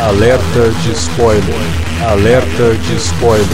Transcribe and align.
Alerta 0.00 0.70
de 0.84 0.92
spoiler. 0.92 1.42
Alerta 2.08 2.76
de 2.76 2.94
spoiler. 2.94 3.48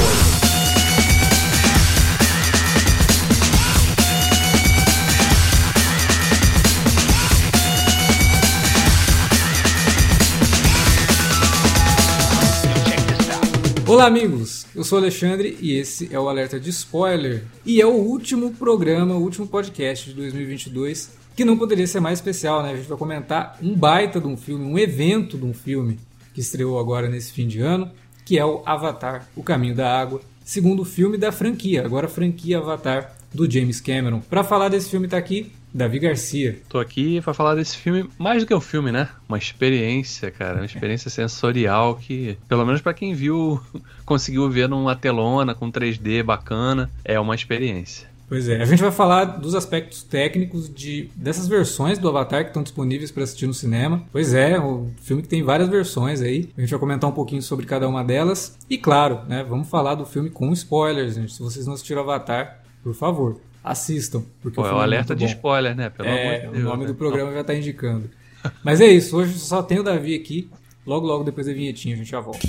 Olá, 13.88 14.04
amigos! 14.04 14.66
Eu 14.76 14.84
sou 14.84 14.98
Alexandre 14.98 15.56
e 15.62 15.78
esse 15.78 16.10
é 16.12 16.20
o 16.20 16.28
Alerta 16.28 16.60
de 16.60 16.68
Spoiler. 16.68 17.44
E 17.64 17.80
é 17.80 17.86
o 17.86 17.94
último 17.94 18.52
programa, 18.52 19.14
o 19.14 19.22
último 19.22 19.46
podcast 19.46 20.10
de 20.10 20.14
2022, 20.14 21.10
que 21.34 21.42
não 21.42 21.56
poderia 21.56 21.86
ser 21.86 22.00
mais 22.00 22.18
especial, 22.18 22.62
né? 22.62 22.72
A 22.72 22.76
gente 22.76 22.88
vai 22.88 22.98
comentar 22.98 23.58
um 23.62 23.74
baita 23.74 24.20
de 24.20 24.26
um 24.26 24.36
filme, 24.36 24.66
um 24.66 24.78
evento 24.78 25.38
de 25.38 25.44
um 25.46 25.54
filme 25.54 25.98
que 26.34 26.40
estreou 26.40 26.78
agora 26.78 27.08
nesse 27.08 27.32
fim 27.32 27.46
de 27.46 27.60
ano, 27.60 27.90
que 28.24 28.38
é 28.38 28.44
o 28.44 28.62
Avatar: 28.66 29.26
O 29.34 29.42
Caminho 29.42 29.74
da 29.74 29.98
Água, 29.98 30.20
segundo 30.44 30.84
filme 30.84 31.16
da 31.16 31.32
franquia, 31.32 31.84
agora 31.84 32.08
franquia 32.08 32.58
Avatar 32.58 33.16
do 33.32 33.50
James 33.50 33.80
Cameron. 33.80 34.20
Para 34.20 34.44
falar 34.44 34.68
desse 34.68 34.90
filme 34.90 35.08
tá 35.08 35.16
aqui 35.16 35.50
Davi 35.74 35.98
Garcia. 35.98 36.60
Tô 36.68 36.78
aqui 36.78 37.20
para 37.20 37.34
falar 37.34 37.56
desse 37.56 37.76
filme, 37.76 38.08
mais 38.16 38.42
do 38.42 38.46
que 38.46 38.54
um 38.54 38.60
filme, 38.60 38.92
né? 38.92 39.08
Uma 39.28 39.38
experiência, 39.38 40.30
cara, 40.30 40.58
uma 40.58 40.66
experiência 40.66 41.10
sensorial 41.10 41.96
que, 41.96 42.38
pelo 42.48 42.64
menos 42.64 42.80
para 42.80 42.94
quem 42.94 43.12
viu, 43.12 43.60
conseguiu 44.06 44.48
ver 44.48 44.68
numa 44.68 44.94
telona 44.94 45.52
com 45.52 45.72
3D 45.72 46.22
bacana, 46.22 46.88
é 47.04 47.18
uma 47.18 47.34
experiência. 47.34 48.13
Pois 48.34 48.48
é, 48.48 48.60
a 48.60 48.64
gente 48.64 48.82
vai 48.82 48.90
falar 48.90 49.26
dos 49.26 49.54
aspectos 49.54 50.02
técnicos 50.02 50.68
de 50.68 51.08
dessas 51.14 51.46
versões 51.46 52.00
do 52.00 52.08
Avatar 52.08 52.42
que 52.42 52.50
estão 52.50 52.64
disponíveis 52.64 53.12
para 53.12 53.22
assistir 53.22 53.46
no 53.46 53.54
cinema. 53.54 54.02
Pois 54.10 54.34
é, 54.34 54.58
o 54.58 54.90
filme 55.02 55.22
que 55.22 55.28
tem 55.28 55.44
várias 55.44 55.68
versões 55.68 56.20
aí. 56.20 56.48
A 56.58 56.60
gente 56.60 56.70
vai 56.70 56.80
comentar 56.80 57.08
um 57.08 57.12
pouquinho 57.12 57.40
sobre 57.40 57.64
cada 57.64 57.88
uma 57.88 58.02
delas. 58.02 58.58
E 58.68 58.76
claro, 58.76 59.20
né, 59.28 59.46
vamos 59.48 59.68
falar 59.68 59.94
do 59.94 60.04
filme 60.04 60.30
com 60.30 60.52
spoilers, 60.52 61.14
gente. 61.14 61.32
Se 61.32 61.40
vocês 61.40 61.64
não 61.64 61.74
assistiram 61.74 62.02
Avatar, 62.02 62.60
por 62.82 62.92
favor, 62.92 63.38
assistam. 63.62 64.24
Porque 64.42 64.56
Pô, 64.60 64.66
é 64.66 64.72
o 64.72 64.78
alerta 64.78 65.14
de 65.14 65.26
spoiler, 65.26 65.76
né? 65.76 65.88
Pelo 65.90 66.08
é, 66.08 66.26
amor 66.26 66.34
de 66.34 66.40
Deus, 66.40 66.56
o 66.56 66.68
nome 66.68 66.82
né? 66.82 66.86
do 66.88 66.94
programa 66.96 67.32
já 67.32 67.42
está 67.42 67.54
indicando. 67.54 68.10
Mas 68.64 68.80
é 68.80 68.86
isso, 68.88 69.16
hoje 69.16 69.38
só 69.38 69.62
tem 69.62 69.78
o 69.78 69.84
Davi 69.84 70.12
aqui. 70.12 70.50
Logo, 70.84 71.06
logo 71.06 71.22
depois 71.22 71.46
da 71.46 71.52
vinhetinha 71.52 71.94
a 71.94 71.98
gente 71.98 72.10
já 72.10 72.18
volta. 72.18 72.48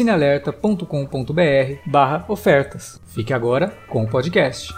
cinealerta.com.br 0.01 1.79
barra 1.85 2.25
ofertas. 2.27 2.99
Fique 3.13 3.33
agora 3.33 3.73
com 3.87 4.03
o 4.03 4.07
podcast. 4.07 4.73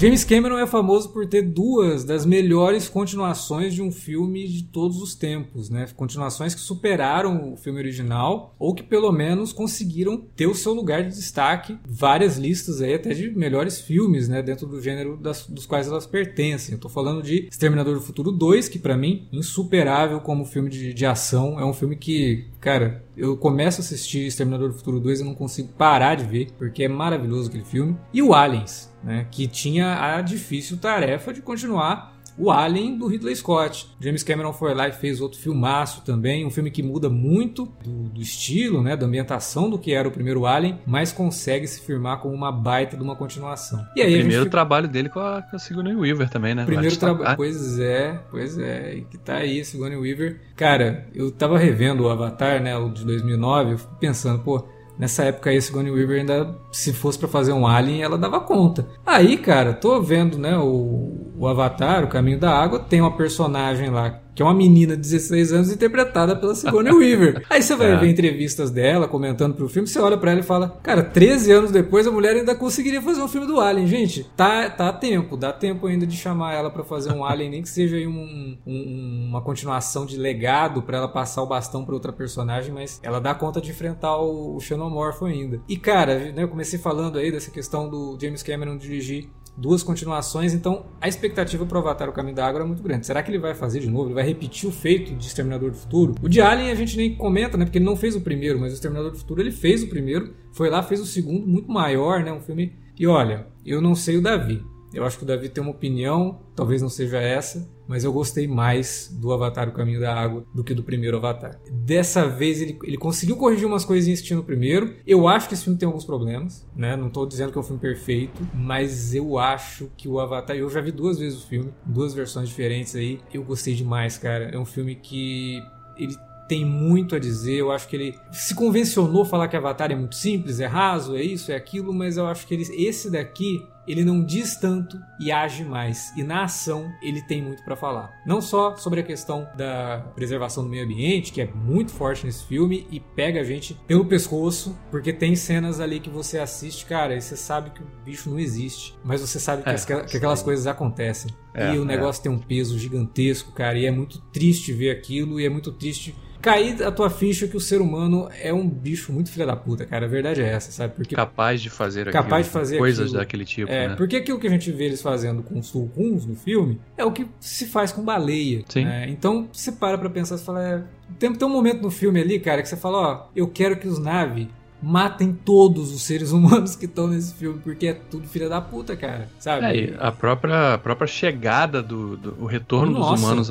James 0.00 0.24
Cameron 0.24 0.56
é 0.56 0.66
famoso 0.66 1.10
por 1.10 1.26
ter 1.26 1.42
duas 1.42 2.04
das 2.04 2.24
melhores 2.24 2.88
continuações 2.88 3.74
de 3.74 3.82
um 3.82 3.92
filme 3.92 4.48
de 4.48 4.62
todos 4.64 4.96
os 5.02 5.14
tempos, 5.14 5.68
né? 5.68 5.86
Continuações 5.94 6.54
que 6.54 6.60
superaram 6.62 7.52
o 7.52 7.56
filme 7.58 7.78
original 7.78 8.54
ou 8.58 8.74
que 8.74 8.82
pelo 8.82 9.12
menos 9.12 9.52
conseguiram 9.52 10.16
ter 10.16 10.46
o 10.46 10.54
seu 10.54 10.72
lugar 10.72 11.02
de 11.02 11.14
destaque, 11.14 11.78
várias 11.86 12.38
listas 12.38 12.80
aí 12.80 12.94
até 12.94 13.12
de 13.12 13.28
melhores 13.28 13.78
filmes, 13.78 14.26
né, 14.26 14.42
dentro 14.42 14.66
do 14.66 14.80
gênero 14.80 15.18
das, 15.18 15.46
dos 15.46 15.66
quais 15.66 15.86
elas 15.86 16.06
pertencem. 16.06 16.72
Eu 16.72 16.80
tô 16.80 16.88
falando 16.88 17.22
de 17.22 17.46
Exterminador 17.50 17.96
do 17.96 18.00
Futuro 18.00 18.32
2, 18.32 18.70
que 18.70 18.78
para 18.78 18.96
mim 18.96 19.28
insuperável 19.30 20.18
como 20.22 20.46
filme 20.46 20.70
de, 20.70 20.94
de 20.94 21.04
ação, 21.04 21.60
é 21.60 21.64
um 21.66 21.74
filme 21.74 21.94
que, 21.94 22.46
cara, 22.58 23.04
eu 23.14 23.36
começo 23.36 23.82
a 23.82 23.84
assistir 23.84 24.26
Exterminador 24.26 24.70
do 24.70 24.78
Futuro 24.78 24.98
2 24.98 25.20
e 25.20 25.24
não 25.24 25.34
consigo 25.34 25.68
parar 25.76 26.14
de 26.14 26.24
ver, 26.24 26.48
porque 26.56 26.84
é 26.84 26.88
maravilhoso 26.88 27.50
aquele 27.50 27.64
filme. 27.64 27.98
E 28.14 28.22
o 28.22 28.32
Aliens, 28.32 28.89
né, 29.02 29.26
que 29.30 29.46
tinha 29.46 30.16
a 30.16 30.20
difícil 30.20 30.76
tarefa 30.76 31.32
de 31.32 31.40
continuar 31.40 32.20
o 32.40 32.50
Alien 32.50 32.96
do 32.96 33.06
Ridley 33.06 33.36
Scott. 33.36 33.86
James 34.00 34.22
Cameron 34.22 34.52
foi 34.52 34.74
lá 34.74 34.88
e 34.88 34.92
fez 34.92 35.20
outro 35.20 35.38
filmaço 35.38 36.02
também, 36.02 36.46
um 36.46 36.50
filme 36.50 36.70
que 36.70 36.82
muda 36.82 37.10
muito 37.10 37.66
do, 37.84 38.08
do, 38.08 38.22
estilo, 38.22 38.82
né, 38.82 38.96
da 38.96 39.04
ambientação 39.04 39.68
do 39.68 39.78
que 39.78 39.92
era 39.92 40.08
o 40.08 40.10
primeiro 40.10 40.46
Alien, 40.46 40.78
mas 40.86 41.12
consegue 41.12 41.66
se 41.66 41.82
firmar 41.82 42.18
como 42.20 42.34
uma 42.34 42.50
baita 42.50 42.96
de 42.96 43.02
uma 43.02 43.14
continuação. 43.14 43.84
E 43.94 44.00
aí, 44.00 44.14
o 44.14 44.18
primeiro 44.18 44.44
gente... 44.44 44.50
trabalho 44.50 44.88
dele 44.88 45.10
com 45.10 45.20
a, 45.20 45.42
com 45.42 45.56
a 45.56 45.58
Sigourney 45.58 45.94
Weaver 45.94 46.30
também, 46.30 46.54
né? 46.54 46.64
Primeiro 46.64 46.96
trabalho, 46.96 47.36
pois 47.36 47.78
é, 47.78 48.18
pois 48.30 48.58
é, 48.58 48.94
e 48.94 49.02
que 49.02 49.18
tá 49.18 49.36
aí 49.36 49.62
Sigourney 49.62 49.98
Weaver. 49.98 50.40
Cara, 50.56 51.06
eu 51.14 51.30
tava 51.30 51.58
revendo 51.58 52.04
o 52.04 52.08
Avatar, 52.08 52.62
né, 52.62 52.74
o 52.76 52.88
de 52.88 53.04
2009, 53.04 53.72
eu 53.72 53.78
fico 53.78 53.94
pensando, 53.96 54.42
pô, 54.42 54.66
Nessa 55.00 55.24
época 55.24 55.48
aí, 55.48 55.56
a 55.56 55.62
Sigourney 55.62 55.90
Weaver 55.90 56.20
ainda, 56.20 56.54
se 56.70 56.92
fosse 56.92 57.18
para 57.18 57.26
fazer 57.26 57.54
um 57.54 57.66
Alien, 57.66 58.02
ela 58.02 58.18
dava 58.18 58.38
conta. 58.38 58.86
Aí, 59.06 59.38
cara, 59.38 59.72
tô 59.72 59.98
vendo, 60.02 60.36
né, 60.36 60.58
o, 60.58 61.32
o 61.38 61.48
Avatar, 61.48 62.04
o 62.04 62.08
Caminho 62.08 62.38
da 62.38 62.50
Água, 62.50 62.78
tem 62.78 63.00
uma 63.00 63.16
personagem 63.16 63.88
lá 63.88 64.20
que 64.40 64.42
é 64.42 64.46
uma 64.46 64.54
menina 64.54 64.96
de 64.96 65.02
16 65.02 65.52
anos 65.52 65.70
interpretada 65.70 66.34
pela 66.34 66.54
Sigourney 66.54 66.90
Weaver. 66.96 67.44
Aí 67.50 67.62
você 67.62 67.76
vai 67.76 67.92
é. 67.92 67.96
ver 67.98 68.08
entrevistas 68.08 68.70
dela 68.70 69.06
comentando 69.06 69.54
pro 69.54 69.68
filme, 69.68 69.86
você 69.86 69.98
olha 69.98 70.16
para 70.16 70.30
ela 70.30 70.40
e 70.40 70.42
fala: 70.42 70.80
"Cara, 70.82 71.02
13 71.02 71.52
anos 71.52 71.70
depois 71.70 72.06
a 72.06 72.10
mulher 72.10 72.36
ainda 72.36 72.54
conseguiria 72.54 73.02
fazer 73.02 73.20
um 73.20 73.28
filme 73.28 73.46
do 73.46 73.60
Alien, 73.60 73.86
gente. 73.86 74.24
Tá 74.34 74.70
tá 74.70 74.88
a 74.88 74.94
tempo, 74.94 75.36
dá 75.36 75.52
tempo 75.52 75.86
ainda 75.86 76.06
de 76.06 76.16
chamar 76.16 76.54
ela 76.54 76.70
para 76.70 76.82
fazer 76.82 77.12
um 77.12 77.22
Alien, 77.22 77.50
nem 77.50 77.60
que 77.60 77.68
seja 77.68 77.96
um, 78.08 78.56
um, 78.66 79.26
uma 79.28 79.42
continuação 79.42 80.06
de 80.06 80.16
legado 80.16 80.80
para 80.80 80.96
ela 80.96 81.08
passar 81.08 81.42
o 81.42 81.46
bastão 81.46 81.84
para 81.84 81.94
outra 81.94 82.10
personagem, 82.10 82.72
mas 82.72 82.98
ela 83.02 83.20
dá 83.20 83.34
conta 83.34 83.60
de 83.60 83.70
enfrentar 83.70 84.16
o, 84.16 84.56
o 84.56 84.60
Xenomorpho 84.60 85.26
ainda. 85.26 85.60
E 85.68 85.76
cara, 85.76 86.32
né, 86.32 86.44
eu 86.44 86.48
comecei 86.48 86.78
falando 86.78 87.18
aí 87.18 87.30
dessa 87.30 87.50
questão 87.50 87.90
do 87.90 88.16
James 88.18 88.42
Cameron 88.42 88.78
dirigir 88.78 89.28
duas 89.56 89.82
continuações, 89.82 90.54
então 90.54 90.86
a 91.00 91.08
expectativa 91.08 91.66
para 91.66 91.76
o 91.76 91.80
Avatar 91.80 92.08
O 92.08 92.12
Caminho 92.12 92.34
da 92.34 92.46
Água 92.46 92.60
era 92.60 92.66
muito 92.66 92.82
grande. 92.82 93.06
Será 93.06 93.22
que 93.22 93.30
ele 93.30 93.38
vai 93.38 93.54
fazer 93.54 93.80
de 93.80 93.90
novo? 93.90 94.06
Ele 94.06 94.14
vai 94.14 94.24
repetir 94.24 94.68
o 94.68 94.72
feito 94.72 95.14
de 95.14 95.26
Exterminador 95.26 95.70
do 95.70 95.76
Futuro? 95.76 96.14
O 96.22 96.28
de 96.28 96.40
Alien 96.40 96.70
a 96.70 96.74
gente 96.74 96.96
nem 96.96 97.14
comenta, 97.14 97.56
né? 97.56 97.64
Porque 97.64 97.78
ele 97.78 97.84
não 97.84 97.96
fez 97.96 98.16
o 98.16 98.20
primeiro, 98.20 98.58
mas 98.58 98.72
o 98.72 98.74
Exterminador 98.74 99.10
do 99.12 99.18
Futuro 99.18 99.40
ele 99.40 99.52
fez 99.52 99.82
o 99.82 99.88
primeiro, 99.88 100.34
foi 100.52 100.70
lá, 100.70 100.82
fez 100.82 101.00
o 101.00 101.06
segundo, 101.06 101.46
muito 101.46 101.70
maior, 101.70 102.22
né? 102.22 102.32
Um 102.32 102.40
filme. 102.40 102.72
E 102.98 103.06
olha, 103.06 103.46
eu 103.64 103.80
não 103.80 103.94
sei 103.94 104.16
o 104.16 104.22
Davi. 104.22 104.62
Eu 104.92 105.04
acho 105.04 105.18
que 105.18 105.24
o 105.24 105.26
Davi 105.26 105.48
tem 105.48 105.62
uma 105.62 105.70
opinião, 105.70 106.40
talvez 106.56 106.82
não 106.82 106.88
seja 106.88 107.18
essa, 107.18 107.68
mas 107.90 108.04
eu 108.04 108.12
gostei 108.12 108.46
mais 108.46 109.12
do 109.20 109.32
Avatar 109.32 109.68
O 109.68 109.72
Caminho 109.72 109.98
da 109.98 110.14
Água 110.14 110.44
do 110.54 110.62
que 110.62 110.72
do 110.72 110.84
primeiro 110.84 111.16
Avatar. 111.16 111.58
Dessa 111.72 112.28
vez 112.28 112.62
ele, 112.62 112.78
ele 112.84 112.96
conseguiu 112.96 113.36
corrigir 113.36 113.66
umas 113.66 113.84
coisinhas 113.84 114.20
que 114.20 114.28
tinha 114.28 114.36
no 114.36 114.44
primeiro. 114.44 114.94
Eu 115.04 115.26
acho 115.26 115.48
que 115.48 115.54
esse 115.54 115.64
filme 115.64 115.76
tem 115.76 115.88
alguns 115.88 116.04
problemas, 116.04 116.64
né? 116.76 116.94
Não 116.94 117.08
estou 117.08 117.26
dizendo 117.26 117.50
que 117.50 117.58
é 117.58 117.60
um 117.60 117.64
filme 117.64 117.80
perfeito, 117.80 118.46
mas 118.54 119.12
eu 119.12 119.40
acho 119.40 119.90
que 119.96 120.06
o 120.06 120.20
Avatar. 120.20 120.54
Eu 120.54 120.70
já 120.70 120.80
vi 120.80 120.92
duas 120.92 121.18
vezes 121.18 121.42
o 121.42 121.48
filme, 121.48 121.74
duas 121.84 122.14
versões 122.14 122.48
diferentes 122.48 122.94
aí. 122.94 123.18
Eu 123.34 123.42
gostei 123.42 123.74
demais, 123.74 124.16
cara. 124.16 124.50
É 124.52 124.56
um 124.56 124.64
filme 124.64 124.94
que 124.94 125.60
ele 125.96 126.14
tem 126.46 126.64
muito 126.64 127.16
a 127.16 127.18
dizer. 127.18 127.56
Eu 127.56 127.72
acho 127.72 127.88
que 127.88 127.96
ele 127.96 128.14
se 128.30 128.54
convencionou 128.54 129.24
falar 129.24 129.48
que 129.48 129.56
Avatar 129.56 129.90
é 129.90 129.96
muito 129.96 130.14
simples, 130.14 130.60
é 130.60 130.66
raso, 130.66 131.16
é 131.16 131.22
isso, 131.22 131.50
é 131.50 131.56
aquilo, 131.56 131.92
mas 131.92 132.16
eu 132.16 132.26
acho 132.26 132.46
que 132.46 132.54
ele, 132.54 132.64
esse 132.72 133.10
daqui 133.10 133.66
ele 133.90 134.04
não 134.04 134.24
diz 134.24 134.56
tanto 134.56 134.98
e 135.18 135.30
age 135.32 135.64
mais. 135.64 136.12
E 136.16 136.22
na 136.22 136.44
ação 136.44 136.90
ele 137.02 137.20
tem 137.22 137.42
muito 137.42 137.62
para 137.64 137.74
falar. 137.76 138.12
Não 138.26 138.40
só 138.40 138.76
sobre 138.76 139.00
a 139.00 139.02
questão 139.02 139.48
da 139.56 139.98
preservação 140.14 140.62
do 140.64 140.70
meio 140.70 140.84
ambiente, 140.84 141.32
que 141.32 141.40
é 141.40 141.46
muito 141.46 141.92
forte 141.92 142.24
nesse 142.26 142.44
filme 142.44 142.86
e 142.90 143.00
pega 143.00 143.40
a 143.40 143.44
gente 143.44 143.74
pelo 143.86 144.04
pescoço, 144.04 144.76
porque 144.90 145.12
tem 145.12 145.34
cenas 145.36 145.80
ali 145.80 146.00
que 146.00 146.10
você 146.10 146.38
assiste, 146.38 146.86
cara, 146.86 147.14
e 147.16 147.20
você 147.20 147.36
sabe 147.36 147.70
que 147.70 147.82
o 147.82 147.86
bicho 148.04 148.30
não 148.30 148.38
existe, 148.38 148.94
mas 149.04 149.20
você 149.20 149.38
sabe 149.40 149.62
que, 149.62 149.68
É, 149.70 149.74
as- 149.74 149.84
que 149.84 149.92
aquelas 150.16 150.42
coisas 150.42 150.66
acontecem. 150.66 151.30
É, 151.52 151.74
e 151.74 151.78
o 151.78 151.84
negócio 151.84 152.22
tem 152.22 152.30
um 152.30 152.38
peso 152.38 152.78
gigantesco, 152.78 153.52
cara, 153.52 153.76
e 153.78 153.84
é 153.86 153.90
muito 153.90 154.20
triste 154.32 154.72
ver 154.72 154.90
aquilo, 154.90 155.40
e 155.40 155.44
é 155.44 155.48
muito 155.48 155.72
triste 155.72 156.14
cair 156.40 156.82
a 156.82 156.90
tua 156.90 157.10
ficha 157.10 157.46
que 157.46 157.56
o 157.56 157.60
ser 157.60 157.80
humano 157.80 158.28
é 158.40 158.52
um 158.52 158.68
bicho 158.68 159.12
muito 159.12 159.30
filha 159.30 159.46
da 159.46 159.56
puta, 159.56 159.84
cara. 159.84 160.06
A 160.06 160.08
verdade 160.08 160.42
é 160.42 160.48
essa, 160.48 160.70
sabe? 160.72 160.94
Porque 160.94 161.14
Capaz 161.14 161.60
de 161.60 161.70
fazer 161.70 162.10
Capaz 162.10 162.24
aquilo, 162.32 162.44
de 162.44 162.50
fazer 162.50 162.78
coisas 162.78 163.06
aquilo. 163.06 163.18
daquele 163.18 163.44
tipo, 163.44 163.70
é, 163.70 163.88
né? 163.88 163.96
porque 163.96 164.16
aquilo 164.16 164.38
que 164.38 164.46
a 164.46 164.50
gente 164.50 164.70
vê 164.72 164.84
eles 164.84 165.02
fazendo 165.02 165.42
com 165.42 165.58
os 165.58 165.70
tulkuns 165.70 166.26
no 166.26 166.34
filme 166.34 166.80
é 166.96 167.04
o 167.04 167.12
que 167.12 167.26
se 167.38 167.66
faz 167.66 167.92
com 167.92 168.02
baleia. 168.02 168.64
Sim. 168.68 168.84
né? 168.84 169.08
Então 169.08 169.48
você 169.52 169.72
para 169.72 169.98
pra 169.98 170.10
pensar 170.10 170.36
e 170.36 170.38
fala. 170.38 170.62
É... 170.62 170.82
Tem, 171.18 171.32
tem 171.32 171.48
um 171.48 171.50
momento 171.50 171.82
no 171.82 171.90
filme 171.90 172.20
ali, 172.20 172.38
cara, 172.38 172.62
que 172.62 172.68
você 172.68 172.76
fala: 172.76 172.98
Ó, 172.98 173.28
eu 173.34 173.48
quero 173.48 173.76
que 173.76 173.88
os 173.88 173.98
Na'vi 173.98 174.48
matem 174.82 175.32
todos 175.32 175.92
os 175.92 176.02
seres 176.02 176.32
humanos 176.32 176.74
que 176.76 176.86
estão 176.86 177.06
nesse 177.08 177.34
filme, 177.34 177.60
porque 177.62 177.88
é 177.88 177.94
tudo 177.94 178.26
filha 178.26 178.48
da 178.48 178.60
puta, 178.60 178.96
cara. 178.96 179.28
Sabe? 179.38 179.90
É, 179.90 179.96
a 179.98 180.10
própria, 180.12 180.74
a 180.74 180.78
própria 180.78 181.06
chegada 181.06 181.82
do, 181.82 182.16
do 182.16 182.36
o 182.40 182.46
retorno 182.46 182.92
Nossa. 182.98 183.12
dos 183.12 183.22
humanos 183.22 183.50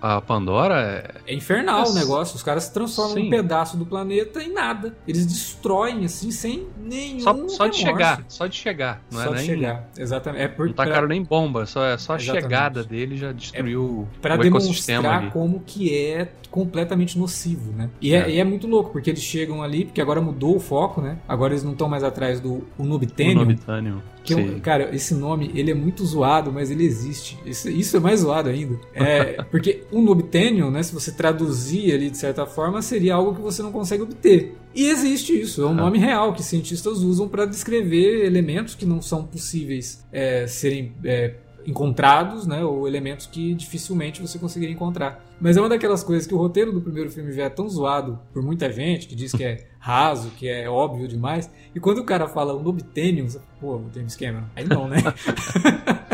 à 0.00 0.20
Pandora 0.20 0.80
é, 1.26 1.32
É 1.32 1.34
infernal 1.34 1.80
Nossa. 1.80 1.92
o 1.92 1.94
negócio. 1.94 2.36
Os 2.36 2.42
caras 2.42 2.64
se 2.64 2.72
transformam 2.74 3.14
Sim. 3.14 3.26
um 3.26 3.30
pedaço 3.30 3.76
do 3.76 3.86
planeta 3.86 4.42
em 4.42 4.52
nada. 4.52 4.96
Eles 5.06 5.26
destroem, 5.26 6.04
assim, 6.04 6.30
sem 6.30 6.66
nenhum. 6.82 7.20
só, 7.20 7.48
só 7.48 7.66
de 7.66 7.76
chegar, 7.76 8.24
só 8.28 8.46
de 8.46 8.56
chegar, 8.56 9.02
não 9.10 9.20
só 9.22 9.26
é 9.26 9.30
de 9.30 9.36
nem 9.36 9.46
chegar. 9.46 9.88
Exatamente. 9.96 10.42
É 10.42 10.48
por, 10.48 10.66
não 10.66 10.72
tacaram 10.74 11.08
nem 11.08 11.22
bomba, 11.22 11.66
só 11.66 11.84
é 11.84 11.96
só 11.96 12.14
a 12.14 12.16
Exatamente. 12.16 12.42
chegada 12.42 12.84
dele 12.84 13.16
já 13.16 13.32
destruiu 13.32 14.06
Pra 14.20 14.36
o 14.38 14.42
ecossistema 14.42 15.02
demonstrar 15.02 15.22
ali. 15.22 15.30
como 15.30 15.60
que 15.60 15.94
é 15.94 16.28
completamente 16.50 17.18
nocivo, 17.18 17.72
né? 17.72 17.90
E 18.00 18.14
é. 18.14 18.18
É. 18.18 18.30
e 18.30 18.40
é 18.40 18.44
muito 18.44 18.66
louco, 18.66 18.90
porque 18.90 19.10
eles 19.10 19.22
chegam 19.22 19.62
ali, 19.62 19.84
porque 19.84 20.00
agora 20.00 20.20
mudou 20.20 20.56
o 20.56 20.60
foco, 20.66 21.00
né? 21.00 21.18
Agora 21.28 21.52
eles 21.52 21.62
não 21.62 21.72
estão 21.72 21.88
mais 21.88 22.02
atrás 22.04 22.40
do 22.40 22.64
Unobtainium. 22.78 23.40
Nobitanium. 23.40 24.02
Que 24.22 24.60
cara, 24.60 24.92
esse 24.94 25.14
nome, 25.14 25.52
ele 25.54 25.70
é 25.70 25.74
muito 25.74 26.04
zoado, 26.04 26.52
mas 26.52 26.68
ele 26.70 26.84
existe. 26.84 27.38
Isso, 27.46 27.68
isso 27.70 27.96
é 27.96 28.00
mais 28.00 28.20
zoado 28.20 28.48
ainda. 28.48 28.76
É, 28.92 29.42
porque 29.50 29.84
Unobtainium, 29.92 30.70
né, 30.70 30.82
se 30.82 30.92
você 30.92 31.12
traduzir 31.12 31.92
ali 31.94 32.10
de 32.10 32.18
certa 32.18 32.44
forma, 32.44 32.82
seria 32.82 33.14
algo 33.14 33.34
que 33.34 33.40
você 33.40 33.62
não 33.62 33.70
consegue 33.70 34.02
obter. 34.02 34.56
E 34.74 34.88
existe 34.88 35.32
isso, 35.40 35.62
é 35.62 35.66
um 35.66 35.70
Ah. 35.70 35.74
nome 35.74 35.98
real 35.98 36.32
que 36.32 36.42
cientistas 36.42 36.98
usam 36.98 37.28
para 37.28 37.46
descrever 37.46 38.24
elementos 38.26 38.74
que 38.74 38.84
não 38.84 39.00
são 39.00 39.24
possíveis 39.24 40.04
é, 40.12 40.46
serem 40.46 40.92
é, 41.04 41.34
encontrados, 41.66 42.46
né, 42.46 42.64
ou 42.64 42.86
elementos 42.86 43.26
que 43.26 43.54
dificilmente 43.54 44.22
você 44.22 44.38
conseguiria 44.38 44.74
encontrar. 44.74 45.24
Mas 45.40 45.56
é 45.56 45.60
uma 45.60 45.68
daquelas 45.68 46.02
coisas 46.04 46.26
que 46.26 46.34
o 46.34 46.38
roteiro 46.38 46.72
do 46.72 46.80
primeiro 46.80 47.10
filme 47.10 47.32
já 47.32 47.44
é 47.44 47.50
tão 47.50 47.68
zoado 47.68 48.18
por 48.32 48.42
muita 48.42 48.70
gente, 48.70 49.08
que 49.08 49.14
diz 49.14 49.32
que 49.32 49.44
é 49.44 49.66
raso, 49.78 50.30
que 50.30 50.48
é 50.48 50.68
óbvio 50.68 51.06
demais, 51.06 51.50
e 51.74 51.80
quando 51.80 51.98
o 51.98 52.04
cara 52.04 52.26
fala 52.28 52.54
Unobtainium, 52.54 53.28
você, 53.28 53.40
pô, 53.60 53.76
o 53.76 53.90
James 53.94 54.16
Cameron, 54.16 54.46
aí 54.54 54.64
não, 54.64 54.88
né? 54.88 54.98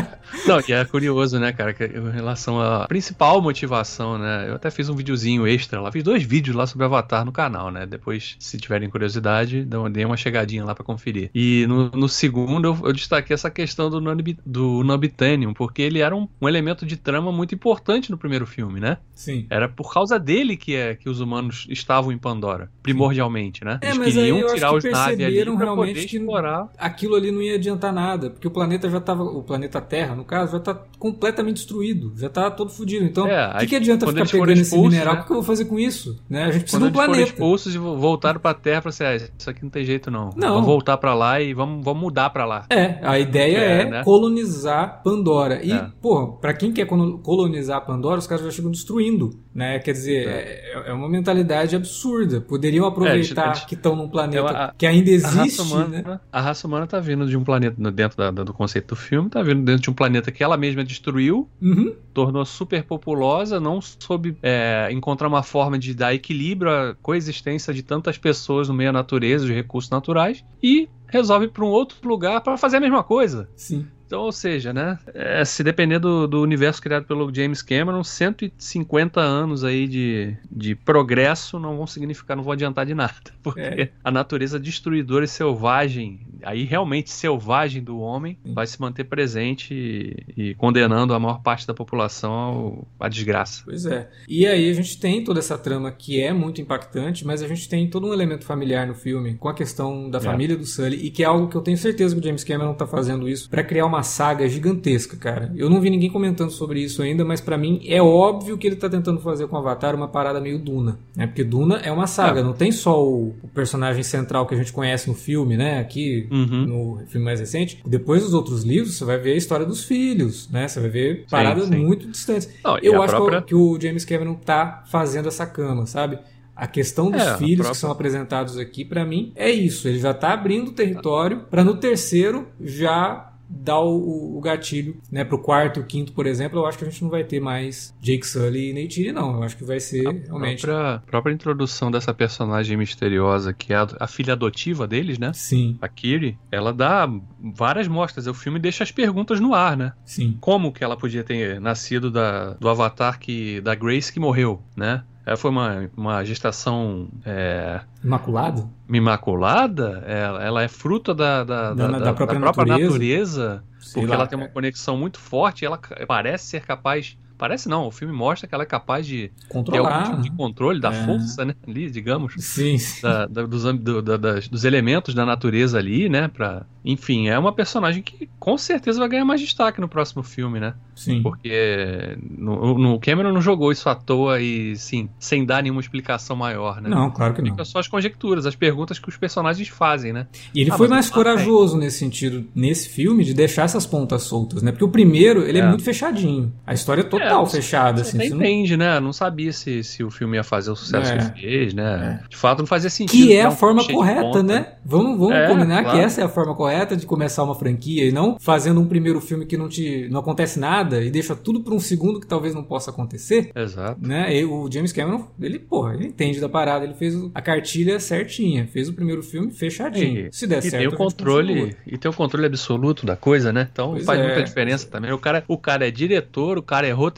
Não, 0.45 0.61
que 0.61 0.73
é 0.73 0.85
curioso, 0.85 1.39
né, 1.39 1.53
cara, 1.53 1.73
que 1.73 1.85
em 1.85 2.11
relação 2.11 2.61
à 2.61 2.87
principal 2.89 3.41
motivação, 3.41 4.19
né? 4.19 4.49
Eu 4.49 4.55
até 4.57 4.71
fiz 4.71 4.89
um 4.89 4.95
videozinho 4.97 5.47
extra 5.47 5.81
lá, 5.81 5.91
fiz 5.93 6.03
dois 6.03 6.23
vídeos 6.23 6.57
lá 6.57 6.67
sobre 6.67 6.85
Avatar 6.85 7.25
no 7.25 7.31
canal, 7.33 7.71
né? 7.71 7.87
Depois, 7.87 8.37
se 8.41 8.59
tiverem 8.59 8.91
curiosidade, 8.91 9.65
dê 9.93 10.05
uma 10.05 10.17
chegadinha 10.17 10.65
lá 10.65 10.75
pra 10.75 10.85
conferir. 10.85 11.31
E 11.35 11.65
no, 11.69 11.91
no 11.91 12.09
segundo 12.09 12.67
eu, 12.67 12.79
eu 12.89 12.93
destaquei 12.93 13.35
essa 13.35 13.51
questão 13.51 13.89
do, 13.89 14.01
Nobi- 14.01 14.39
do 14.45 14.83
Nobitanium, 14.83 15.55
porque 15.55 15.81
ele 15.83 16.01
era 16.01 16.15
um, 16.15 16.29
um 16.41 16.49
elemento 16.49 16.85
de 16.85 16.97
trama 16.97 17.31
muito 17.31 17.55
importante 17.55 18.11
no 18.11 18.19
primeiro 18.19 18.47
filme, 18.47 18.81
né? 18.81 18.99
Sim. 19.15 19.47
Era 19.49 19.69
por 19.69 19.93
causa 19.93 20.19
dele 20.19 20.57
que, 20.57 20.75
é, 20.75 20.95
que 20.97 21.09
os 21.09 21.21
humanos 21.21 21.67
estavam 21.71 22.11
em 22.11 22.19
Pandora, 22.19 22.69
primordialmente, 22.83 23.65
né? 23.65 23.79
É, 23.81 23.87
Eles 23.89 23.99
mas 23.99 24.07
aí 24.09 24.15
queriam 24.15 24.39
eu 24.39 24.47
acho 24.47 24.55
tirar 24.57 24.71
que 24.71 24.77
os 24.79 24.85
naves 24.85 25.21
ali 25.25 25.45
pra 25.45 25.55
realmente 25.65 25.95
poder 25.95 26.07
que- 26.09 26.17
explorar. 26.17 26.69
Aquilo 26.79 27.15
ali 27.15 27.31
não 27.31 27.41
ia 27.43 27.55
adiantar 27.55 27.93
nada, 27.93 28.31
porque 28.31 28.47
o 28.49 28.51
planeta 28.51 28.91
já 28.91 28.99
estava, 28.99 29.23
o 29.23 29.43
planeta 29.43 29.81
Terra, 29.81 30.15
no 30.15 30.25
caso, 30.33 30.53
já 30.53 30.59
está 30.59 30.75
completamente 30.99 31.57
destruído, 31.57 32.13
já 32.17 32.27
está 32.29 32.51
todo 32.51 32.71
fodido. 32.71 33.05
Então, 33.05 33.27
É, 33.27 33.47
o 33.49 33.51
que, 33.53 33.57
aí, 33.59 33.67
que 33.67 33.77
adianta 33.77 34.07
ficar 34.07 34.27
pegando 34.27 34.53
esse 34.53 34.63
expulsos, 34.63 34.91
mineral? 34.93 35.15
né? 35.15 35.21
O 35.21 35.25
que 35.25 35.31
eu 35.33 35.37
vou 35.37 35.43
fazer 35.43 35.65
com 35.67 35.79
isso? 35.79 36.19
Né? 36.29 36.45
A 36.45 36.51
gente 36.51 36.63
precisa 36.63 36.81
Quando 36.81 36.93
de 36.93 36.99
um 36.99 37.01
eles 37.01 37.07
foram 37.07 37.13
planeta. 37.15 37.33
expulsos 37.33 37.75
e 37.75 37.79
vo- 37.79 37.97
voltaram 37.99 38.41
pra 38.41 38.55
Terra, 38.55 38.81
pra 38.83 38.89
assim, 38.91 39.05
ah, 39.05 39.17
isso 39.17 39.51
aqui 39.51 39.63
não 39.63 39.71
tem 39.71 39.85
jeito 39.85 40.11
não. 40.11 40.31
Não. 40.37 40.49
Vamos 40.55 40.67
voltar 40.67 40.97
pra 40.97 41.13
lá 41.15 41.41
e 41.41 41.53
vamos, 41.53 41.85
vamos 41.85 42.03
mudar 42.03 42.31
pra 42.31 42.45
lá. 42.45 42.65
É, 42.71 42.99
a 43.03 43.19
ideia 43.19 43.59
é, 43.59 43.81
É, 43.83 43.91
né? 43.91 44.05
colonizar 44.05 45.03
Pandora. 45.03 45.63
E, 45.65 45.73
É. 45.73 45.87
porra, 46.01 46.33
pra 46.41 46.55
quem 46.55 46.73
quer 46.73 46.87
colo- 46.87 47.19
colonizar 47.19 47.85
Pandora, 47.85 48.19
os 48.19 48.27
caras 48.27 48.45
já 48.45 48.51
chegam 48.51 48.71
destruindo, 48.71 49.31
né? 49.55 49.79
Quer 49.81 49.93
dizer, 49.93 50.29
é, 50.29 50.83
é 50.89 50.93
uma 50.93 51.09
mentalidade 51.09 51.75
absurda. 51.77 52.41
Poderiam 52.41 52.87
aproveitar 52.87 53.47
eles- 53.49 53.65
que 53.65 53.75
estão 53.75 53.95
num 53.97 54.09
planeta 54.09 54.49
a- 54.51 54.75
que 54.77 54.87
ainda 54.87 55.11
A 55.11 55.15
raça, 55.15 55.41
existe, 55.41 55.61
humana, 55.63 56.03
né? 56.03 56.21
a 56.31 56.41
raça 56.41 56.67
humana 56.67 56.87
tá 56.87 57.01
vindo 57.01 57.27
de 57.27 57.37
um 57.37 57.45
planeta, 57.45 57.77
dentro 57.91 58.17
da- 58.17 58.31
do 58.31 58.53
conceito 58.53 58.89
do 58.89 58.97
filme, 58.97 59.29
tá 59.29 59.43
vindo 59.43 59.63
dentro 59.65 59.83
de 59.83 59.91
um 59.91 59.95
planeta 59.95 60.22
que 60.31 60.45
ela 60.45 60.57
mesma 60.57 60.85
destruiu, 60.85 61.49
Uhum. 61.61 61.95
tornou 62.13 62.45
super 62.45 62.85
populosa, 62.85 63.59
não 63.59 63.81
soube 63.81 64.37
é, 64.43 64.89
encontrar 64.93 65.29
uma 65.29 65.43
forma 65.43 65.79
de 65.79 65.95
dar 65.95 66.15
equilíbrio 66.15 66.71
à 66.71 66.95
coexistência 67.03 67.73
de 67.73 67.83
tantas 67.83 68.19
pessoas 68.19 68.69
no 68.69 68.75
meio 68.75 68.93
da 68.93 68.99
natureza, 68.99 69.47
de 69.47 69.53
recursos 69.53 69.91
naturais, 69.91 70.45
e 70.63 70.89
resolve 71.09 71.49
para 71.49 71.65
um 71.65 71.69
outro 71.69 71.97
lugar 72.09 72.41
para 72.41 72.57
fazer 72.57 72.77
a 72.77 72.81
mesma 72.81 73.03
coisa. 73.03 73.49
Sim. 73.57 73.87
Então, 74.13 74.25
ou 74.25 74.33
seja, 74.33 74.75
né? 74.75 74.99
é, 75.15 75.43
se 75.43 75.65
depender 75.65 75.99
do, 75.99 76.27
do 76.29 76.43
universo 76.43 76.83
criado 76.83 77.07
pelo 77.07 77.35
James 77.35 77.63
Cameron, 77.63 78.05
150 78.05 79.19
anos 79.21 79.65
aí 79.65 79.89
de, 79.89 80.37
de 80.51 80.75
progresso 80.75 81.59
não 81.59 81.79
vão 81.79 81.87
significar, 81.87 82.37
não 82.37 82.45
vão 82.45 82.53
adiantar 82.53 82.85
de 82.85 82.95
nada. 82.95 83.15
Porque 83.43 83.61
É. 83.63 83.89
a 84.05 84.11
natureza 84.11 84.61
destruidora 84.61 85.25
e 85.25 85.29
selvagem, 85.29 86.21
aí 86.43 86.63
realmente 86.65 87.11
selvagem 87.11 87.83
do 87.83 87.99
homem, 88.01 88.37
Sim. 88.45 88.53
vai 88.53 88.67
se 88.67 88.79
manter 88.79 89.05
presente 89.05 89.73
e, 89.73 90.51
e 90.51 90.55
condenando 90.57 91.15
a 91.15 91.19
maior 91.19 91.41
parte 91.43 91.67
da 91.67 91.73
população 91.73 92.33
ao- 92.33 92.89
à 93.01 93.09
desgraça. 93.09 93.63
Pois 93.65 93.87
é. 93.87 94.11
E 94.29 94.47
aí 94.47 94.69
a 94.71 94.75
gente 94.75 95.01
tem 95.01 95.25
toda 95.25 95.39
essa 95.39 95.57
trama 95.57 95.91
que 95.91 96.21
é 96.21 96.35
muito 96.35 96.61
impactante, 96.61 97.25
mas 97.27 97.43
a 97.43 97.49
gente 97.49 97.67
tem 97.67 97.89
todo 97.89 98.07
um 98.09 98.13
elemento 98.13 98.45
familiar 98.45 98.87
no 98.87 98.95
filme 98.95 99.37
com 99.37 99.49
a 99.49 99.55
questão 99.55 100.11
da 100.11 100.19
É. 100.19 100.21
família 100.21 100.55
do 100.57 100.67
Sully 100.67 100.97
e 101.07 101.11
que 101.11 101.23
é 101.23 101.27
algo 101.27 101.49
que 101.49 101.57
eu 101.57 101.63
tenho 101.63 101.79
certeza 101.79 102.15
que 102.15 102.21
o 102.21 102.25
James 102.25 102.45
Cameron 102.45 102.75
tá 102.75 102.87
fazendo 102.87 103.27
isso 103.27 103.49
pra 103.49 103.65
criar 103.65 103.87
uma 103.87 104.02
saga 104.03 104.49
gigantesca, 104.49 105.17
cara. 105.17 105.53
Eu 105.57 105.69
não 105.71 105.81
vi 105.81 105.91
ninguém 105.91 106.11
comentando 106.11 106.51
sobre 106.51 106.81
isso 106.81 107.03
ainda, 107.03 107.25
mas 107.25 107.41
pra 107.41 107.57
mim 107.59 107.81
é 107.87 108.01
óbvio 108.03 108.57
que 108.59 108.67
ele 108.67 108.77
tá 108.77 108.89
tentando 108.89 109.21
fazer 109.21 109.47
com 109.47 109.57
Avatar 109.57 109.95
uma 109.95 110.09
parada 110.09 110.41
meio 110.41 110.59
Duna, 110.59 110.99
né? 111.17 111.27
Porque 111.27 111.45
Duna 111.45 111.77
é 111.79 111.91
uma 111.93 112.07
saga, 112.07 112.41
É. 112.41 112.43
não 112.43 112.53
tem 112.53 112.71
só 112.73 113.03
o, 113.05 113.35
o 113.43 113.49
personagem 113.55 114.03
central 114.03 114.47
que 114.47 114.55
a 114.55 114.59
gente 114.59 114.73
conhece 114.73 115.09
no 115.09 115.15
filme, 115.15 115.57
né? 115.57 115.79
Aqui 115.81 116.29
Uhum. 116.31 116.67
no 116.99 117.07
filme 117.09 117.25
mais 117.25 117.41
recente. 117.41 117.81
Depois 117.87 118.23
dos 118.23 118.35
outros 118.35 118.63
livros, 118.63 118.95
você 118.97 119.05
vai 119.05 119.19
ver 119.19 119.33
a 119.33 119.37
história 119.37 119.67
dos 119.67 119.85
filhos, 119.85 120.49
né? 120.51 120.69
Você 120.69 120.81
vai 120.81 120.91
ver 120.91 121.27
paradas 121.31 121.69
sim. 121.69 121.77
muito 121.77 122.09
distantes. 122.09 122.49
Não, 122.65 122.79
Eu 122.79 123.03
acho 123.03 123.15
própria- 123.15 123.43
que, 123.43 123.55
o, 123.55 123.79
James 123.81 124.05
Cameron 124.05 124.35
tá 124.35 124.85
fazendo 124.91 125.29
essa 125.29 125.47
cama, 125.47 125.87
sabe? 125.87 126.19
A 126.55 126.67
questão 126.67 127.11
dos 127.11 127.21
É, 127.23 127.37
filhos 127.39 127.57
própria- 127.57 127.71
que 127.73 127.77
são 127.79 127.91
apresentados 127.91 128.59
aqui, 128.59 128.85
pra 128.85 129.05
mim, 129.07 129.33
é 129.35 129.51
isso. 129.51 129.89
Ele 129.89 129.99
já 129.99 130.13
tá 130.13 130.33
abrindo 130.35 130.69
o 130.69 130.73
território 130.73 131.41
pra 131.51 131.65
no 131.65 131.77
terceiro 131.77 132.47
já 132.61 133.32
dar 133.55 133.81
o, 133.81 134.37
o- 134.39 134.41
gatilho, 134.41 134.97
né? 135.11 135.25
Pro 135.25 135.39
quarto 135.39 135.79
e 135.79 135.83
o 135.83 135.87
quinto, 135.87 136.13
por 136.13 136.27
exemplo, 136.27 136.59
eu 136.59 136.67
acho 136.67 136.79
que 136.79 136.85
a 136.85 136.89
gente 136.91 137.03
não 137.03 137.11
vai 137.11 137.23
ter 137.23 137.39
mais 137.41 137.95
Jake 138.01 138.27
Sully 138.27 138.71
e 138.71 138.73
Neytiri, 138.73 139.13
não. 139.13 139.37
Eu 139.37 139.43
acho 139.43 139.57
que 139.57 139.65
vai 139.65 139.79
ser 139.79 140.03
realmente. 140.03 140.63
própria, 140.63 141.03
própria 141.07 141.33
introdução 141.33 141.91
dessa 141.91 142.13
personagem 142.15 142.77
misteriosa, 142.77 143.53
que 143.53 143.73
é 143.73 143.77
a, 143.77 143.87
a 144.01 144.07
filha 144.07 144.33
adotiva 144.33 144.87
deles, 144.87 145.19
né? 145.19 145.33
Sim, 145.35 145.79
A 145.81 145.89
Kiri, 145.89 146.39
ela 146.51 146.73
dá 146.73 147.09
várias 147.55 147.87
mostras. 147.87 148.27
O 148.27 148.35
filme 148.35 148.59
deixa 148.59 148.83
as 148.85 148.91
perguntas 148.91 149.39
no 149.41 149.55
ar, 149.55 149.77
né? 149.77 149.93
sim. 150.05 150.37
Como 150.41 150.73
que 150.73 150.83
ela 150.83 150.97
podia 150.97 151.23
ter 151.23 151.61
nascido 151.61 152.11
da, 152.11 152.55
do 152.55 152.69
avatar 152.69 153.19
que, 153.19 153.61
da 153.61 153.75
Grace 153.75 154.13
que 154.13 154.19
morreu, 154.21 154.63
né? 154.77 155.05
Ela 155.25 155.37
foi 155.37 155.51
uma, 155.51 155.91
uma 155.97 156.25
gestação 156.25 157.09
é, 157.25 157.81
Imaculado? 158.03 158.69
imaculada? 158.89 160.03
Ela, 160.07 160.43
ela 160.45 160.63
é 160.63 160.69
fruto 160.69 161.15
da, 161.15 161.45
da, 161.45 161.75
Da- 161.75 161.99
da 161.99 162.13
própria 162.13 162.39
natureza, 162.39 162.89
natureza. 162.89 163.65
Sei 163.79 164.03
porque 164.03 164.11
lá, 164.11 164.17
ela 164.17 164.27
tem 164.27 164.39
uma 164.39 164.49
conexão 164.49 164.97
muito 164.97 165.19
forte 165.19 165.63
e 165.63 165.67
ela 165.67 165.79
parece 166.07 166.47
ser 166.47 166.63
capaz 166.65 167.17
Parece 167.43 167.69
não, 167.69 167.89
o 167.89 167.91
filme 167.91 168.15
mostra 168.15 168.47
que 168.47 168.55
ela 168.55 168.63
é 168.63 168.67
capaz 168.67 169.05
de 169.05 169.33
Controlar. 169.49 169.89
ter 169.91 169.97
algum 169.97 170.11
tipo 170.11 170.23
de 170.23 170.31
controle 170.37 170.81
da 170.81 170.93
É. 170.93 171.05
força, 171.05 171.45
né? 171.45 171.57
Ali, 171.67 171.91
digamos. 171.91 172.35
Sim, 172.39 172.79
sim. 172.79 173.03
da- 173.03 173.27
da- 173.27 173.43
dos, 173.47 173.65
do- 173.65 174.01
da- 174.01 174.17
das- 174.17 174.47
dos 174.47 174.65
elementos 174.65 175.13
da 175.13 175.27
natureza 175.27 175.77
ali, 175.77 176.09
né? 176.09 176.29
Pra, 176.29 176.65
enfim, 176.85 177.27
é 177.29 177.37
uma 177.37 177.53
personagem 177.53 178.01
que 178.01 178.29
com 178.39 178.57
certeza 178.57 179.01
vai 179.01 179.09
ganhar 179.09 179.25
mais 179.25 179.41
destaque 179.41 179.81
no 179.81 179.89
próximo 179.89 180.23
filme, 180.23 180.61
né? 180.61 180.75
sim. 180.95 181.21
Porque 181.21 182.17
no, 182.31 182.79
no 182.79 183.01
Cameron 183.01 183.33
não 183.33 183.41
jogou 183.41 183.73
isso 183.73 183.89
à 183.89 183.95
toa 183.95 184.41
e, 184.41 184.77
sim, 184.77 185.09
sem 185.19 185.45
dar 185.45 185.63
nenhuma 185.63 185.81
explicação 185.81 186.37
maior, 186.37 186.81
né? 186.81 186.89
Não, 186.89 187.11
claro 187.11 187.35
que 187.35 187.43
não. 187.43 187.51
Fica 187.51 187.65
só 187.65 187.81
as 187.81 187.89
conjecturas, 187.89 188.47
as 188.47 188.55
perguntas 188.55 189.01
que 189.01 189.09
os 189.09 189.17
personagens 189.17 189.67
fazem, 189.67 190.13
né? 190.13 190.29
E 190.55 190.61
ele 190.61 190.71
Ah, 190.71 190.77
foi 190.77 190.87
mais 190.87 191.07
não 191.09 191.15
corajoso 191.15 191.77
nesse 191.77 191.99
sentido, 191.99 192.47
nesse 192.55 192.89
filme, 192.89 193.25
de 193.25 193.35
deixar 193.35 193.65
essas 193.65 193.85
pontas 193.85 194.23
soltas, 194.23 194.63
né? 194.63 194.71
Porque 194.71 194.85
o 194.85 194.89
primeiro, 194.89 195.43
ele 195.43 195.59
é, 195.59 195.63
É. 195.63 195.67
muito 195.69 195.83
fechadinho. 195.83 196.53
A 196.65 196.73
história 196.75 197.01
é 197.01 197.05
total 197.05 197.32
É, 197.33 197.47
fechada, 197.47 198.03
Você 198.05 198.17
assim. 198.17 198.29
você 198.29 198.35
não- 198.35 198.37
entende, 198.43 198.77
né? 198.77 199.01
Não 199.01 199.13
sabia 199.13 199.53
se, 199.53 199.83
se 199.83 200.03
o 200.05 200.11
filme 200.11 200.37
ia 200.37 200.45
fazer 200.45 200.71
o 200.71 200.77
sucesso 200.77 201.13
É. 201.13 201.19
que 201.31 201.41
fez, 201.41 201.75
né? 201.75 202.21
De 202.29 202.37
fato, 202.37 202.59
não 202.61 202.67
fazia 202.67 202.91
sentido. 202.91 203.27
Que 203.27 203.35
é 203.37 203.43
dar 203.43 203.49
a 203.49 203.51
forma 203.53 203.85
correta, 203.87 204.21
ponta. 204.23 204.43
né? 204.43 204.73
Vamos, 204.85 205.19
vamos 205.19 205.35
É, 205.35 205.47
combinar 205.49 205.83
claro. 205.83 205.99
que 205.99 206.05
essa 206.05 206.21
é 206.21 206.25
a 206.25 206.29
forma 206.29 206.55
correta 206.55 206.97
de 206.97 207.07
começar 207.07 207.43
uma 207.45 207.55
franquia 207.55 208.05
e 208.05 208.13
não 208.13 208.37
fazendo 208.39 208.81
um 208.81 208.87
primeiro 208.87 209.21
filme 209.21 209.47
que 209.47 209.57
não 209.57 209.69
te 209.69 210.09
não 210.11 210.21
acontece 210.21 210.59
nada 210.59 211.03
e 211.03 211.11
deixa 211.11 211.35
tudo 211.37 211.61
para 211.61 211.75
um 211.75 211.81
segundo 211.81 212.21
que 212.21 212.27
talvez 212.27 212.55
não 212.55 212.63
possa 212.65 212.91
acontecer. 212.91 213.51
Exato. 213.55 213.99
Né? 214.07 214.37
E 214.37 214.45
o 214.45 214.69
James 214.73 214.93
Cameron, 214.93 215.27
ele, 215.41 215.59
porra, 215.59 215.95
ele 215.95 216.07
entende 216.07 216.41
da 216.41 216.49
parada, 216.49 216.85
ele 216.85 216.95
fez 216.95 217.15
a 217.35 217.41
cartilha 217.43 217.99
certinha, 218.01 218.67
fez 218.67 218.89
o 218.89 218.93
primeiro 218.93 219.23
filme 219.23 219.51
fechadinho. 219.53 220.27
E- 220.27 220.33
Se 220.33 220.47
der 220.47 220.59
e 220.59 220.63
certo, 220.63 220.79
tem 220.79 220.89
o 220.89 220.97
controle 220.97 221.77
e 221.87 221.97
tem 221.97 222.11
o 222.11 222.15
controle 222.15 222.47
absoluto 222.47 223.07
da 223.07 223.17
coisa, 223.17 223.53
né? 223.53 223.69
Então 223.73 223.93
Pois 223.93 224.05
faz 224.05 224.19
é. 224.21 224.25
muita 224.27 224.43
diferença 224.43 224.89
também. 224.89 225.13
O 225.13 225.19
cara, 225.19 225.45
o 225.47 225.57
cara 225.59 225.87
é 225.87 225.91
diretor, 225.91 226.59
o 226.59 226.63
cara 226.63 226.87
é 226.87 226.91
roteirista, 226.93 227.12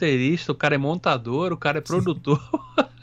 o 0.51 0.55
cara 0.55 0.75
é 0.75 0.77
montador, 0.77 1.51
o 1.53 1.57
cara 1.57 1.77
é 1.79 1.81
produtor. 1.81 2.41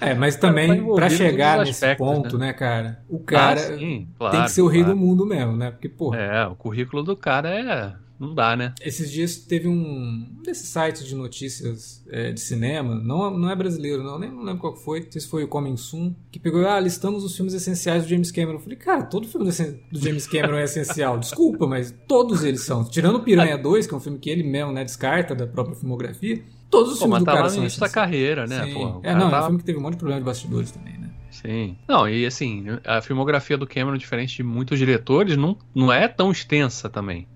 É, 0.00 0.14
mas 0.14 0.36
Tá 0.36 0.48
também 0.48 0.70
em 0.72 0.84
todos 0.84 1.12
chegar 1.12 1.58
nesse 1.58 1.84
aspectos, 1.84 2.06
ponto, 2.06 2.38
né? 2.38 2.52
cara? 2.52 3.02
O 3.08 3.18
cara 3.18 3.60
Ah, 3.60 3.78
sim, 3.78 4.08
claro, 4.16 4.36
tem 4.36 4.44
que 4.44 4.50
ser 4.50 4.62
o 4.62 4.68
rei 4.68 4.82
claro. 4.82 4.94
do 4.98 5.00
mundo 5.00 5.26
mesmo, 5.26 5.56
né? 5.56 5.70
Porque, 5.70 5.88
porra, 5.88 6.18
É, 6.18 6.46
o 6.46 6.54
currículo 6.54 7.02
do 7.02 7.16
cara 7.16 7.48
é 7.50 7.96
não 8.18 8.34
dá, 8.34 8.56
né? 8.56 8.74
Esses 8.80 9.10
dias 9.10 9.36
teve 9.36 9.68
um 9.68 10.40
desses 10.42 10.68
sites 10.68 11.04
de 11.04 11.14
notícias 11.14 12.04
é, 12.08 12.32
de 12.32 12.40
cinema, 12.40 12.94
não, 12.94 13.30
não 13.36 13.50
é 13.50 13.56
brasileiro, 13.56 14.02
não, 14.02 14.18
nem 14.18 14.30
não 14.30 14.42
lembro 14.42 14.60
qual 14.60 14.76
foi, 14.76 15.00
não 15.00 15.12
sei 15.12 15.20
se 15.20 15.28
foi 15.28 15.44
o 15.44 15.48
Coming 15.48 15.76
Soon, 15.76 16.14
que 16.30 16.38
pegou, 16.38 16.66
ah, 16.66 16.80
listamos 16.80 17.24
os 17.24 17.36
filmes 17.36 17.54
essenciais 17.54 18.04
do 18.04 18.08
James 18.08 18.30
Cameron. 18.30 18.54
Eu 18.54 18.60
falei, 18.60 18.76
cara, 18.76 19.02
todo 19.04 19.28
filme 19.28 19.46
do, 19.46 19.98
James 19.98 20.26
Cameron 20.26 20.56
é 20.56 20.64
essencial, 20.64 21.18
desculpa, 21.18 21.66
mas 21.66 21.94
todos 22.06 22.44
eles 22.44 22.62
são. 22.62 22.84
Tirando 22.84 23.16
o 23.16 23.22
Piranha 23.22 23.56
2, 23.58 23.86
que 23.86 23.94
é 23.94 23.96
um 23.96 24.00
filme 24.00 24.18
que 24.18 24.30
ele 24.30 24.42
mesmo 24.42 24.72
né, 24.72 24.84
descarta 24.84 25.34
da 25.34 25.46
própria 25.46 25.76
filmografia, 25.76 26.42
todos 26.70 26.92
os 26.92 26.98
Pô, 26.98 27.04
filmes 27.04 27.12
mas 27.14 27.22
do 27.22 27.26
tá 27.26 27.32
cara 27.32 27.44
lá 27.44 27.68
são 27.68 27.80
da 27.80 27.88
carreira, 27.88 28.46
né? 28.46 28.64
O 28.74 29.00
é, 29.02 29.14
não, 29.14 29.28
é 29.28 29.30
tá- 29.30 29.40
um 29.40 29.44
filme 29.44 29.58
que 29.58 29.64
teve 29.64 29.78
um 29.78 29.82
monte 29.82 29.92
de 29.92 29.98
problema 29.98 30.20
de 30.20 30.24
bastidores 30.26 30.70
também, 30.70 30.98
né? 30.98 31.10
Sim. 31.30 31.76
Não, 31.86 32.08
e 32.08 32.24
assim, 32.24 32.64
a 32.84 33.02
filmografia 33.02 33.58
do 33.58 33.66
Cameron, 33.66 33.96
diferente 33.98 34.36
de 34.36 34.42
muitos 34.42 34.78
diretores, 34.78 35.36
não, 35.36 35.56
não 35.74 35.92
é 35.92 36.08
tão 36.08 36.30
extensa 36.30 36.88
também. 36.88 37.28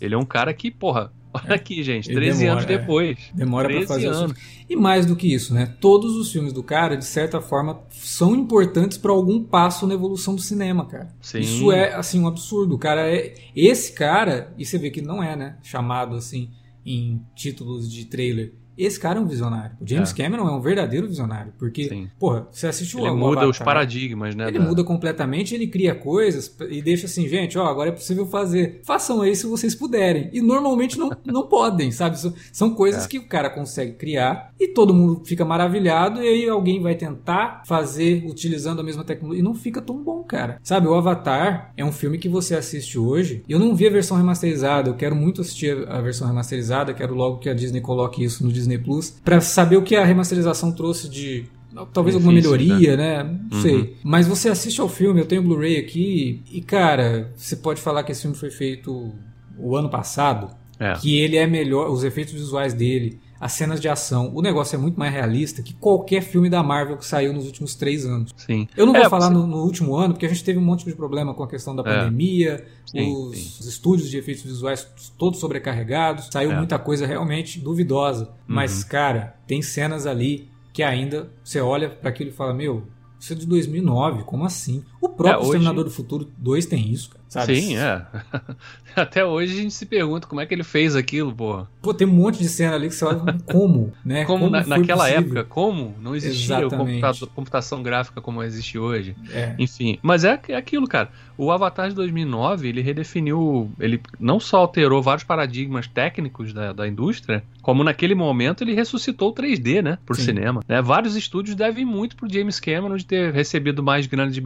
Ele 0.00 0.14
é 0.14 0.18
um 0.18 0.24
cara 0.24 0.52
que, 0.54 0.70
porra, 0.70 1.12
olha 1.32 1.54
aqui, 1.54 1.82
gente, 1.82 2.08
Ele 2.10 2.16
13 2.16 2.38
demora, 2.38 2.60
anos 2.60 2.70
é. 2.70 2.78
depois. 2.78 3.18
Demora 3.34 3.68
pra 3.68 3.76
13 3.76 3.88
fazer 3.88 4.08
os 4.08 4.16
anos. 4.16 4.32
filmes. 4.38 4.66
E 4.68 4.76
mais 4.76 5.06
do 5.06 5.14
que 5.14 5.32
isso, 5.32 5.54
né? 5.54 5.74
Todos 5.80 6.16
os 6.16 6.32
filmes 6.32 6.52
do 6.52 6.62
cara, 6.62 6.96
de 6.96 7.04
certa 7.04 7.40
forma, 7.40 7.80
são 7.90 8.34
importantes 8.34 8.98
pra 8.98 9.12
algum 9.12 9.42
passo 9.42 9.86
na 9.86 9.94
evolução 9.94 10.34
do 10.34 10.40
cinema, 10.40 10.86
cara. 10.86 11.08
Sim. 11.20 11.40
Isso 11.40 11.70
é, 11.70 11.94
assim, 11.94 12.20
um 12.20 12.26
absurdo. 12.26 12.74
O 12.74 12.78
cara 12.78 13.08
é. 13.08 13.34
Esse 13.54 13.92
cara, 13.92 14.52
e 14.58 14.64
você 14.64 14.78
vê 14.78 14.90
que 14.90 15.00
não 15.00 15.22
é, 15.22 15.36
né? 15.36 15.56
Chamado 15.62 16.16
assim 16.16 16.50
em 16.84 17.20
títulos 17.34 17.90
de 17.90 18.04
trailer. 18.06 18.54
Esse 18.76 18.98
cara 19.00 19.18
é 19.18 19.22
um 19.22 19.26
visionário. 19.26 19.76
O 19.80 19.86
James 19.88 20.12
É. 20.12 20.14
Cameron 20.22 20.48
é 20.48 20.52
um 20.52 20.60
verdadeiro 20.60 21.06
visionário. 21.08 21.52
Porque, 21.58 21.88
Sim. 21.88 22.08
porra, 22.18 22.46
você 22.50 22.66
assistiu 22.66 23.00
Ele 23.00 23.10
o 23.10 23.16
muda 23.16 23.26
Avatar, 23.42 23.48
os 23.50 23.58
paradigmas, 23.58 24.34
né? 24.34 24.48
ele 24.48 24.58
da- 24.58 24.64
muda 24.64 24.84
completamente, 24.84 25.54
ele 25.54 25.66
cria 25.66 25.94
coisas 25.94 26.54
e 26.70 26.82
deixa 26.82 27.06
assim, 27.06 27.28
gente, 27.28 27.58
ó, 27.58 27.66
agora 27.66 27.88
é 27.90 27.92
possível 27.92 28.26
fazer. 28.26 28.80
Façam 28.84 29.22
aí 29.22 29.34
se 29.34 29.46
vocês 29.46 29.74
puderem. 29.74 30.30
E 30.32 30.40
normalmente 30.40 30.98
não, 30.98 31.10
não 31.24 31.46
podem, 31.48 31.90
sabe? 31.90 32.18
São, 32.18 32.34
são 32.52 32.74
coisas 32.74 33.04
É. 33.04 33.08
que 33.08 33.18
o 33.18 33.26
cara 33.26 33.48
consegue 33.50 33.92
criar 33.92 34.52
e 34.58 34.68
todo 34.68 34.92
mundo 34.94 35.22
fica 35.24 35.44
maravilhado 35.44 36.22
e 36.22 36.26
aí 36.28 36.48
alguém 36.48 36.80
vai 36.80 36.94
tentar 36.94 37.62
fazer 37.66 38.24
utilizando 38.26 38.80
a 38.80 38.82
mesma 38.82 39.04
tecnologia 39.04 39.40
e 39.40 39.44
não 39.44 39.54
fica 39.54 39.80
tão 39.80 40.02
bom, 40.02 40.22
cara. 40.22 40.58
Sabe, 40.62 40.86
o 40.86 40.94
Avatar 40.94 41.72
é 41.76 41.84
um 41.84 41.92
filme 41.92 42.18
que 42.18 42.28
você 42.28 42.54
assiste 42.54 42.98
hoje. 42.98 43.42
Eu 43.48 43.58
não 43.58 43.74
vi 43.74 43.86
a 43.86 43.90
versão 43.90 44.16
remasterizada, 44.16 44.88
eu 44.90 44.94
quero 44.94 45.14
muito 45.16 45.40
assistir 45.40 45.88
a 45.88 46.00
versão 46.00 46.26
remasterizada, 46.26 46.92
quero 46.94 47.14
logo 47.14 47.38
que 47.38 47.48
a 47.48 47.54
Disney 47.54 47.80
coloque 47.80 48.22
isso 48.24 48.44
no 48.44 48.52
Disney 48.66 48.78
Plus, 48.78 49.10
pra 49.24 49.40
saber 49.40 49.76
o 49.76 49.82
que 49.82 49.94
a 49.96 50.04
remasterização 50.04 50.72
trouxe 50.72 51.08
de 51.08 51.44
talvez 51.92 52.14
alguma 52.16 52.32
Benefícios, 52.32 52.58
melhoria, 52.68 52.96
né? 52.96 53.22
Não 53.22 53.56
Uhum. 53.58 53.62
sei. 53.62 53.96
Mas 54.02 54.26
você 54.26 54.48
assiste 54.48 54.80
ao 54.80 54.88
filme, 54.88 55.20
eu 55.20 55.26
tenho 55.26 55.42
o 55.42 55.44
Blu-ray 55.44 55.76
aqui, 55.76 56.42
e 56.50 56.60
cara, 56.60 57.32
você 57.36 57.54
pode 57.56 57.80
falar 57.80 58.02
que 58.02 58.12
esse 58.12 58.22
filme 58.22 58.36
foi 58.36 58.50
feito 58.50 59.12
o 59.58 59.76
ano 59.76 59.88
passado, 59.90 60.48
É. 60.80 60.92
que 60.94 61.18
ele 61.18 61.36
é 61.36 61.46
melhor, 61.46 61.90
os 61.90 62.02
efeitos 62.04 62.32
visuais 62.34 62.72
dele, 62.74 63.18
as 63.40 63.52
cenas 63.52 63.80
de 63.80 63.88
ação, 63.88 64.30
o 64.34 64.40
negócio 64.40 64.74
é 64.76 64.78
muito 64.78 64.98
mais 64.98 65.12
realista 65.12 65.62
que 65.62 65.74
qualquer 65.74 66.22
filme 66.22 66.48
da 66.48 66.62
Marvel 66.62 66.96
que 66.96 67.04
saiu 67.06 67.32
nos 67.32 67.46
últimos 67.46 67.74
três 67.74 68.04
anos. 68.06 68.32
Sim. 68.36 68.66
Eu 68.76 68.86
não 68.86 68.92
vou 68.92 69.02
É, 69.02 69.08
falar 69.10 69.28
você- 69.28 69.34
no, 69.34 69.46
no 69.46 69.58
último 69.62 69.94
ano, 69.96 70.14
porque 70.14 70.26
a 70.26 70.28
gente 70.28 70.42
teve 70.44 70.58
um 70.58 70.62
monte 70.64 70.84
de 70.84 70.94
problema 70.94 71.34
com 71.34 71.42
a 71.42 71.48
questão 71.48 71.74
da 71.76 71.82
É. 71.82 71.84
pandemia, 71.98 72.64
Sim, 72.86 73.12
os, 73.14 73.36
sim. 73.38 73.60
os 73.60 73.66
estúdios 73.66 74.08
de 74.10 74.16
efeitos 74.18 74.42
visuais 74.42 74.86
todos 75.18 75.38
sobrecarregados, 75.40 76.28
saiu 76.32 76.50
É. 76.50 76.52
Uhum. 76.52 76.58
muita 76.60 76.78
coisa 76.78 77.06
realmente 77.06 77.60
duvidosa. 77.60 78.30
Mas, 78.46 78.82
cara, 78.84 79.36
tem 79.46 79.60
cenas 79.62 80.06
ali 80.06 80.48
que 80.72 80.82
ainda 80.82 81.30
você 81.42 81.60
olha 81.60 81.88
para 81.90 82.10
aquilo 82.10 82.30
e 82.30 82.32
fala: 82.32 82.52
Meu, 82.54 82.84
isso 83.18 83.32
é 83.32 83.36
de 83.36 83.46
2009, 83.46 84.24
como 84.24 84.44
assim? 84.44 84.84
O 85.06 85.10
próprio 85.10 85.32
É, 85.34 85.36
hoje- 85.38 85.46
Exterminador 85.46 85.84
do 85.84 85.90
Futuro 85.90 86.28
2 86.38 86.66
tem 86.66 86.90
isso, 86.90 87.10
cara. 87.10 87.24
Sabe? 87.28 87.60
Sim, 87.60 87.76
é. 87.76 88.06
Até 88.94 89.24
hoje 89.24 89.52
a 89.58 89.62
gente 89.62 89.74
se 89.74 89.84
pergunta 89.84 90.26
como 90.26 90.40
é 90.40 90.46
que 90.46 90.54
ele 90.54 90.62
fez 90.62 90.96
aquilo, 90.96 91.34
pô. 91.34 91.66
Pô, 91.82 91.92
tem 91.92 92.06
um 92.06 92.10
monte 92.12 92.38
de 92.38 92.48
cena 92.48 92.76
ali 92.76 92.88
que 92.88 92.94
você 92.94 93.04
olha 93.04 93.20
como, 93.44 93.92
né? 94.04 94.24
Como, 94.24 94.48
na- 94.48 94.62
foi 94.64 94.78
naquela 94.78 95.04
possível? 95.04 95.20
época, 95.22 95.44
como 95.44 95.94
não 96.00 96.14
existia 96.16 96.62
computador- 96.70 97.28
computação 97.34 97.82
gráfica 97.82 98.20
como 98.22 98.42
existe 98.42 98.78
hoje. 98.78 99.14
É. 99.32 99.54
Enfim, 99.58 99.98
mas 100.02 100.24
é, 100.24 100.40
é 100.48 100.54
aquilo, 100.56 100.86
cara. 100.86 101.10
O 101.36 101.50
Avatar 101.50 101.88
de 101.90 101.94
2009, 101.94 102.68
ele 102.68 102.80
redefiniu, 102.80 103.70
ele 103.78 104.00
não 104.18 104.40
só 104.40 104.58
alterou 104.58 105.02
vários 105.02 105.24
paradigmas 105.24 105.86
técnicos 105.86 106.52
da, 106.54 106.72
da 106.72 106.88
indústria, 106.88 107.44
como 107.60 107.84
naquele 107.84 108.14
momento 108.14 108.62
ele 108.64 108.72
ressuscitou 108.72 109.30
o 109.30 109.34
3D, 109.34 109.82
né, 109.82 109.98
pro 110.06 110.14
Sim. 110.14 110.22
cinema. 110.22 110.62
Né? 110.66 110.80
Vários 110.80 111.14
estúdios 111.16 111.54
devem 111.54 111.84
muito 111.84 112.16
pro 112.16 112.32
James 112.32 112.58
Cameron 112.58 112.96
de 112.96 113.04
ter 113.04 113.32
recebido 113.34 113.82
mais 113.82 114.06
grana 114.06 114.30
de 114.30 114.40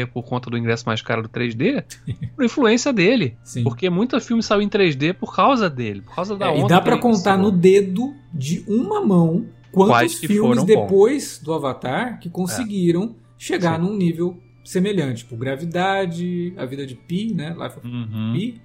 bilheteria 0.00 0.06
por 0.06 0.22
conta 0.24 0.50
do 0.50 0.56
ingresso 0.56 0.84
mais 0.86 1.02
caro 1.02 1.22
do 1.22 1.28
3D, 1.28 1.84
por 2.36 2.44
influência 2.44 2.92
dele. 2.92 3.36
Sim. 3.44 3.62
Porque 3.62 3.88
muito 3.90 4.20
filme 4.20 4.42
saiu 4.42 4.62
em 4.62 4.68
3D 4.68 5.14
por 5.14 5.34
causa 5.34 5.68
dele, 5.68 6.00
por 6.02 6.14
causa 6.14 6.36
da 6.36 6.46
É, 6.46 6.50
onda. 6.50 6.64
e 6.64 6.68
dá 6.68 6.80
ele 6.80 6.98
contar 6.98 7.36
no 7.36 7.50
dedo 7.50 8.14
de 8.32 8.64
uma 8.66 9.00
mão 9.04 9.46
Quais 9.72 9.88
quantos 10.12 10.18
que 10.18 10.26
filmes 10.26 10.64
depois 10.64 11.40
do 11.42 11.52
Avatar 11.54 12.18
que 12.18 12.28
conseguiram 12.28 13.14
chegar 13.38 13.76
Sim. 13.78 13.86
num 13.86 13.96
nível 13.96 14.36
semelhante. 14.64 15.18
Tipo, 15.24 15.36
Gravidade, 15.36 16.52
A 16.56 16.64
Vida 16.66 16.84
de 16.86 16.94
Pi, 16.94 17.32
né? 17.32 17.50
Life 17.58 17.78
of 17.78 17.86
Uhum. 17.86 18.32
Pi. 18.32 18.60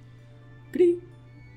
Cri, 0.72 0.98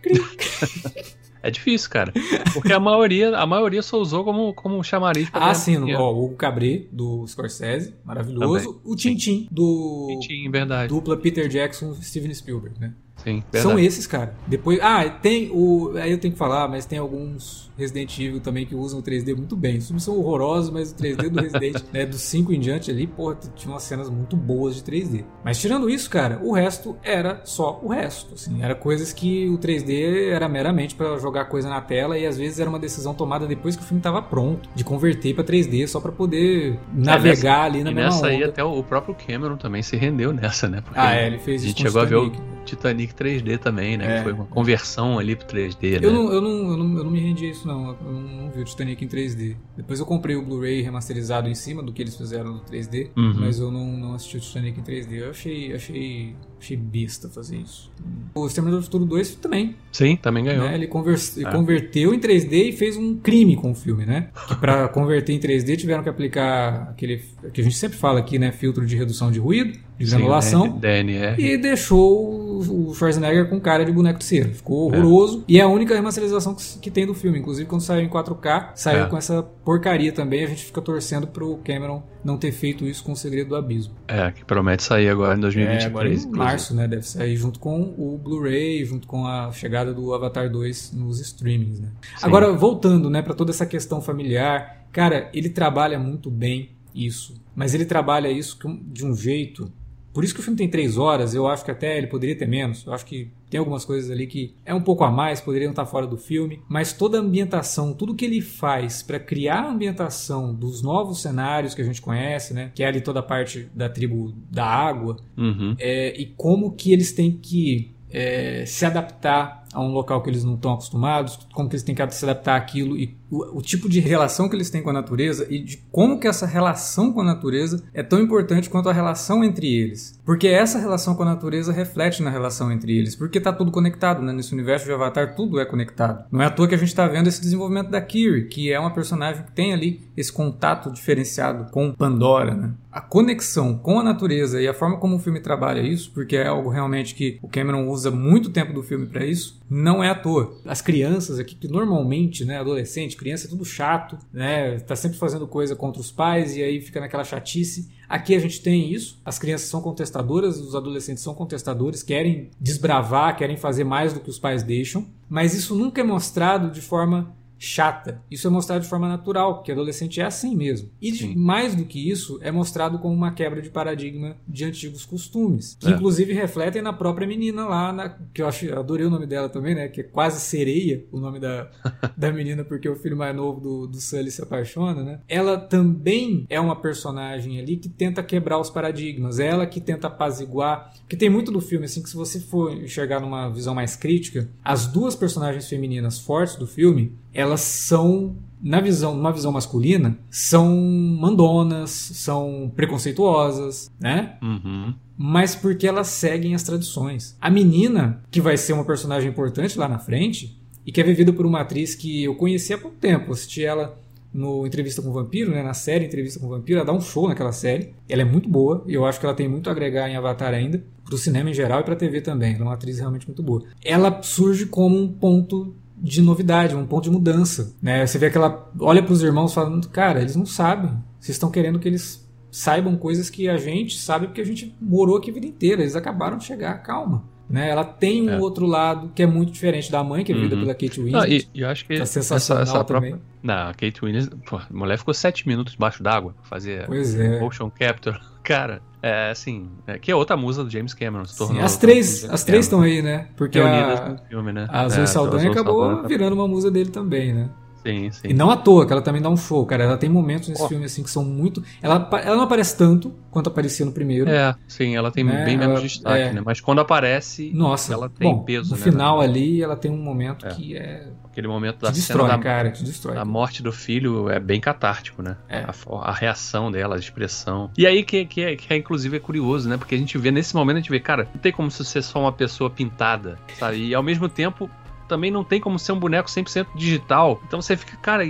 cri. 0.01 0.21
É 1.41 1.49
difícil, 1.49 1.89
cara. 1.89 2.13
Porque 2.53 2.73
a 2.73 2.79
maioria, 2.79 3.35
a 3.37 3.45
maioria 3.45 3.81
só 3.81 3.97
usou 3.97 4.23
como, 4.23 4.53
como 4.53 4.83
chamariz 4.83 5.29
pra 5.29 5.49
Ah, 5.49 5.53
sim, 5.53 5.93
ó, 5.93 6.11
o 6.11 6.35
Cabré, 6.35 6.83
do 6.91 7.25
Scorsese, 7.27 7.93
maravilhoso. 8.03 8.81
O 8.83 8.95
Tintin, 8.95 9.47
do 9.51 10.19
Sim, 10.25 10.49
verdade. 10.51 10.89
dupla 10.89 11.15
Peter 11.17 11.47
Jackson 11.47 11.93
Steven 11.95 12.33
Spielberg, 12.33 12.79
né? 12.79 12.93
Sim, 13.23 13.43
São 13.53 13.77
esses, 13.79 14.07
cara. 14.07 14.33
Depois, 14.47 14.79
ah, 14.81 15.07
tem 15.09 15.49
o, 15.51 15.91
aí 15.95 16.11
eu 16.11 16.17
tenho 16.17 16.33
que 16.33 16.37
falar, 16.39 16.67
mas 16.67 16.85
tem 16.85 16.99
alguns 16.99 17.69
Resident 17.77 18.17
Evil 18.19 18.39
também 18.41 18.65
que 18.65 18.75
usam 18.75 18.99
o 18.99 19.03
3D 19.03 19.35
muito 19.35 19.55
bem. 19.55 19.77
Os 19.77 19.87
filmes 19.87 20.03
são 20.03 20.17
horrorosos, 20.17 20.69
mas 20.69 20.91
o 20.91 20.95
3D 20.95 21.29
do 21.29 21.41
Resident, 21.41 21.81
né, 21.93 22.05
do 22.05 22.17
5 22.17 22.51
em 22.53 22.59
diante 22.59 22.91
ali, 22.91 23.07
porra, 23.07 23.37
tinha 23.55 23.73
umas 23.73 23.83
cenas 23.83 24.09
muito 24.09 24.35
boas 24.35 24.75
de 24.75 24.81
3D. 24.83 25.23
Mas 25.43 25.59
tirando 25.59 25.89
isso, 25.89 26.09
cara, 26.09 26.39
o 26.43 26.51
resto 26.53 26.97
era 27.03 27.41
só 27.45 27.79
o 27.83 27.89
resto, 27.89 28.33
assim, 28.33 28.61
era 28.61 28.75
coisas 28.75 29.13
que 29.13 29.47
o 29.47 29.57
3D 29.57 30.29
era 30.31 30.47
meramente 30.49 30.95
pra 30.95 31.17
jogar 31.17 31.45
coisa 31.45 31.69
na 31.69 31.79
tela 31.81 32.17
e 32.17 32.25
às 32.25 32.37
vezes 32.37 32.59
era 32.59 32.69
uma 32.69 32.79
decisão 32.79 33.13
tomada 33.13 33.47
depois 33.47 33.75
que 33.75 33.81
o 33.83 33.85
filme 33.85 34.01
tava 34.01 34.21
pronto, 34.21 34.69
de 34.75 34.83
converter 34.83 35.33
pra 35.33 35.43
3D 35.43 35.87
só 35.87 35.99
pra 35.99 36.11
poder 36.11 36.77
navegar 36.93 37.63
ali 37.63 37.83
na 37.83 37.91
E 37.91 37.93
mesma 37.93 38.09
nessa 38.11 38.27
aí 38.27 38.37
onda. 38.37 38.47
até 38.49 38.63
o 38.63 38.83
próprio 38.83 39.15
Cameron 39.15 39.57
também 39.57 39.81
se 39.81 39.95
rendeu 39.95 40.33
nessa, 40.33 40.67
né? 40.67 40.81
Porque 40.81 40.99
Ah, 40.99 41.15
é, 41.15 41.27
ele 41.27 41.39
fez 41.39 41.63
a 41.63 41.67
gente 41.67 41.81
chegou 41.81 42.01
a 42.01 42.05
ver 42.05 42.15
o, 42.15 42.31
Titanic. 42.69 43.13
Titanic 43.13 43.13
3D 43.43 43.57
também, 43.59 43.97
né? 43.97 44.15
É. 44.15 44.17
Que 44.17 44.23
foi 44.23 44.33
uma 44.33 44.45
conversão 44.45 45.19
ali 45.19 45.35
pro 45.35 45.45
3D, 45.47 45.99
né? 45.99 46.07
Eu 46.07 46.11
não, 46.13 46.31
eu, 46.33 46.41
não, 46.41 46.49
eu, 46.71 46.77
não, 46.77 46.97
eu 46.97 47.03
não 47.03 47.11
me 47.11 47.19
rendi 47.19 47.45
a 47.45 47.49
isso, 47.49 47.67
não. 47.67 47.89
Eu 48.05 48.11
não, 48.11 48.21
não 48.21 48.51
vi 48.51 48.61
o 48.61 48.63
Titanic 48.63 49.03
em 49.03 49.07
3D. 49.07 49.55
Depois 49.77 49.99
eu 49.99 50.05
comprei 50.05 50.35
o 50.35 50.41
Blu-ray 50.43 50.81
remasterizado 50.81 51.47
em 51.49 51.55
cima 51.55 51.81
do 51.83 51.91
que 51.93 52.01
eles 52.01 52.15
fizeram 52.15 52.53
no 52.53 52.59
3D, 52.61 53.09
Uhum. 53.17 53.33
mas 53.39 53.59
eu 53.59 53.71
não, 53.71 53.85
não 53.97 54.13
assisti 54.13 54.37
o 54.37 54.39
Titanic 54.39 54.79
em 54.79 54.83
3D. 54.83 55.13
Eu 55.13 55.29
achei, 55.29 55.73
achei, 55.73 56.35
achei 56.59 56.77
besta 56.77 57.29
fazer 57.29 57.57
isso. 57.57 57.91
O 58.35 58.45
Exterminador 58.47 58.79
do 58.81 58.85
Futuro 58.85 59.05
2 59.05 59.35
também. 59.35 59.75
Sim, 59.91 60.15
também 60.15 60.43
ganhou. 60.43 60.65
né? 60.65 60.75
Ele, 60.75 60.87
convers- 60.87 61.37
ele 61.37 61.47
É. 61.47 61.51
converteu 61.51 62.13
em 62.13 62.19
3D 62.19 62.69
e 62.69 62.71
fez 62.71 62.95
um 62.97 63.15
crime 63.17 63.55
com 63.55 63.71
o 63.71 63.75
filme, 63.75 64.05
né? 64.05 64.29
Que 64.47 64.55
pra 64.55 64.87
converter 64.89 65.33
em 65.33 65.39
3D 65.39 65.77
tiveram 65.77 66.03
que 66.03 66.09
aplicar 66.09 66.89
aquele 66.89 67.21
que 67.53 67.61
a 67.61 67.63
gente 67.63 67.75
sempre 67.75 67.97
fala 67.97 68.19
aqui, 68.19 68.37
né? 68.39 68.51
Filtro 68.51 68.85
de 68.85 68.95
redução 68.95 69.31
de 69.31 69.39
ruído, 69.39 69.77
de 69.99 70.09
granulação. 70.09 70.69
DNR. 70.79 71.35
E 71.41 71.57
deixou 71.57 72.59
o 72.59 72.93
Schwarzenegger 72.95 73.49
com 73.49 73.59
cara 73.59 73.83
de 73.85 73.91
boneco 73.91 74.19
de 74.19 74.25
cera. 74.25 74.49
Ficou 74.49 74.93
É. 74.93 74.97
horroroso. 74.97 75.43
E 75.47 75.59
é 75.59 75.61
a 75.61 75.67
única 75.67 75.93
remasterização 75.93 76.55
que, 76.55 76.63
que 76.79 76.89
tem 76.91 77.05
do 77.05 77.13
filme. 77.13 77.39
Inclusive, 77.39 77.67
quando 77.67 77.81
saiu 77.81 78.01
em 78.01 78.09
4K, 78.09 78.71
saiu 78.75 79.03
É. 79.03 79.07
com 79.07 79.17
essa 79.17 79.43
porcaria 79.43 80.11
também. 80.11 80.43
A 80.43 80.47
gente 80.47 80.63
fica 80.65 80.81
torcendo 80.81 81.27
pro 81.27 81.57
Cameron 81.57 82.01
não 82.23 82.37
ter 82.37 82.51
feito 82.51 82.85
isso 82.85 83.03
com 83.03 83.11
o 83.11 83.15
Segredo 83.15 83.49
do 83.49 83.55
Abismo. 83.55 83.93
É, 84.07 84.31
que 84.31 84.43
promete 84.43 84.83
sair 84.83 85.09
agora 85.09 85.37
em 85.37 85.41
2023. 85.41 85.83
É, 85.83 85.87
agora 85.87 86.09
em 86.13 86.27
março, 86.37 86.73
né? 86.75 86.87
Deve 86.87 87.03
sair 87.03 87.35
junto 87.35 87.59
com 87.59 87.93
o 87.97 88.17
Blu-ray, 88.21 88.83
junto 88.85 89.07
com 89.07 89.25
a 89.25 89.51
chegada 89.51 89.93
do 89.93 90.13
Avatar 90.13 90.49
2 90.49 90.91
nos 90.93 91.19
streamings, 91.19 91.79
né? 91.79 91.89
Sim. 92.17 92.25
Agora, 92.25 92.51
voltando, 92.53 93.09
né, 93.09 93.21
para 93.21 93.33
toda 93.33 93.51
essa 93.51 93.65
questão 93.65 94.01
familiar, 94.01 94.85
cara, 94.91 95.29
ele 95.33 95.49
trabalha 95.49 95.97
muito 95.99 96.29
bem 96.29 96.71
isso. 96.93 97.39
Mas 97.55 97.73
ele 97.73 97.85
trabalha 97.85 98.29
isso 98.29 98.57
de 98.91 99.05
um 99.05 99.15
jeito. 99.15 99.71
Por 100.19 100.25
isso 100.25 100.33
que 100.33 100.41
o 100.41 100.43
filme 100.43 100.57
tem 100.57 100.67
três 100.67 100.97
horas, 100.97 101.33
eu 101.33 101.47
acho 101.47 101.63
que 101.63 101.71
até 101.71 101.97
ele 101.97 102.07
poderia 102.07 102.37
ter 102.37 102.45
menos. 102.45 102.85
Eu 102.85 102.91
acho 102.91 103.05
que 103.05 103.31
tem 103.49 103.57
algumas 103.57 103.85
coisas 103.85 104.11
ali 104.11 104.27
que 104.27 104.53
é 104.65 104.73
um 104.75 104.81
pouco 104.81 105.05
a 105.05 105.09
mais, 105.09 105.39
poderiam 105.39 105.69
estar 105.69 105.85
fora 105.85 106.05
do 106.05 106.17
filme. 106.17 106.61
Mas 106.67 106.91
toda 106.91 107.17
a 107.17 107.21
ambientação, 107.21 107.93
tudo 107.93 108.13
que 108.13 108.25
ele 108.25 108.41
faz 108.41 109.01
para 109.01 109.17
criar 109.17 109.61
a 109.61 109.71
ambientação 109.71 110.53
dos 110.53 110.81
novos 110.81 111.21
cenários 111.21 111.73
que 111.73 111.81
a 111.81 111.85
gente 111.85 112.01
conhece, 112.01 112.53
né? 112.53 112.69
Que 112.75 112.83
é 112.83 112.87
ali 112.87 112.99
toda 112.99 113.21
a 113.21 113.23
parte 113.23 113.69
da 113.73 113.87
tribo 113.87 114.33
da 114.51 114.65
água, 114.65 115.15
Uhum. 115.37 115.73
é, 115.79 116.19
e 116.19 116.25
como 116.35 116.73
que 116.73 116.91
eles 116.91 117.13
têm 117.13 117.31
que 117.31 117.89
é, 118.11 118.65
se 118.65 118.85
adaptar 118.85 119.58
a 119.73 119.81
um 119.81 119.91
local 119.91 120.21
que 120.21 120.29
eles 120.29 120.43
não 120.43 120.55
estão 120.55 120.73
acostumados, 120.73 121.39
como 121.53 121.69
que 121.69 121.75
eles 121.75 121.83
têm 121.83 121.95
que 121.95 122.15
se 122.15 122.25
adaptar 122.25 122.55
àquilo 122.55 122.97
e 122.97 123.15
o, 123.29 123.59
o 123.59 123.61
tipo 123.61 123.87
de 123.87 123.99
relação 123.99 124.49
que 124.49 124.55
eles 124.55 124.69
têm 124.69 124.81
com 124.81 124.89
a 124.89 124.93
natureza 124.93 125.45
e 125.49 125.59
de 125.59 125.77
como 125.91 126.19
que 126.19 126.27
essa 126.27 126.45
relação 126.45 127.13
com 127.13 127.21
a 127.21 127.25
natureza 127.25 127.83
é 127.93 128.01
tão 128.01 128.19
importante 128.19 128.69
quanto 128.69 128.89
a 128.89 128.93
relação 128.93 129.43
entre 129.43 129.67
eles. 129.67 130.18
Porque 130.29 130.47
essa 130.47 130.77
relação 130.77 131.15
com 131.15 131.23
a 131.23 131.25
natureza 131.25 131.73
reflete 131.73 132.21
na 132.21 132.29
relação 132.29 132.71
entre 132.71 132.95
eles, 132.95 133.15
porque 133.15 133.39
tá 133.39 133.51
tudo 133.51 133.71
conectado, 133.71 134.21
né? 134.21 134.31
Nesse 134.31 134.53
universo 134.53 134.85
de 134.85 134.91
Avatar 134.91 135.33
tudo 135.33 135.59
é 135.59 135.65
conectado. 135.65 136.23
Não 136.31 136.39
é 136.39 136.45
à 136.45 136.51
toa 136.51 136.67
que 136.67 136.75
a 136.75 136.77
gente 136.77 136.89
está 136.89 137.07
vendo 137.07 137.25
esse 137.25 137.41
desenvolvimento 137.41 137.89
da 137.89 137.99
Kiri, 137.99 138.47
que 138.47 138.71
é 138.71 138.79
uma 138.79 138.93
personagem 138.93 139.41
que 139.41 139.51
tem 139.53 139.73
ali 139.73 140.01
esse 140.15 140.31
contato 140.31 140.91
diferenciado 140.91 141.71
com 141.71 141.95
Pandora, 141.95 142.53
né? 142.53 142.73
A 142.91 143.01
conexão 143.01 143.75
com 143.75 143.99
a 143.99 144.03
natureza 144.03 144.61
e 144.61 144.67
a 144.67 144.73
forma 144.73 144.97
como 144.97 145.15
o 145.15 145.19
filme 145.19 145.39
trabalha 145.39 145.81
isso, 145.81 146.11
porque 146.13 146.35
é 146.35 146.45
algo 146.45 146.69
realmente 146.69 147.15
que 147.15 147.39
o 147.41 147.47
Cameron 147.47 147.87
usa 147.87 148.11
muito 148.11 148.51
tempo 148.51 148.71
do 148.71 148.83
filme 148.83 149.07
para 149.07 149.25
isso, 149.25 149.59
não 149.67 150.03
é 150.03 150.09
à 150.09 150.15
toa. 150.15 150.55
As 150.63 150.79
crianças 150.79 151.39
aqui, 151.39 151.55
que 151.55 151.67
normalmente, 151.67 152.45
né, 152.45 152.59
adolescente, 152.59 153.17
criança 153.17 153.47
é 153.47 153.49
tudo 153.49 153.65
chato, 153.65 154.15
né, 154.31 154.77
tá 154.79 154.95
sempre 154.95 155.17
fazendo 155.17 155.47
coisa 155.47 155.75
contra 155.75 155.99
os 155.99 156.11
pais 156.11 156.55
e 156.55 156.61
aí 156.61 156.81
fica 156.81 156.99
naquela 156.99 157.23
chatice. 157.23 157.97
Aqui 158.09 158.33
a 158.33 158.39
gente 158.39 158.59
tem 158.61 158.91
isso, 158.91 159.21
as 159.23 159.37
crianças 159.37 159.69
são 159.69 159.81
contestadoras, 159.81 160.59
os 160.59 160.73
adolescentes 160.73 161.21
são 161.21 161.35
contestadores, 161.35 162.01
querem 162.01 162.49
desbravar, 162.59 163.37
querem 163.37 163.55
fazer 163.55 163.83
mais 163.83 164.13
do 164.13 164.19
que 164.19 164.31
os 164.31 164.39
pais 164.39 164.63
deixam, 164.63 165.05
mas 165.29 165.53
isso 165.53 165.75
nunca 165.75 166.01
é 166.01 166.03
mostrado 166.03 166.71
de 166.71 166.81
forma 166.81 167.31
chata. 167.59 168.21
Isso 168.31 168.47
é 168.47 168.49
mostrado 168.49 168.81
de 168.83 168.87
forma 168.89 169.07
natural, 169.07 169.55
porque 169.55 169.71
adolescente 169.71 170.19
é 170.21 170.23
assim 170.25 170.55
mesmo. 170.55 170.89
E 171.01 171.11
de- 171.11 171.35
mais 171.35 171.75
do 171.75 171.83
que 171.85 172.09
isso, 172.09 172.39
é 172.41 172.51
mostrado 172.51 172.97
como 172.99 173.13
uma 173.13 173.31
quebra 173.33 173.61
de 173.61 173.69
paradigma 173.69 174.37
de 174.47 174.63
antigos 174.63 175.05
costumes, 175.05 175.75
que 175.79 175.87
É. 175.89 175.91
inclusive 175.91 176.31
refletem 176.33 176.81
na 176.81 176.93
própria 176.93 177.27
menina 177.27 177.65
lá, 177.65 177.91
na- 177.91 178.17
que 178.33 178.41
eu 178.41 178.47
acho, 178.47 178.65
eu 178.65 178.79
adorei 178.79 179.05
o 179.05 179.09
nome 179.09 179.27
dela 179.27 179.49
também, 179.49 179.75
né? 179.75 179.87
Que 179.89 180.01
é 180.01 180.03
quase 180.03 180.39
sereia 180.39 181.03
o 181.11 181.19
nome 181.19 181.39
da, 181.39 181.69
da 182.17 182.31
menina, 182.31 182.63
porque 182.63 182.87
o 182.87 182.95
filho 182.95 183.17
mais 183.17 183.35
novo 183.35 183.59
do, 183.59 183.87
do 183.87 183.97
Sully 183.99 184.31
se 184.31 184.41
apaixona, 184.41 185.03
né? 185.03 185.19
Ela 185.27 185.57
também 185.57 186.45
é 186.49 186.59
uma 186.59 186.75
personagem 186.75 187.59
ali 187.59 187.75
que 187.75 187.89
tenta 187.89 188.23
quebrar 188.23 188.57
os 188.59 188.69
paradigmas, 188.69 189.39
ela 189.39 189.65
que 189.65 189.81
tenta 189.81 190.07
apaziguar, 190.07 190.93
que 191.09 191.17
tem 191.17 191.29
muito 191.29 191.51
do 191.51 191.59
filme, 191.59 191.85
assim, 191.85 192.01
que 192.01 192.09
se 192.09 192.15
você 192.15 192.39
for 192.39 192.71
enxergar 192.73 193.19
numa 193.19 193.49
visão 193.49 193.75
mais 193.75 193.95
crítica, 193.95 194.49
as 194.63 194.87
duas 194.87 195.15
personagens 195.15 195.67
femininas 195.67 196.19
fortes 196.19 196.55
do 196.55 196.65
filme, 196.67 197.13
elas 197.33 197.61
são 197.61 198.35
na 198.61 198.81
visão, 198.81 199.15
numa 199.15 199.31
visão 199.31 199.51
masculina, 199.51 200.17
são 200.29 200.75
mandonas, 200.75 201.91
são 201.91 202.71
preconceituosas, 202.75 203.89
né? 203.99 204.37
Uhum. 204.41 204.93
mas 205.17 205.55
porque 205.55 205.87
elas 205.87 206.07
seguem 206.07 206.55
as 206.55 206.63
tradições. 206.63 207.37
A 207.39 207.49
menina, 207.49 208.21
que 208.29 208.41
vai 208.41 208.57
ser 208.57 208.73
uma 208.73 208.85
personagem 208.85 209.29
importante 209.29 209.77
lá 209.77 209.87
na 209.87 209.99
frente, 209.99 210.57
e 210.85 210.91
que 210.91 210.99
é 210.99 211.03
vivida 211.03 211.31
por 211.31 211.45
uma 211.45 211.61
atriz 211.61 211.93
que 211.93 212.23
eu 212.23 212.35
conheci 212.35 212.73
há 212.73 212.77
pouco 212.77 212.97
tempo, 212.97 213.31
assisti 213.31 213.63
ela 213.63 213.97
no 214.33 214.65
Entrevista 214.65 215.01
com 215.01 215.09
o 215.09 215.13
Vampiro, 215.13 215.51
né, 215.51 215.61
na 215.63 215.73
série 215.73 216.05
Entrevista 216.05 216.39
com 216.39 216.45
o 216.45 216.49
Vampiro, 216.49 216.79
ela 216.79 216.85
dá 216.85 216.93
um 216.93 217.01
show 217.01 217.27
naquela 217.27 217.51
série, 217.51 217.93
ela 218.07 218.21
é 218.21 218.25
muito 218.25 218.47
boa, 218.47 218.83
e 218.87 218.93
eu 218.93 219.05
acho 219.05 219.19
que 219.19 219.25
ela 219.25 219.35
tem 219.35 219.47
muito 219.47 219.69
a 219.69 219.71
agregar 219.71 220.09
em 220.09 220.15
Avatar 220.15 220.53
ainda, 220.53 220.83
pro 221.03 221.17
cinema 221.17 221.49
em 221.49 221.53
geral 221.53 221.81
e 221.81 221.83
pra 221.83 221.95
TV 221.95 222.21
também, 222.21 222.53
ela 222.53 222.61
é 222.61 222.63
uma 222.63 222.73
atriz 222.73 222.99
realmente 222.99 223.27
muito 223.27 223.41
boa. 223.41 223.63
Ela 223.83 224.21
surge 224.21 224.67
como 224.67 224.97
um 224.97 225.07
ponto 225.07 225.75
de 226.01 226.21
novidade, 226.21 226.75
um 226.75 226.85
ponto 226.85 227.03
de 227.05 227.11
mudança, 227.11 227.75
né? 227.81 228.05
Você 228.05 228.17
vê 228.17 228.29
que 228.29 228.37
ela 228.37 228.69
olha 228.79 229.03
pros 229.03 229.21
irmãos 229.21 229.53
falando, 229.53 229.87
cara, 229.89 230.21
eles 230.21 230.35
não 230.35 230.45
sabem, 230.45 230.91
vocês 231.19 231.35
estão 231.35 231.51
querendo 231.51 231.79
que 231.79 231.87
eles 231.87 232.27
saibam 232.51 232.95
coisas 232.95 233.29
que 233.29 233.47
a 233.47 233.57
gente 233.57 233.97
sabe 233.99 234.27
porque 234.27 234.41
a 234.41 234.45
gente 234.45 234.75
morou 234.81 235.17
aqui 235.17 235.29
a 235.29 235.33
vida 235.33 235.45
inteira. 235.45 235.81
Eles 235.81 235.95
acabaram 235.95 236.37
de 236.37 236.45
chegar, 236.45 236.73
calma. 236.81 237.23
Né? 237.49 237.69
Ela 237.69 237.83
tem 237.83 238.23
um 238.29 238.29
É. 238.33 238.39
outro 238.39 238.65
lado 238.67 239.11
que 239.13 239.23
é 239.23 239.27
muito 239.27 239.51
diferente 239.51 239.91
da 239.91 240.03
mãe, 240.03 240.23
que 240.23 240.31
é 240.31 240.35
vivida 240.35 240.55
Uhum. 240.55 240.61
pela 240.61 240.73
Kate 240.73 240.99
Ah, 240.99 241.03
Winslet. 241.03 241.49
e, 241.53 241.59
e 241.59 241.61
eu 241.61 241.67
acho 241.69 241.83
que 241.85 241.95
Tá 241.95 242.03
essa, 242.03 242.21
sensacional 242.21 242.63
essa 242.63 242.83
também. 242.83 243.11
própria. 243.11 243.21
Não, 243.41 243.69
a 243.69 243.73
Kate 243.73 244.01
Winslet, 244.03 244.35
pô, 244.47 244.57
a 244.57 244.67
mulher 244.71 244.97
ficou 244.99 245.13
sete 245.13 245.47
minutos 245.47 245.73
debaixo 245.73 246.01
d'água 246.03 246.33
pra 246.33 246.43
fazer 246.43 246.85
Pois 246.85 247.15
é. 247.19 247.39
motion 247.39 247.69
capture. 247.71 248.19
Cara, 248.43 248.81
é 249.01 249.29
assim, 249.31 249.69
é, 249.87 249.97
que 249.97 250.11
é 250.11 250.15
outra 250.15 250.35
musa 250.35 250.63
do 250.63 250.69
James 250.69 250.93
Cameron. 250.93 251.25
Se 251.25 251.33
Sim, 251.33 251.37
tornou 251.39 251.63
as 251.63 251.73
outra 251.73 251.87
três, 251.87 252.23
as 252.29 252.43
três 252.43 252.65
estão 252.65 252.81
aí, 252.81 253.01
né? 253.01 253.27
Porque 253.37 253.59
reunidas 253.59 253.99
a, 253.99 254.09
no 254.09 254.17
filme, 254.27 254.51
né? 254.51 254.67
a 254.69 254.89
Zoe 254.89 255.03
É, 255.03 255.05
Saldanha 255.05 255.43
Zoe 255.43 255.51
acabou 255.51 256.01
tá- 256.01 256.07
virando 256.07 256.33
uma 256.33 256.47
musa 256.47 256.69
dele 256.69 256.89
também, 256.89 257.33
né? 257.33 257.49
Sim, 257.81 258.11
sim. 258.11 258.27
E 258.27 258.33
não 258.33 258.51
à 258.51 258.57
toa, 258.57 258.85
que 258.85 258.91
ela 258.91 259.01
também 259.01 259.21
dá 259.21 259.29
um 259.29 259.37
show, 259.37 259.65
cara. 259.65 259.85
Ela 259.85 259.95
tem 259.97 260.09
momentos 260.09 260.49
nesse 260.49 260.61
Ó. 260.61 260.67
filme 260.67 260.83
assim 260.83 261.01
que 261.01 261.09
são 261.09 261.23
muito. 261.23 261.63
Ela, 261.81 262.09
ela 262.25 262.35
não 262.35 262.43
aparece 262.43 262.75
tanto 262.77 263.13
quanto 263.31 263.47
aparecia 263.47 263.85
no 263.85 263.93
primeiro. 263.93 264.29
É, 264.29 264.53
sim, 264.67 264.97
ela 264.97 265.09
tem 265.09 265.23
Né, 265.23 265.45
bem 265.45 265.55
menos 265.57 265.75
ela- 265.75 265.81
destaque, 265.87 266.21
é. 266.23 266.33
né? 266.33 266.41
Mas 266.45 266.59
quando 266.59 266.79
aparece, 266.81 267.51
Nossa, 267.53 267.93
ela 267.93 268.09
tem 268.09 268.29
bom, 268.29 268.43
peso, 268.43 268.71
no 268.71 268.77
né? 268.77 268.83
final 268.83 269.21
ali 269.21 269.63
ela 269.63 269.77
tem 269.77 269.89
um 269.89 269.97
momento 270.03 270.45
É. 270.45 270.49
que 270.49 270.75
é 270.75 271.07
Aquele 271.39 271.47
momento 271.47 271.79
da 271.79 271.89
destrói, 271.89 272.27
cena 272.27 272.37
da, 272.37 272.43
cara, 272.43 272.69
destrói. 272.69 273.17
a 273.17 273.23
morte 273.23 273.63
do 273.63 273.71
filho 273.71 274.29
é 274.29 274.41
bem 274.41 274.59
catártico, 274.59 275.21
né? 275.21 275.37
É. 275.47 275.59
A, 275.59 275.73
a 276.01 276.11
reação 276.11 276.69
dela, 276.69 276.95
a 276.95 276.99
expressão. 276.99 277.71
E 277.77 277.87
aí 277.87 278.03
que, 278.03 278.25
que, 278.25 278.41
é, 278.41 278.55
que 278.57 278.73
é, 278.73 278.75
inclusive, 278.75 279.15
é 279.15 279.19
curioso, 279.21 279.69
né? 279.69 279.77
Porque 279.77 279.95
a 279.95 279.97
gente 279.97 280.17
vê, 280.17 280.31
nesse 280.31 280.53
momento, 280.53 280.75
a 280.75 280.79
gente 280.81 280.91
vê, 280.91 280.99
cara, 280.99 281.29
não 281.33 281.39
tem 281.39 281.53
como 281.53 281.71
ser 281.71 282.01
só 282.01 282.19
uma 282.19 282.33
pessoa 282.33 282.69
pintada, 282.69 283.39
sabe? 283.57 283.87
E 283.87 283.95
ao 283.95 284.03
mesmo 284.03 284.27
tempo, 284.27 284.69
também 285.07 285.31
não 285.31 285.43
tem 285.43 285.61
como 285.61 285.79
ser 285.79 285.93
um 285.93 285.99
boneco 285.99 286.29
100% 286.29 286.67
digital. 286.75 287.41
Então 287.47 287.61
você 287.61 287.77
fica, 287.77 287.95
cara, 287.97 288.23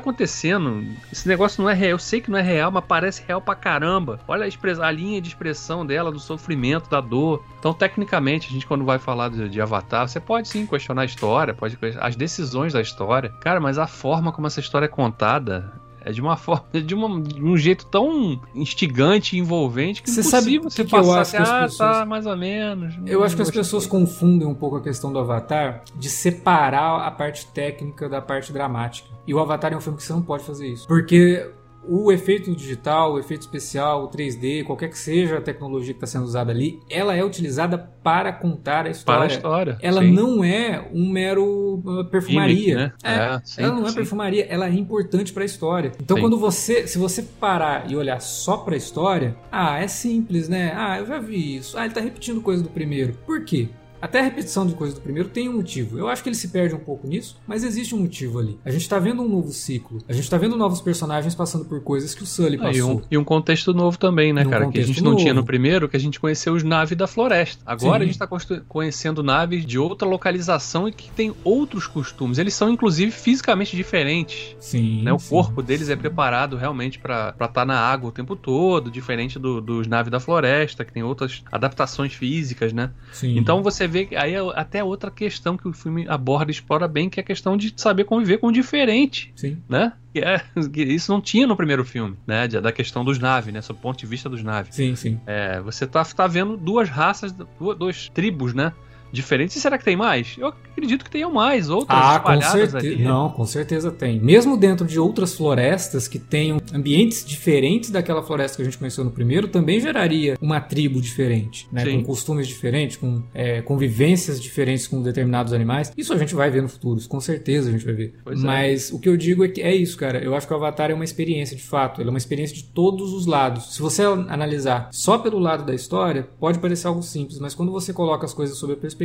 tá 0.00 0.02
acontecendo? 0.10 0.84
Esse 1.12 1.26
negócio 1.28 1.62
não 1.62 1.70
é 1.70 1.74
real. 1.74 1.90
Eu 1.92 1.98
sei 1.98 2.20
que 2.20 2.30
não 2.30 2.38
é 2.38 2.42
real, 2.42 2.70
mas 2.70 2.84
parece 2.86 3.22
real 3.26 3.40
pra 3.40 3.54
caramba. 3.54 4.20
Olha 4.26 4.44
a, 4.44 4.48
express- 4.48 4.78
a 4.80 4.90
linha 4.90 5.20
de 5.20 5.28
expressão 5.28 5.84
dela, 5.84 6.10
do 6.12 6.18
sofrimento, 6.18 6.88
da 6.90 7.00
dor. 7.00 7.42
Então, 7.58 7.72
tecnicamente, 7.74 8.48
a 8.48 8.50
gente, 8.52 8.66
quando 8.66 8.84
vai 8.84 8.98
falar 8.98 9.30
de, 9.30 9.48
de 9.48 9.60
Avatar, 9.60 10.08
você 10.08 10.20
pode 10.20 10.48
sim 10.48 10.66
questionar 10.66 11.02
a 11.02 11.06
história, 11.06 11.54
pode 11.54 11.78
as 12.00 12.16
decisões 12.16 12.72
da 12.72 12.80
história. 12.80 13.30
Cara, 13.40 13.60
mas 13.60 13.78
a 13.78 13.86
forma 13.86 14.32
como 14.32 14.46
essa 14.46 14.60
história 14.60 14.86
é 14.86 14.88
contada. 14.88 15.72
É 16.04 16.12
de 16.12 16.20
uma 16.20 16.36
forma, 16.38 16.64
de, 16.72 16.94
uma- 16.94 17.20
de 17.20 17.42
um 17.42 17.56
jeito 17.56 17.86
tão 17.86 18.40
instigante 18.54 19.36
e 19.36 19.38
envolvente 19.40 20.02
que 20.02 20.10
Você 20.10 20.20
é 20.20 20.22
o 20.58 20.62
você 20.62 20.82
que 20.84 20.88
que 20.90 20.94
eu 20.94 21.00
passar 21.00 21.20
acho 21.20 21.30
que 21.32 21.36
as 21.36 21.48
ah, 21.50 21.62
pessoas- 21.62 21.96
tá 21.98 22.06
mais 22.06 22.26
ou 22.26 22.36
menos. 22.36 22.94
Eu 23.06 23.24
acho 23.24 23.34
que 23.36 23.42
as 23.42 23.50
pessoas 23.50 23.84
gostei." 23.86 24.00
confundem 24.00 24.46
um 24.48 24.54
pouco 24.54 24.76
a 24.76 24.80
questão 24.82 25.12
do 25.12 25.18
Avatar 25.18 25.82
de 25.96 26.08
separar 26.08 27.06
a 27.06 27.10
parte 27.10 27.46
técnica 27.48 28.08
da 28.08 28.20
parte 28.22 28.52
dramática. 28.52 29.08
E 29.26 29.34
o 29.34 29.38
Avatar 29.40 29.72
é 29.72 29.76
um 29.76 29.80
filme 29.80 29.98
que 29.98 30.04
você 30.04 30.12
não 30.12 30.22
pode 30.22 30.44
fazer 30.44 30.66
isso. 30.68 30.86
Porque 30.88 31.50
o 31.88 32.12
efeito 32.12 32.54
digital, 32.54 33.14
o 33.14 33.18
efeito 33.18 33.42
especial, 33.42 34.04
o 34.04 34.08
3D, 34.08 34.64
qualquer 34.64 34.88
que 34.88 34.98
seja 34.98 35.38
a 35.38 35.40
tecnologia 35.40 35.94
que 35.94 35.96
está 35.96 36.06
sendo 36.06 36.24
usada 36.24 36.52
ali, 36.52 36.78
ela 36.90 37.14
é 37.14 37.24
utilizada 37.24 37.78
para 37.78 38.32
contar 38.32 38.86
a 38.86 38.90
história. 38.90 39.20
Para 39.20 39.32
a 39.32 39.36
história. 39.36 39.78
Ela 39.80 40.02
sim. 40.02 40.12
não 40.12 40.44
é 40.44 40.86
um 40.92 41.08
mero 41.10 41.82
uh, 41.84 42.04
perfumaria. 42.04 42.56
Gimmick, 42.56 42.74
né? 42.76 42.92
É, 43.02 43.18
É, 43.18 43.40
sim, 43.44 43.62
ela 43.62 43.74
não 43.74 43.86
é 43.86 43.88
sim. 43.88 43.94
perfumaria, 43.94 44.46
ela 44.48 44.66
é 44.66 44.74
importante 44.74 45.32
para 45.32 45.42
a 45.42 45.46
história. 45.46 45.92
Então, 46.00 46.18
quando 46.20 46.38
você, 46.38 46.86
se 46.86 46.98
você 46.98 47.22
parar 47.22 47.90
e 47.90 47.96
olhar 47.96 48.20
só 48.20 48.58
para 48.58 48.74
a 48.74 48.78
história, 48.78 49.36
ah, 49.50 49.78
é 49.78 49.88
simples, 49.88 50.48
né? 50.48 50.72
Ah, 50.76 50.98
eu 50.98 51.06
já 51.06 51.18
vi 51.18 51.56
isso. 51.56 51.78
Ah, 51.78 51.84
ele 51.84 51.94
tá 51.94 52.00
repetindo 52.00 52.40
coisa 52.40 52.62
do 52.62 52.68
primeiro. 52.68 53.14
Por 53.26 53.44
quê? 53.44 53.68
Até 54.00 54.20
a 54.20 54.22
repetição 54.22 54.66
de 54.66 54.74
coisas 54.74 54.94
do 54.96 55.00
primeiro 55.02 55.28
tem 55.28 55.48
um 55.48 55.54
motivo. 55.56 55.98
Eu 55.98 56.08
acho 56.08 56.22
que 56.22 56.28
ele 56.28 56.36
se 56.36 56.48
perde 56.48 56.74
um 56.74 56.78
pouco 56.78 57.06
nisso, 57.06 57.36
mas 57.46 57.64
existe 57.64 57.94
um 57.94 57.98
motivo 57.98 58.38
ali. 58.38 58.58
A 58.64 58.70
gente 58.70 58.88
tá 58.88 58.98
vendo 58.98 59.22
um 59.22 59.28
novo 59.28 59.50
ciclo. 59.52 59.98
A 60.08 60.12
gente 60.12 60.28
tá 60.30 60.36
vendo 60.38 60.56
novos 60.56 60.80
personagens 60.80 61.34
passando 61.34 61.64
por 61.64 61.80
coisas 61.82 62.14
que 62.14 62.22
o 62.22 62.26
Sully 62.26 62.58
Ah, 62.60 62.70
e, 62.70 62.78
passou. 62.78 62.96
um, 62.98 63.02
e 63.10 63.18
um 63.18 63.24
contexto 63.24 63.72
novo 63.74 63.98
também, 63.98 64.32
né, 64.32 64.42
E 64.42 64.46
um 64.46 64.50
cara? 64.50 64.68
Que 64.70 64.78
a 64.78 64.84
gente 64.86 65.02
não 65.02 65.16
tinha 65.16 65.34
novo. 65.34 65.40
no 65.42 65.46
primeiro, 65.46 65.88
que 65.88 65.96
a 65.96 66.00
gente 66.00 66.20
conheceu 66.20 66.54
os 66.54 66.62
naves 66.62 66.96
da 66.96 67.06
floresta. 67.06 67.62
Agora 67.66 67.98
Sim. 67.98 68.04
a 68.04 68.06
gente 68.06 68.18
tá 68.18 68.28
conhecendo 68.68 69.22
naves 69.22 69.64
de 69.66 69.78
outra 69.78 70.06
localização 70.06 70.88
e 70.88 70.92
que 70.92 71.10
tem 71.10 71.34
outros 71.42 71.86
costumes. 71.86 72.38
Eles 72.38 72.54
são, 72.54 72.70
inclusive, 72.70 73.10
fisicamente 73.10 73.74
diferentes. 73.76 74.56
Sim. 74.60 75.02
né? 75.02 75.12
O 75.12 75.18
sim. 75.18 75.30
corpo 75.30 75.62
deles 75.62 75.88
é 75.88 75.96
preparado 75.96 76.56
realmente 76.56 76.98
pra 76.98 77.34
estar 77.40 77.64
na 77.64 77.78
água 77.78 78.10
o 78.10 78.12
tempo 78.12 78.36
todo, 78.36 78.90
diferente 78.90 79.38
do- 79.38 79.60
dos 79.60 79.86
naves 79.86 80.10
da 80.10 80.20
floresta, 80.20 80.84
que 80.84 80.92
tem 80.92 81.02
outras 81.02 81.42
adaptações 81.50 82.12
físicas, 82.12 82.72
né? 82.72 82.90
Sim. 83.12 83.36
Então 83.38 83.62
você 83.62 83.87
que 83.88 84.16
aí 84.16 84.34
é 84.34 84.40
até 84.54 84.82
outra 84.82 85.10
questão 85.10 85.56
que 85.56 85.66
o 85.66 85.72
filme 85.72 86.06
aborda 86.08 86.50
e 86.50 86.54
explora 86.54 86.86
bem, 86.86 87.08
que 87.08 87.20
é 87.20 87.22
a 87.22 87.26
questão 87.26 87.56
de 87.56 87.72
saber 87.76 88.04
conviver 88.04 88.38
com 88.38 88.48
o 88.48 88.52
diferente, 88.52 89.32
Sim. 89.34 89.58
né? 89.68 89.92
Que 90.12 90.20
é, 90.20 90.42
que 90.72 90.82
isso 90.82 91.12
não 91.12 91.20
tinha 91.20 91.46
no 91.46 91.56
primeiro 91.56 91.84
filme, 91.84 92.16
né? 92.26 92.46
Da 92.48 92.72
questão 92.72 93.04
dos 93.04 93.18
naves, 93.18 93.52
né? 93.52 93.60
Sob 93.60 93.78
o 93.78 93.82
ponto 93.82 93.98
de 93.98 94.06
vista 94.06 94.28
dos 94.28 94.42
naves. 94.42 94.74
Sim, 94.74 94.94
sim. 94.94 95.20
É, 95.26 95.60
você 95.60 95.86
tá, 95.86 96.04
tá 96.04 96.26
vendo 96.26 96.56
duas 96.56 96.88
raças, 96.88 97.32
duas, 97.32 97.78
duas 97.78 98.08
tribos, 98.08 98.54
né? 98.54 98.72
Diferentes. 99.12 99.56
E 99.56 99.60
será 99.60 99.78
que 99.78 99.84
tem 99.84 99.96
mais? 99.96 100.36
Eu 100.38 100.48
acredito 100.48 101.04
que 101.04 101.10
tenham 101.10 101.32
mais, 101.32 101.70
outras 101.70 101.98
Ah, 101.98 102.20
com 102.20 102.40
certeza. 102.40 102.78
ali. 102.78 103.02
Não, 103.02 103.30
com 103.30 103.46
certeza 103.46 103.90
tem. 103.90 104.20
Mesmo 104.20 104.56
dentro 104.56 104.86
de 104.86 104.98
outras 104.98 105.34
florestas 105.34 106.06
que 106.06 106.18
tenham 106.18 106.58
ambientes 106.72 107.24
diferentes 107.24 107.90
daquela 107.90 108.22
floresta 108.22 108.56
que 108.56 108.62
a 108.62 108.64
gente 108.64 108.78
conheceu 108.78 109.02
no 109.04 109.10
primeiro, 109.10 109.48
também 109.48 109.80
geraria 109.80 110.36
uma 110.40 110.60
tribo 110.60 111.00
diferente, 111.00 111.66
né? 111.72 111.84
Sim. 111.84 111.98
Com 111.98 112.04
costumes 112.04 112.46
diferentes, 112.46 112.96
com 112.96 113.22
é, 113.34 113.62
convivências 113.62 114.40
diferentes 114.40 114.86
com 114.86 115.02
determinados 115.02 115.52
animais. 115.52 115.92
Isso 115.96 116.12
a 116.12 116.18
gente 116.18 116.34
vai 116.34 116.50
ver 116.50 116.62
no 116.62 116.68
futuro, 116.68 117.00
com 117.08 117.20
certeza 117.20 117.68
a 117.68 117.72
gente 117.72 117.84
vai 117.84 117.94
ver. 117.94 118.14
Pois 118.24 118.42
é. 118.42 118.46
Mas 118.46 118.92
o 118.92 118.98
que 118.98 119.08
eu 119.08 119.16
digo 119.16 119.44
é 119.44 119.48
que 119.48 119.62
é 119.62 119.74
isso, 119.74 119.96
cara. 119.96 120.18
Eu 120.22 120.34
acho 120.34 120.46
que 120.46 120.52
o 120.52 120.56
Avatar 120.56 120.90
é 120.90 120.94
uma 120.94 121.04
experiência 121.04 121.56
de 121.56 121.62
fato. 121.62 122.00
Ele 122.00 122.08
é 122.08 122.12
uma 122.12 122.18
experiência 122.18 122.54
de 122.54 122.64
todos 122.64 123.12
os 123.12 123.26
lados. 123.26 123.74
Se 123.74 123.80
você 123.80 124.02
analisar 124.02 124.88
só 124.92 125.18
pelo 125.18 125.38
lado 125.38 125.64
da 125.64 125.74
história, 125.74 126.28
pode 126.38 126.58
parecer 126.58 126.86
algo 126.86 127.02
simples, 127.02 127.38
mas 127.38 127.54
quando 127.54 127.72
você 127.72 127.92
coloca 127.92 128.24
as 128.26 128.34
coisas 128.34 128.56
sob 128.56 128.74
a 128.74 128.76
perspectiva 128.76 128.97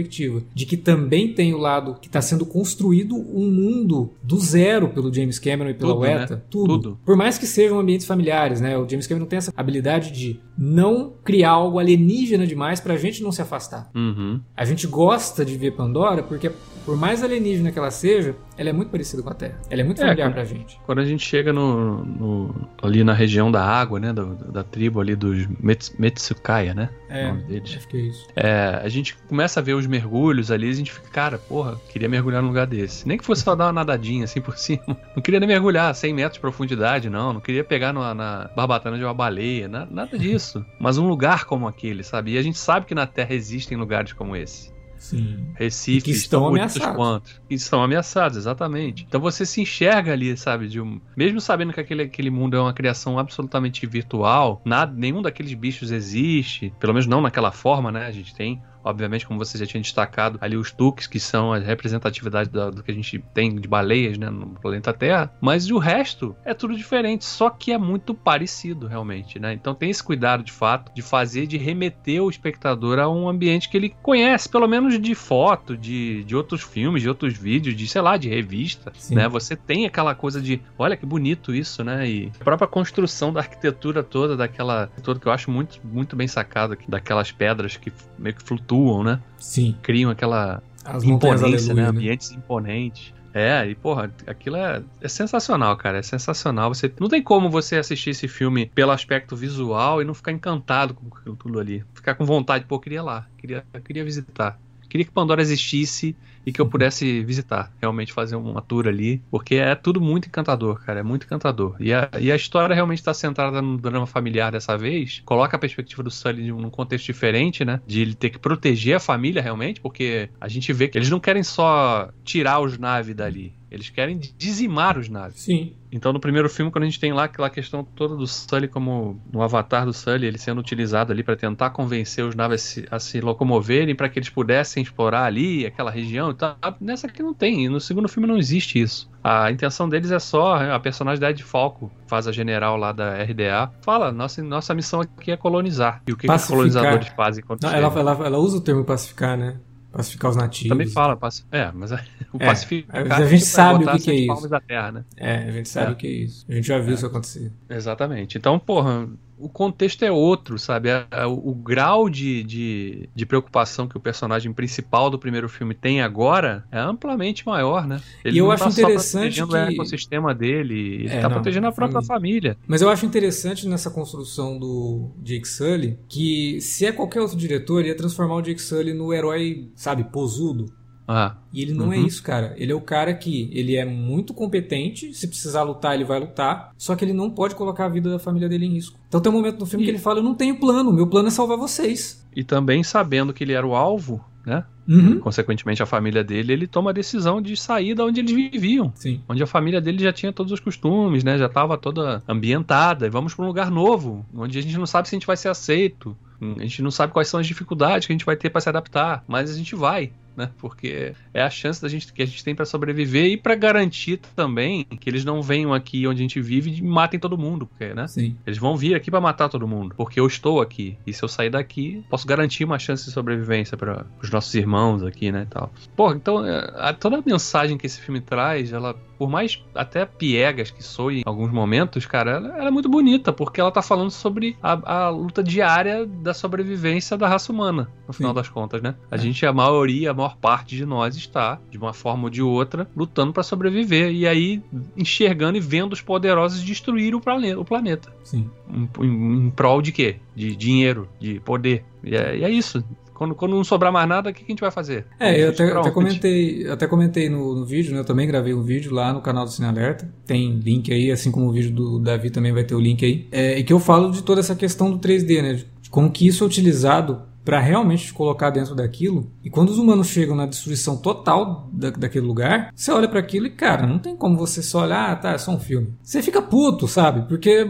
de 0.53 0.65
que 0.65 0.77
também 0.77 1.34
tem 1.34 1.53
o 1.53 1.58
lado 1.58 1.95
que 2.01 2.08
está 2.08 2.21
sendo 2.21 2.45
construído 2.45 3.15
um 3.15 3.49
mundo 3.49 4.12
do 4.23 4.39
zero 4.39 4.89
pelo 4.89 5.13
James 5.13 5.39
Cameron 5.39 5.69
e 5.69 5.73
pela 5.73 5.93
Tudo, 5.93 6.03
né? 6.03 6.15
Weta, 6.15 6.45
tudo. 6.49 6.73
Tudo. 6.79 6.99
Por 7.06 7.15
mais 7.15 7.38
que 7.38 7.45
sejam 7.45 7.79
ambientes 7.79 8.06
familiares, 8.06 8.60
né? 8.60 8.77
O 8.77 8.88
James 8.88 9.08
Cameron 9.08 9.25
tem 9.25 9.38
essa 9.38 9.53
habilidade 9.56 10.12
de 10.12 10.39
não 10.57 11.13
criar 11.23 11.51
algo 11.51 11.79
alienígena 11.79 12.45
demais 12.45 12.79
pra 12.79 12.95
gente 12.95 13.23
não 13.23 13.31
se 13.31 13.41
afastar. 13.41 13.89
Uhum. 13.95 14.39
A 14.55 14.65
gente 14.65 14.85
gosta 14.87 15.43
de 15.43 15.57
ver 15.57 15.71
Pandora 15.71 16.21
porque, 16.21 16.51
por 16.85 16.95
mais 16.95 17.23
alienígena 17.23 17.71
que 17.71 17.79
ela 17.79 17.89
seja, 17.91 18.35
ela 18.57 18.69
é 18.69 18.73
muito 18.73 18.89
parecida 18.89 19.23
com 19.23 19.29
a 19.29 19.33
Terra. 19.33 19.59
Ela 19.69 19.81
é 19.81 19.83
muito 19.83 19.99
É, 20.01 20.05
familiar 20.05 20.27
com- 20.27 20.33
pra 20.33 20.45
gente. 20.45 20.79
Quando 20.85 20.99
a 20.99 21.05
gente 21.05 21.25
chega 21.25 21.51
no, 21.51 22.05
no- 22.05 22.55
ali 22.83 23.03
na 23.03 23.13
região 23.13 23.51
da 23.51 23.63
água, 23.63 23.99
né? 23.99 24.13
do- 24.13 24.35
da 24.51 24.63
tribo 24.63 24.99
ali 25.01 25.15
dos 25.15 25.47
Mets- 25.59 25.95
Metsukaya, 25.97 26.73
né? 26.73 26.89
É, 27.09 27.25
o 27.25 27.27
nome 27.29 27.43
deles. 27.43 27.75
acho 27.77 27.87
que 27.87 27.97
é 27.97 27.99
isso. 28.01 28.27
É, 28.35 28.79
a 28.83 28.89
gente 28.89 29.15
começa 29.27 29.59
a 29.59 29.63
ver 29.63 29.73
os 29.73 29.87
mergulhos 29.87 30.51
ali 30.51 30.67
e 30.67 30.69
a 30.69 30.73
gente 30.73 30.91
fica, 30.91 31.09
cara, 31.09 31.37
porra, 31.37 31.79
queria 31.89 32.07
mergulhar 32.09 32.41
num 32.41 32.47
lugar 32.49 32.67
desse. 32.67 33.07
Nem 33.07 33.17
que 33.17 33.25
fosse 33.25 33.43
só 33.43 33.55
dar 33.55 33.65
uma 33.67 33.73
nadadinha 33.73 34.25
assim 34.25 34.41
por 34.41 34.55
cima. 34.57 34.83
Não 35.15 35.21
queria 35.23 35.39
nem 35.39 35.47
mergulhar 35.49 35.93
100 35.95 36.13
metros 36.13 36.33
de 36.35 36.39
profundidade, 36.41 37.09
não. 37.09 37.33
Não 37.33 37.41
queria 37.41 37.63
pegar 37.63 37.91
numa- 37.93 38.13
na 38.13 38.49
barbatana 38.55 38.97
de 38.97 39.03
uma 39.03 39.13
baleia, 39.13 39.67
na- 39.67 39.85
nada 39.89 40.17
disso. 40.17 40.42
Mas 40.79 40.97
um 40.97 41.08
lugar 41.08 41.45
como 41.45 41.67
aquele, 41.67 42.03
sabe? 42.03 42.34
E 42.34 42.38
a 42.38 42.41
gente 42.41 42.58
sabe 42.58 42.86
que 42.86 42.95
na 42.95 43.08
Terra 43.08 43.34
existem 43.34 43.77
lugares 43.77 44.13
como 44.13 44.36
esse. 44.36 44.73
Sim. 44.97 45.47
Recife, 45.56 45.97
E 45.97 46.01
que 46.01 46.12
estão 46.12 46.47
ameaçados. 46.47 46.95
quanto. 46.95 47.41
Que 47.49 47.56
estão 47.56 47.84
ameaçados, 47.84 48.38
exatamente. 48.38 49.06
Então 49.06 49.19
você 49.19 49.45
se 49.45 49.60
enxerga 49.60 50.13
ali, 50.13 50.38
sabe, 50.38 50.67
de 50.69 50.79
um. 50.79 51.01
Mesmo 51.15 51.41
sabendo 51.41 51.73
que 51.73 51.79
aquele, 51.82 52.03
aquele 52.03 52.29
mundo 52.29 52.56
é 52.56 52.62
uma 52.62 52.71
criação 52.71 53.19
absolutamente 53.19 53.86
virtual, 53.86 54.62
nada, 54.63 54.93
nenhum 54.95 55.21
daqueles 55.21 55.53
bichos 55.56 55.91
existe, 55.91 56.73
pelo 56.79 56.93
menos 56.93 57.06
não 57.06 57.19
naquela 57.19 57.51
forma, 57.51 57.91
né? 57.91 58.06
A 58.06 58.12
gente 58.12 58.34
tem. 58.34 58.62
Obviamente, 58.83 59.25
como 59.27 59.39
você 59.39 59.57
já 59.57 59.65
tinha 59.65 59.81
destacado, 59.81 60.37
ali 60.41 60.57
os 60.57 60.71
tuques, 60.71 61.07
que 61.07 61.19
são 61.19 61.53
a 61.53 61.59
representatividade 61.59 62.49
da- 62.49 62.69
do 62.69 62.83
que 62.83 62.91
a 62.91 62.93
gente 62.93 63.19
tem 63.33 63.55
de 63.55 63.67
baleias 63.67 64.17
né, 64.17 64.29
no 64.29 64.47
planeta 64.47 64.93
Terra. 64.93 65.31
Mas 65.41 65.69
o 65.69 65.77
resto 65.77 66.35
é 66.43 66.53
tudo 66.53 66.75
diferente, 66.75 67.25
só 67.25 67.49
que 67.49 67.71
é 67.71 67.77
muito 67.77 68.13
parecido, 68.13 68.87
realmente, 68.87 69.39
né? 69.39 69.53
Então 69.53 69.73
tem 69.75 69.89
esse 69.89 70.03
cuidado, 70.03 70.43
de 70.43 70.51
fato, 70.51 70.91
de 70.93 71.01
fazer, 71.01 71.47
de 71.47 71.57
remeter 71.57 72.21
o 72.21 72.29
espectador 72.29 72.99
a 72.99 73.09
um 73.09 73.27
ambiente 73.29 73.69
que 73.69 73.77
ele 73.77 73.93
conhece, 74.01 74.49
pelo 74.49 74.67
menos 74.67 74.99
de 74.99 75.15
foto, 75.15 75.77
de, 75.77 76.23
de 76.23 76.35
outros 76.35 76.61
filmes, 76.61 77.01
de 77.01 77.09
outros 77.09 77.37
vídeos, 77.37 77.75
de, 77.75 77.87
sei 77.87 78.01
lá, 78.01 78.17
de 78.17 78.29
revista, 78.29 78.91
Sim. 78.95 79.15
né? 79.15 79.27
Você 79.27 79.55
tem 79.55 79.85
aquela 79.85 80.13
coisa 80.15 80.41
de, 80.41 80.61
olha 80.77 80.97
que 80.97 81.05
bonito 81.05 81.53
isso, 81.53 81.83
né? 81.83 82.07
E 82.09 82.31
a 82.39 82.43
própria 82.43 82.67
construção 82.67 83.31
da 83.31 83.39
arquitetura 83.39 84.03
toda, 84.03 84.35
daquela, 84.35 84.87
toda 85.03 85.19
que 85.19 85.27
eu 85.27 85.31
acho 85.31 85.49
muito, 85.51 85.79
muito 85.83 86.15
bem 86.15 86.27
sacada, 86.27 86.77
daquelas 86.87 87.31
pedras 87.31 87.77
que 87.77 87.91
meio 88.17 88.35
que 88.35 88.43
flutuam, 88.43 88.72
né? 89.03 89.19
Sim. 89.38 89.75
Criam 89.81 90.12
aquela 90.12 90.62
As 90.83 91.03
imponência, 91.03 91.47
né? 91.47 91.47
aleluia, 91.47 91.73
né? 91.73 91.88
Ambientes 91.89 92.31
imponentes. 92.31 93.13
É, 93.33 93.67
e 93.67 93.73
porra, 93.73 94.13
aquilo 94.27 94.57
é, 94.57 94.83
é 95.01 95.07
sensacional, 95.07 95.75
cara. 95.75 95.97
É 95.97 96.03
sensacional. 96.03 96.73
Você 96.73 96.93
não 96.99 97.09
tem 97.09 97.21
como 97.21 97.49
você 97.49 97.77
assistir 97.77 98.12
esse 98.12 98.27
filme 98.27 98.67
pelo 98.67 98.91
aspecto 98.91 99.36
visual 99.36 100.01
e 100.01 100.05
não 100.05 100.13
ficar 100.13 100.31
encantado 100.31 100.93
com 100.93 101.07
aquilo 101.17 101.36
tudo 101.36 101.59
ali. 101.59 101.83
Ficar 101.95 102.13
com 102.13 102.25
vontade, 102.25 102.65
pô, 102.65 102.79
queria 102.79 102.99
ir 102.99 103.01
lá, 103.01 103.27
queria, 103.38 103.65
queria 103.83 104.03
visitar. 104.03 104.59
Queria 104.88 105.05
que 105.05 105.12
Pandora 105.12 105.41
existisse 105.41 106.15
e 106.45 106.51
que 106.51 106.62
eu 106.62 106.65
pudesse 106.65 107.21
visitar, 107.23 107.71
realmente 107.82 108.13
fazer 108.13 108.36
uma 108.36 108.62
tour 108.62 108.88
ali, 108.88 109.21
porque 109.29 109.56
é 109.56 109.75
tudo 109.75 110.01
muito 110.01 110.27
encantador, 110.27 110.84
cara, 110.84 110.99
é 110.99 111.03
muito 111.03 111.25
encantador. 111.25 111.75
E 111.79 111.93
a, 111.93 112.10
e 112.19 112.32
a 112.32 112.36
história 112.36 112.73
realmente 112.75 112.99
está 112.99 113.13
centrada 113.13 113.62
no 113.62 113.77
drama 113.77 114.06
familiar 114.06 114.51
dessa 114.51 114.77
vez, 114.77 115.21
coloca 115.25 115.56
a 115.56 115.60
perspectiva 115.60 116.03
do 116.03 116.12
Sully 116.12 116.51
num 116.51 116.69
contexto 116.69 117.06
diferente, 117.06 117.63
né, 117.63 117.79
de 117.86 118.01
ele 118.01 118.13
ter 118.13 118.29
que 118.29 118.39
proteger 118.39 118.95
a 118.95 118.99
família 118.99 119.41
realmente, 119.41 119.79
porque 119.79 120.29
a 120.39 120.47
gente 120.47 120.71
vê 120.73 120.88
que 120.88 120.97
eles 120.97 121.10
não 121.10 121.19
querem 121.19 121.43
só 121.43 122.10
tirar 122.23 122.60
os 122.60 122.77
naves 122.77 123.15
dali, 123.15 123.53
eles 123.73 123.89
querem 123.89 124.19
dizimar 124.38 124.97
os 124.97 125.09
naves. 125.09 125.41
Sim. 125.41 125.73
Então, 125.91 126.13
no 126.13 126.19
primeiro 126.19 126.49
filme, 126.49 126.71
quando 126.71 126.83
a 126.83 126.86
gente 126.88 126.99
tem 126.99 127.12
lá 127.12 127.25
aquela 127.25 127.49
questão 127.49 127.83
toda 127.83 128.15
do 128.15 128.25
Sully 128.25 128.67
como 128.67 129.19
no 129.31 129.41
avatar 129.41 129.86
do 129.86 129.93
Sully, 129.93 130.27
ele 130.27 130.38
sendo 130.38 130.59
utilizado 130.59 131.12
ali 131.12 131.23
para 131.23 131.36
tentar 131.36 131.71
convencer 131.71 132.23
os 132.23 132.36
naves 132.36 132.53
a 132.53 132.57
se, 132.65 132.88
a 132.91 132.99
se 132.99 133.21
locomoverem 133.21 133.95
para 133.95 134.07
que 134.09 134.19
eles 134.19 134.29
pudessem 134.29 134.83
explorar 134.83 135.25
ali 135.25 135.65
aquela 135.65 135.91
região 135.91 136.31
e 136.31 136.36
tal. 136.36 136.55
Nessa 136.79 137.07
aqui 137.07 137.21
não 137.21 137.33
tem. 137.33 137.65
E 137.65 137.69
no 137.69 137.79
segundo 137.79 138.07
filme 138.07 138.27
não 138.27 138.38
existe 138.38 138.79
isso. 138.79 139.12
A 139.23 139.51
intenção 139.51 139.88
deles 139.88 140.12
é 140.12 140.19
só 140.19 140.55
a 140.55 140.79
personagem 140.79 141.19
da 141.19 141.31
Ed 141.31 141.43
Falco, 141.43 141.91
faz 142.07 142.27
a 142.27 142.31
general 142.31 142.75
lá 142.75 142.91
da 142.91 143.23
RDA, 143.23 143.71
fala: 143.81 144.12
nossa, 144.12 144.43
nossa 144.43 144.73
missão 144.73 145.01
aqui 145.01 145.31
é 145.31 145.38
colonizar. 145.38 146.01
E 146.07 146.12
o 146.12 146.17
que, 146.17 146.27
que 146.27 146.33
os 146.33 146.45
colonizadores 146.45 147.07
fazem 147.09 147.43
quando 147.43 147.63
Não, 147.63 147.71
ela, 147.71 147.99
ela, 147.99 148.25
ela 148.25 148.38
usa 148.38 148.57
o 148.57 148.62
termo 148.62 148.83
pacificar, 148.83 149.38
né? 149.38 149.59
Pacificar 149.93 150.32
os 150.32 150.36
nativos. 150.38 150.69
Também 150.69 150.88
fala, 150.88 151.15
paci- 151.15 151.45
é, 151.51 151.71
mas 151.71 151.91
é, 151.91 152.03
o 152.34 152.38
É, 152.41 152.45
pacificar. 152.47 153.01
a 153.13 153.25
gente 153.25 153.43
é 153.43 153.45
sabe 153.45 153.86
o 153.86 153.91
que 153.91 153.99
que 153.99 154.12
é 154.12 154.15
isso. 154.15 154.27
terra, 154.67 154.91
né? 154.91 155.06
É, 155.15 155.36
a 155.38 155.51
gente 155.51 155.69
sabe 155.69 155.88
É. 155.88 155.91
o 155.91 155.95
que 155.95 156.08
é 156.08 156.10
isso. 156.10 156.45
A 156.49 156.53
gente 156.53 156.67
já 156.67 156.79
viu 156.79 156.95
isso 156.95 157.06
acontecer. 157.06 157.51
Exatamente. 157.69 158.38
Então, 158.38 158.58
porra, 158.58 159.08
o 159.45 159.49
contexto 159.49 160.03
é 160.03 160.12
outro, 160.12 160.58
sabe? 160.58 160.89
O, 161.27 161.51
o 161.51 161.56
grau 161.56 162.10
de, 162.10 162.43
de, 162.43 163.10
de 163.13 163.25
preocupação 163.25 163.88
que 163.88 163.97
o 163.97 163.99
personagem 163.99 164.53
principal 164.53 165.10
do 165.10 165.19
primeiro 165.19 165.49
filme 165.49 165.73
tem 165.75 166.01
agora 166.01 166.63
é 166.71 166.79
amplamente 166.79 167.45
maior, 167.45 167.88
né? 167.88 168.01
Ele 168.23 168.36
E 168.36 168.39
eu 168.39 168.45
não 168.45 168.51
acho 168.51 168.63
tá 168.65 168.71
só 168.71 168.82
interessante 168.82 169.45
protegendo 169.45 169.47
que- 169.47 169.53
o 169.56 169.58
ecossistema 169.58 170.34
dele, 170.34 170.73
ele 171.06 171.08
É, 171.08 171.19
tá 171.21 171.29
não, 171.29 171.36
protegendo 171.36 171.67
a 171.67 171.71
própria 171.71 172.01
família. 172.01 172.58
Mas 172.67 172.82
eu 172.82 172.89
acho 172.89 173.06
interessante 173.06 173.67
nessa 173.67 173.89
construção 173.89 174.58
do 174.58 175.12
Jake 175.21 175.47
Sully 175.47 175.99
que 176.08 176.60
se 176.62 176.86
é 176.86 176.91
qualquer 176.91 177.21
outro 177.21 177.38
diretor, 177.38 177.86
ia 177.86 177.95
transformar 177.95 178.36
o 178.36 178.41
Jake 178.41 178.62
Sully 178.62 178.93
no 178.93 179.13
herói, 179.13 179.69
sabe, 179.75 180.03
posudo. 180.06 180.71
Ah, 181.07 181.35
E 181.53 181.61
ele 181.61 181.73
não 181.73 181.91
é 181.91 181.97
Uhum. 181.97 182.05
isso, 182.07 182.23
cara. 182.23 182.53
Ele 182.57 182.71
é 182.71 182.75
o 182.75 182.81
cara 182.81 183.13
que 183.13 183.49
ele 183.53 183.75
é 183.75 183.85
muito 183.85 184.33
competente, 184.33 185.13
se 185.13 185.27
precisar 185.27 185.63
lutar, 185.63 185.93
ele 185.95 186.05
vai 186.05 186.19
lutar, 186.19 186.71
só 186.77 186.95
que 186.95 187.03
ele 187.03 187.13
não 187.13 187.29
pode 187.29 187.55
colocar 187.55 187.85
a 187.85 187.89
vida 187.89 188.09
da 188.09 188.19
família 188.19 188.47
dele 188.47 188.65
em 188.65 188.73
risco. 188.73 188.97
Então 189.07 189.19
tem 189.21 189.31
um 189.31 189.35
momento 189.35 189.59
no 189.59 189.65
filme 189.65 189.83
E- 189.83 189.85
que 189.87 189.91
ele 189.91 189.99
fala: 189.99 190.19
Eu 190.19 190.23
não 190.23 190.33
tenho 190.35 190.59
plano, 190.59 190.91
meu 190.93 191.07
plano 191.07 191.27
é 191.27 191.31
salvar 191.31 191.57
vocês. 191.57 192.25
e 192.35 192.43
também 192.43 192.81
sabendo 192.83 193.33
que 193.33 193.43
ele 193.43 193.53
era 193.53 193.65
o 193.67 193.75
alvo, 193.75 194.23
né? 194.45 194.63
Uhum. 194.87 195.19
Consequentemente, 195.19 195.81
a 195.81 195.85
família 195.85 196.23
dele, 196.23 196.51
ele 196.51 196.67
toma 196.67 196.89
a 196.89 196.93
decisão 196.93 197.41
de 197.41 197.55
sair 197.55 197.93
da 197.95 198.03
onde 198.03 198.19
eles 198.19 198.31
viviam. 198.33 198.91
Sim. 198.95 199.21
Onde 199.29 199.41
a 199.43 199.47
família 199.47 199.79
dele 199.79 199.99
já 200.03 200.11
tinha 200.11 200.33
todos 200.33 200.51
os 200.51 200.59
costumes, 200.59 201.23
né? 201.23 201.37
Já 201.37 201.45
estava 201.45 201.77
toda 201.77 202.21
ambientada. 202.27 203.05
E 203.05 203.09
vamos 203.09 203.33
para 203.33 203.45
um 203.45 203.47
lugar 203.47 203.71
novo, 203.71 204.25
onde 204.35 204.57
a 204.59 204.61
gente 204.61 204.77
não 204.77 204.85
sabe 204.85 205.07
se 205.07 205.15
a 205.15 205.19
gente 205.19 205.27
vai 205.27 205.37
ser 205.37 205.49
aceito. 205.49 206.15
A 206.57 206.61
gente 206.63 206.81
não 206.81 206.91
sabe 206.91 207.13
quais 207.13 207.29
são 207.29 207.39
as 207.39 207.47
dificuldades 207.47 208.05
que 208.05 208.11
a 208.11 208.15
gente 208.15 208.25
vai 208.25 208.35
ter 208.35 208.49
para 208.49 208.59
se 208.59 208.67
adaptar, 208.67 209.23
mas 209.25 209.49
a 209.49 209.53
gente 209.55 209.75
vai 209.75 210.11
né? 210.35 210.49
Porque 210.57 211.13
é 211.33 211.41
a 211.41 211.49
chance 211.49 211.81
da 211.81 211.87
gente, 211.87 212.11
que 212.11 212.21
a 212.21 212.25
gente 212.25 212.43
tem 212.43 212.55
para 212.55 212.65
sobreviver 212.65 213.25
e 213.25 213.37
para 213.37 213.55
garantir 213.55 214.17
também 214.35 214.83
que 214.83 215.09
eles 215.09 215.25
não 215.25 215.41
venham 215.41 215.73
aqui 215.73 216.07
onde 216.07 216.21
a 216.21 216.23
gente 216.23 216.41
vive 216.41 216.71
e 216.71 216.81
matem 216.81 217.19
todo 217.19 217.37
mundo, 217.37 217.65
porque, 217.65 217.93
né? 217.93 218.07
Sim. 218.07 218.35
Eles 218.45 218.57
vão 218.57 218.75
vir 218.75 218.95
aqui 218.95 219.09
para 219.09 219.21
matar 219.21 219.49
todo 219.49 219.67
mundo, 219.67 219.93
porque 219.95 220.19
eu 220.19 220.27
estou 220.27 220.61
aqui. 220.61 220.97
E 221.05 221.13
se 221.13 221.23
eu 221.23 221.29
sair 221.29 221.49
daqui, 221.49 222.03
posso 222.09 222.27
garantir 222.27 222.63
uma 222.63 222.79
chance 222.79 223.05
de 223.05 223.11
sobrevivência 223.11 223.77
para 223.77 224.05
os 224.21 224.29
nossos 224.29 224.53
irmãos 224.55 225.03
aqui, 225.03 225.31
né, 225.31 225.43
e 225.43 225.53
tal. 225.53 225.71
Pô, 225.95 226.13
então 226.13 226.45
é, 226.45 226.71
a, 226.75 226.93
toda 226.93 227.17
a 227.17 227.23
mensagem 227.25 227.77
que 227.77 227.85
esse 227.85 227.99
filme 227.99 228.21
traz, 228.21 228.71
ela 228.73 228.95
por 229.23 229.29
mais 229.29 229.63
até 229.73 230.05
piegas 230.05 230.69
que 230.69 230.83
soe 230.83 231.19
em 231.19 231.23
alguns 231.25 231.49
momentos, 231.49 232.05
cara, 232.05 232.31
ela, 232.31 232.57
ela, 232.57 232.67
é 232.67 232.71
muito 232.71 232.89
bonita, 232.89 233.31
porque 233.31 233.62
ela 233.62 233.71
tá 233.71 233.81
falando 233.81 234.12
sobre 234.12 234.57
a, 234.62 235.05
a, 235.05 235.09
luta 235.09 235.41
diária 235.41 236.05
da 236.05 236.33
sobrevivência 236.33 237.15
da 237.15 237.25
raça 237.25 237.49
humana, 237.49 237.88
no 238.05 238.13
final 238.13 238.31
Sim. 238.31 238.36
das 238.36 238.49
contas, 238.49 238.81
né? 238.81 238.95
A 239.09 239.15
é. 239.15 239.17
gente, 239.17 239.45
a 239.45 239.53
maioria, 239.53 240.12
a 240.12 240.13
maior 240.13 240.36
parte 240.36 240.75
de 240.75 240.86
nós 240.86 241.15
está, 241.15 241.57
de 241.71 241.77
uma 241.77 241.93
forma 241.93 242.25
ou 242.25 242.29
de 242.29 242.41
outra, 242.41 242.86
lutando 242.93 243.31
para 243.31 243.43
sobreviver. 243.43 244.12
E 244.12 244.27
aí, 244.27 244.62
enxergando 244.97 245.57
e 245.57 245.62
vendo 245.62 245.93
os 245.93 246.01
poderosos 246.01 246.62
destruir 246.62 247.15
o, 247.15 247.21
plane 247.21 247.55
o 247.55 247.63
planeta. 247.63 248.13
Sim. 248.25 248.49
Em, 248.69 248.89
em, 248.99 249.45
em, 249.45 249.49
prol 249.51 249.81
de 249.81 249.93
quê? 249.93 250.17
De 250.36 250.53
dinheiro, 250.53 251.07
de 251.17 251.39
poder. 251.39 251.86
E 252.03 252.13
é, 252.13 252.39
e 252.39 252.43
é 252.43 252.49
isso. 252.49 252.83
Quando, 253.23 253.36
quando 253.36 253.55
não 253.55 253.63
sobrar 253.63 253.91
mais 253.91 254.07
nada, 254.07 254.29
o 254.29 254.33
que 254.33 254.43
a 254.43 254.47
gente 254.47 254.59
vai 254.59 254.69
fazer? 254.69 255.05
É, 255.17 255.41
eu 255.41 255.49
até, 255.49 255.71
até, 255.71 255.91
comentei, 255.91 256.69
até 256.69 256.88
comentei 256.88 257.29
no, 257.29 257.55
no, 257.55 257.65
vídeo, 257.65 257.93
né? 257.93 257.99
Eu 257.99 258.05
também 258.05 258.27
gravei 258.27 258.53
um 258.53 258.62
vídeo 258.62 258.93
lá 258.93 259.13
no 259.13 259.21
canal 259.21 259.45
do 259.45 259.51
Cine 259.51 259.67
Alerta. 259.67 260.09
Tem 260.25 260.59
link 260.59 260.91
aí, 260.91 261.09
assim 261.09 261.31
como 261.31 261.47
o 261.47 261.51
vídeo 261.53 261.71
do 261.71 261.99
Davi 261.99 262.29
também 262.29 262.51
vai 262.51 262.65
ter 262.65 262.75
o 262.75 262.79
link 262.79 263.03
aí. 263.05 263.27
É, 263.31 263.57
e 263.57 263.63
que 263.63 263.71
eu 263.71 263.79
falo 263.79 264.12
de 264.12 264.21
toda 264.23 264.41
essa 264.41 264.55
questão 264.55 264.91
do 264.91 264.99
3D, 264.99 265.41
né? 265.41 265.53
De 265.81 265.89
como 265.89 266.12
que 266.12 266.27
isso 266.27 266.43
é 266.43 266.47
utilizado 266.47 267.21
para 267.45 267.59
realmente 267.59 268.07
te 268.07 268.13
colocar 268.13 268.49
dentro 268.49 268.75
daquilo. 268.75 269.31
E 269.41 269.49
quando 269.49 269.69
os 269.69 269.77
humanos 269.77 270.07
chegam 270.07 270.36
na 270.36 270.45
destruição 270.45 270.97
total 270.97 271.69
da, 271.71 271.91
daquele 271.91 272.25
lugar, 272.25 272.71
você 272.75 272.91
olha 272.91 273.07
para 273.07 273.19
aquilo 273.19 273.47
e, 273.47 273.51
cara, 273.51 273.88
não 273.88 273.99
tem 273.99 274.15
como 274.17 274.38
você 274.38 274.62
só 274.62 274.83
olhar, 274.83 275.12
ah, 275.12 275.15
tá, 275.15 275.31
é 275.31 275.38
só 275.38 275.51
um 275.51 275.59
filme. 275.59 275.93
Você 276.01 276.21
fica 276.21 276.41
puto, 276.41 276.88
sabe? 276.88 277.27
Porque 277.27 277.67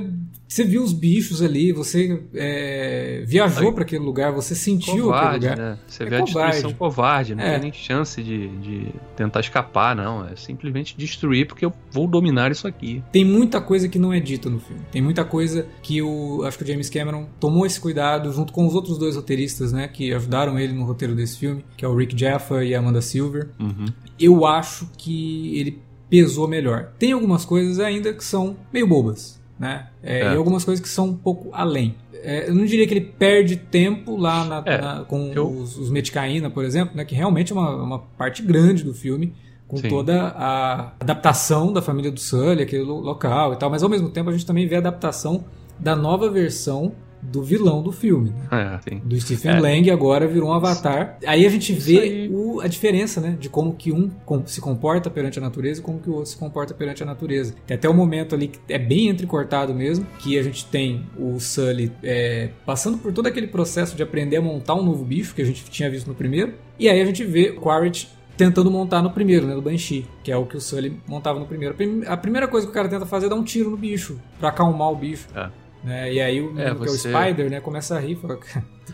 você 0.54 0.64
viu 0.64 0.84
os 0.84 0.94
bichos 0.94 1.42
ali, 1.42 1.72
você 1.72 2.22
é, 2.36 3.24
viajou 3.26 3.74
para 3.74 3.84
aquele 3.84 4.04
lugar, 4.04 4.32
você 4.32 4.54
sentiu 4.54 5.06
covarde, 5.06 5.48
aquele 5.48 5.50
lugar. 5.50 5.58
Né? 5.58 5.80
Você 5.88 6.04
é 6.04 6.06
vê 6.06 6.20
covarde. 6.20 6.38
a 6.38 6.46
destruição 6.46 6.74
covarde, 6.78 7.36
não 7.36 7.44
é. 7.44 7.52
tem 7.54 7.62
nem 7.62 7.74
chance 7.74 8.22
de, 8.22 8.48
de, 8.60 8.88
tentar 9.16 9.40
escapar, 9.40 9.96
não. 9.96 10.28
É 10.28 10.36
simplesmente 10.36 10.96
destruir 10.96 11.48
porque 11.48 11.66
eu 11.66 11.74
vou 11.92 12.08
dominar 12.08 12.52
isso 12.52 12.68
aqui. 12.68 13.04
Tem 13.12 13.26
muita 13.26 13.60
coisa 13.60 13.90
que 13.90 13.98
não 13.98 14.14
é 14.14 14.20
dita 14.20 14.48
no 14.48 14.60
filme. 14.60 14.84
Tem 14.92 15.02
muita 15.02 15.26
coisa 15.26 15.66
que 15.82 16.04
o 16.04 16.44
acho 16.44 16.56
que 16.60 16.64
o 16.64 16.68
James 16.68 16.88
Cameron 16.88 17.28
tomou 17.40 17.66
esse 17.66 17.80
cuidado 17.80 18.32
junto 18.32 18.54
com 18.54 18.68
os 18.68 18.76
outros 18.76 19.00
dois 19.00 19.16
roteiristas, 19.16 19.74
né, 19.74 19.88
que 19.88 20.14
ajudaram 20.14 20.60
ele 20.60 20.74
no 20.74 20.86
roteiro 20.86 21.16
desse 21.16 21.40
filme, 21.40 21.66
que 21.76 21.84
é 21.84 21.88
o 21.88 21.96
Rick 21.96 22.16
Jaffa 22.16 22.64
e 22.64 22.76
a 22.76 22.80
Amanda 22.80 23.02
Silver. 23.02 23.50
Uhum. 23.60 23.86
Eu 24.20 24.46
acho 24.46 24.88
que 25.00 25.58
ele 25.58 25.82
pesou 26.08 26.48
melhor. 26.48 26.92
Tem 27.00 27.12
algumas 27.12 27.44
coisas 27.44 27.80
ainda 27.80 28.14
que 28.14 28.24
são 28.24 28.56
meio 28.72 28.86
bobas 28.86 29.42
né? 29.60 29.88
É, 30.02 30.22
é. 30.22 30.34
E 30.34 30.36
algumas 30.36 30.64
coisas 30.64 30.84
que 30.84 30.90
são 30.90 31.08
um 31.08 31.16
pouco 31.16 31.50
além. 31.54 31.96
É, 32.14 32.50
eu 32.50 32.56
não 32.56 32.66
diria 32.66 32.88
que 32.88 32.94
ele 32.94 33.02
perde 33.02 33.56
tempo 33.58 34.16
lá 34.16 34.46
na, 34.46 34.64
é, 34.66 34.82
na, 34.82 35.04
com 35.04 35.32
eu... 35.34 35.50
os, 35.50 35.78
os 35.78 35.90
Medicaína, 35.90 36.50
por 36.50 36.64
exemplo, 36.64 36.96
né? 36.96 37.04
Que 37.04 37.16
realmente 37.16 37.52
é 37.52 37.56
uma, 37.56 37.76
uma 37.76 38.00
parte 38.00 38.42
grande 38.42 38.84
do 38.84 38.94
filme 38.94 39.34
com 39.68 39.78
Sim. 39.78 39.90
toda 39.90 40.28
a 40.30 40.94
adaptação 41.00 41.74
da 41.74 41.82
família 41.82 42.12
do 42.12 42.20
Sully, 42.20 42.62
aquele 42.62 42.84
local 42.84 43.54
e 43.54 43.56
tal, 43.58 43.70
mas 43.70 43.82
ao 43.82 43.90
mesmo 43.90 44.10
tempo 44.10 44.30
a 44.30 44.34
gente 44.34 44.46
também 44.46 44.68
vê 44.68 44.76
a 44.76 44.80
adaptação 44.80 45.46
da 45.80 45.96
nova 45.96 46.30
versão 46.30 46.94
do 47.32 47.42
vilão 47.42 47.82
do 47.82 47.92
filme, 47.92 48.30
né? 48.30 48.80
é, 48.86 48.96
do 48.96 49.20
Stephen 49.20 49.52
é. 49.52 49.60
Lang 49.60 49.92
agora 49.92 50.28
virou 50.28 50.50
um 50.50 50.54
avatar. 50.54 51.18
Aí 51.26 51.46
a 51.46 51.50
gente 51.50 51.74
vê 51.74 52.30
o, 52.32 52.62
a 52.62 52.68
diferença, 52.68 53.22
né, 53.22 53.38
de 53.40 53.50
como 53.50 53.74
que 53.74 53.92
um 53.92 54.12
se 54.46 54.60
comporta 54.60 55.10
perante 55.10 55.40
a 55.40 55.42
natureza 55.42 55.80
e 55.80 55.84
como 55.84 56.00
que 56.00 56.10
o 56.10 56.14
outro 56.14 56.30
se 56.30 56.38
comporta 56.38 56.74
perante 56.74 57.04
a 57.04 57.06
natureza. 57.06 57.56
Tem 57.66 57.76
até 57.76 57.88
o 57.88 57.92
um 57.92 57.96
momento 57.96 58.36
ali 58.36 58.48
que 58.48 58.60
é 58.70 58.80
bem 58.80 59.08
entrecortado 59.08 59.74
mesmo, 59.74 60.06
que 60.20 60.38
a 60.38 60.44
gente 60.44 60.66
tem 60.66 61.06
o 61.18 61.40
Sully 61.40 61.92
é, 62.04 62.50
passando 62.66 62.98
por 62.98 63.14
todo 63.14 63.28
aquele 63.28 63.48
processo 63.48 63.96
de 63.96 64.04
aprender 64.04 64.38
a 64.38 64.42
montar 64.42 64.76
um 64.76 64.84
novo 64.84 65.04
bicho 65.04 65.34
que 65.34 65.42
a 65.42 65.46
gente 65.46 65.64
tinha 65.66 65.90
visto 65.90 66.08
no 66.08 66.16
primeiro, 66.16 66.54
e 66.78 66.90
aí 66.90 67.02
a 67.02 67.06
gente 67.06 67.24
vê 67.24 67.50
o 67.50 67.62
Quaritch 67.62 68.08
tentando 68.36 68.72
montar 68.72 69.02
no 69.02 69.12
primeiro, 69.12 69.46
né, 69.46 69.54
do 69.54 69.62
Banshee, 69.62 70.06
que 70.24 70.32
é 70.32 70.38
o 70.38 70.46
que 70.46 70.58
o 70.58 70.62
Sully 70.62 71.00
montava 71.08 71.40
no 71.40 71.46
primeiro. 71.46 71.76
A 72.08 72.18
primeira 72.18 72.48
coisa 72.48 72.66
que 72.66 72.72
o 72.72 72.74
cara 72.74 72.90
tenta 72.90 73.06
fazer 73.06 73.28
é 73.28 73.30
dar 73.30 73.36
um 73.36 73.44
tiro 73.44 73.70
no 73.70 73.78
bicho, 73.78 74.20
para 74.40 74.50
acalmar 74.50 74.92
o 74.92 74.96
bicho. 74.96 75.28
É. 75.36 75.50
Né? 75.84 76.14
E 76.14 76.22
aí 76.22 76.42
o, 76.42 76.60
é, 76.60 76.74
você... 76.74 77.10
que 77.10 77.14
é 77.14 77.18
o 77.18 77.24
Spider, 77.24 77.50
né, 77.50 77.60
começa 77.60 77.96
a 77.96 78.00
rir, 78.00 78.16
fala, 78.16 78.40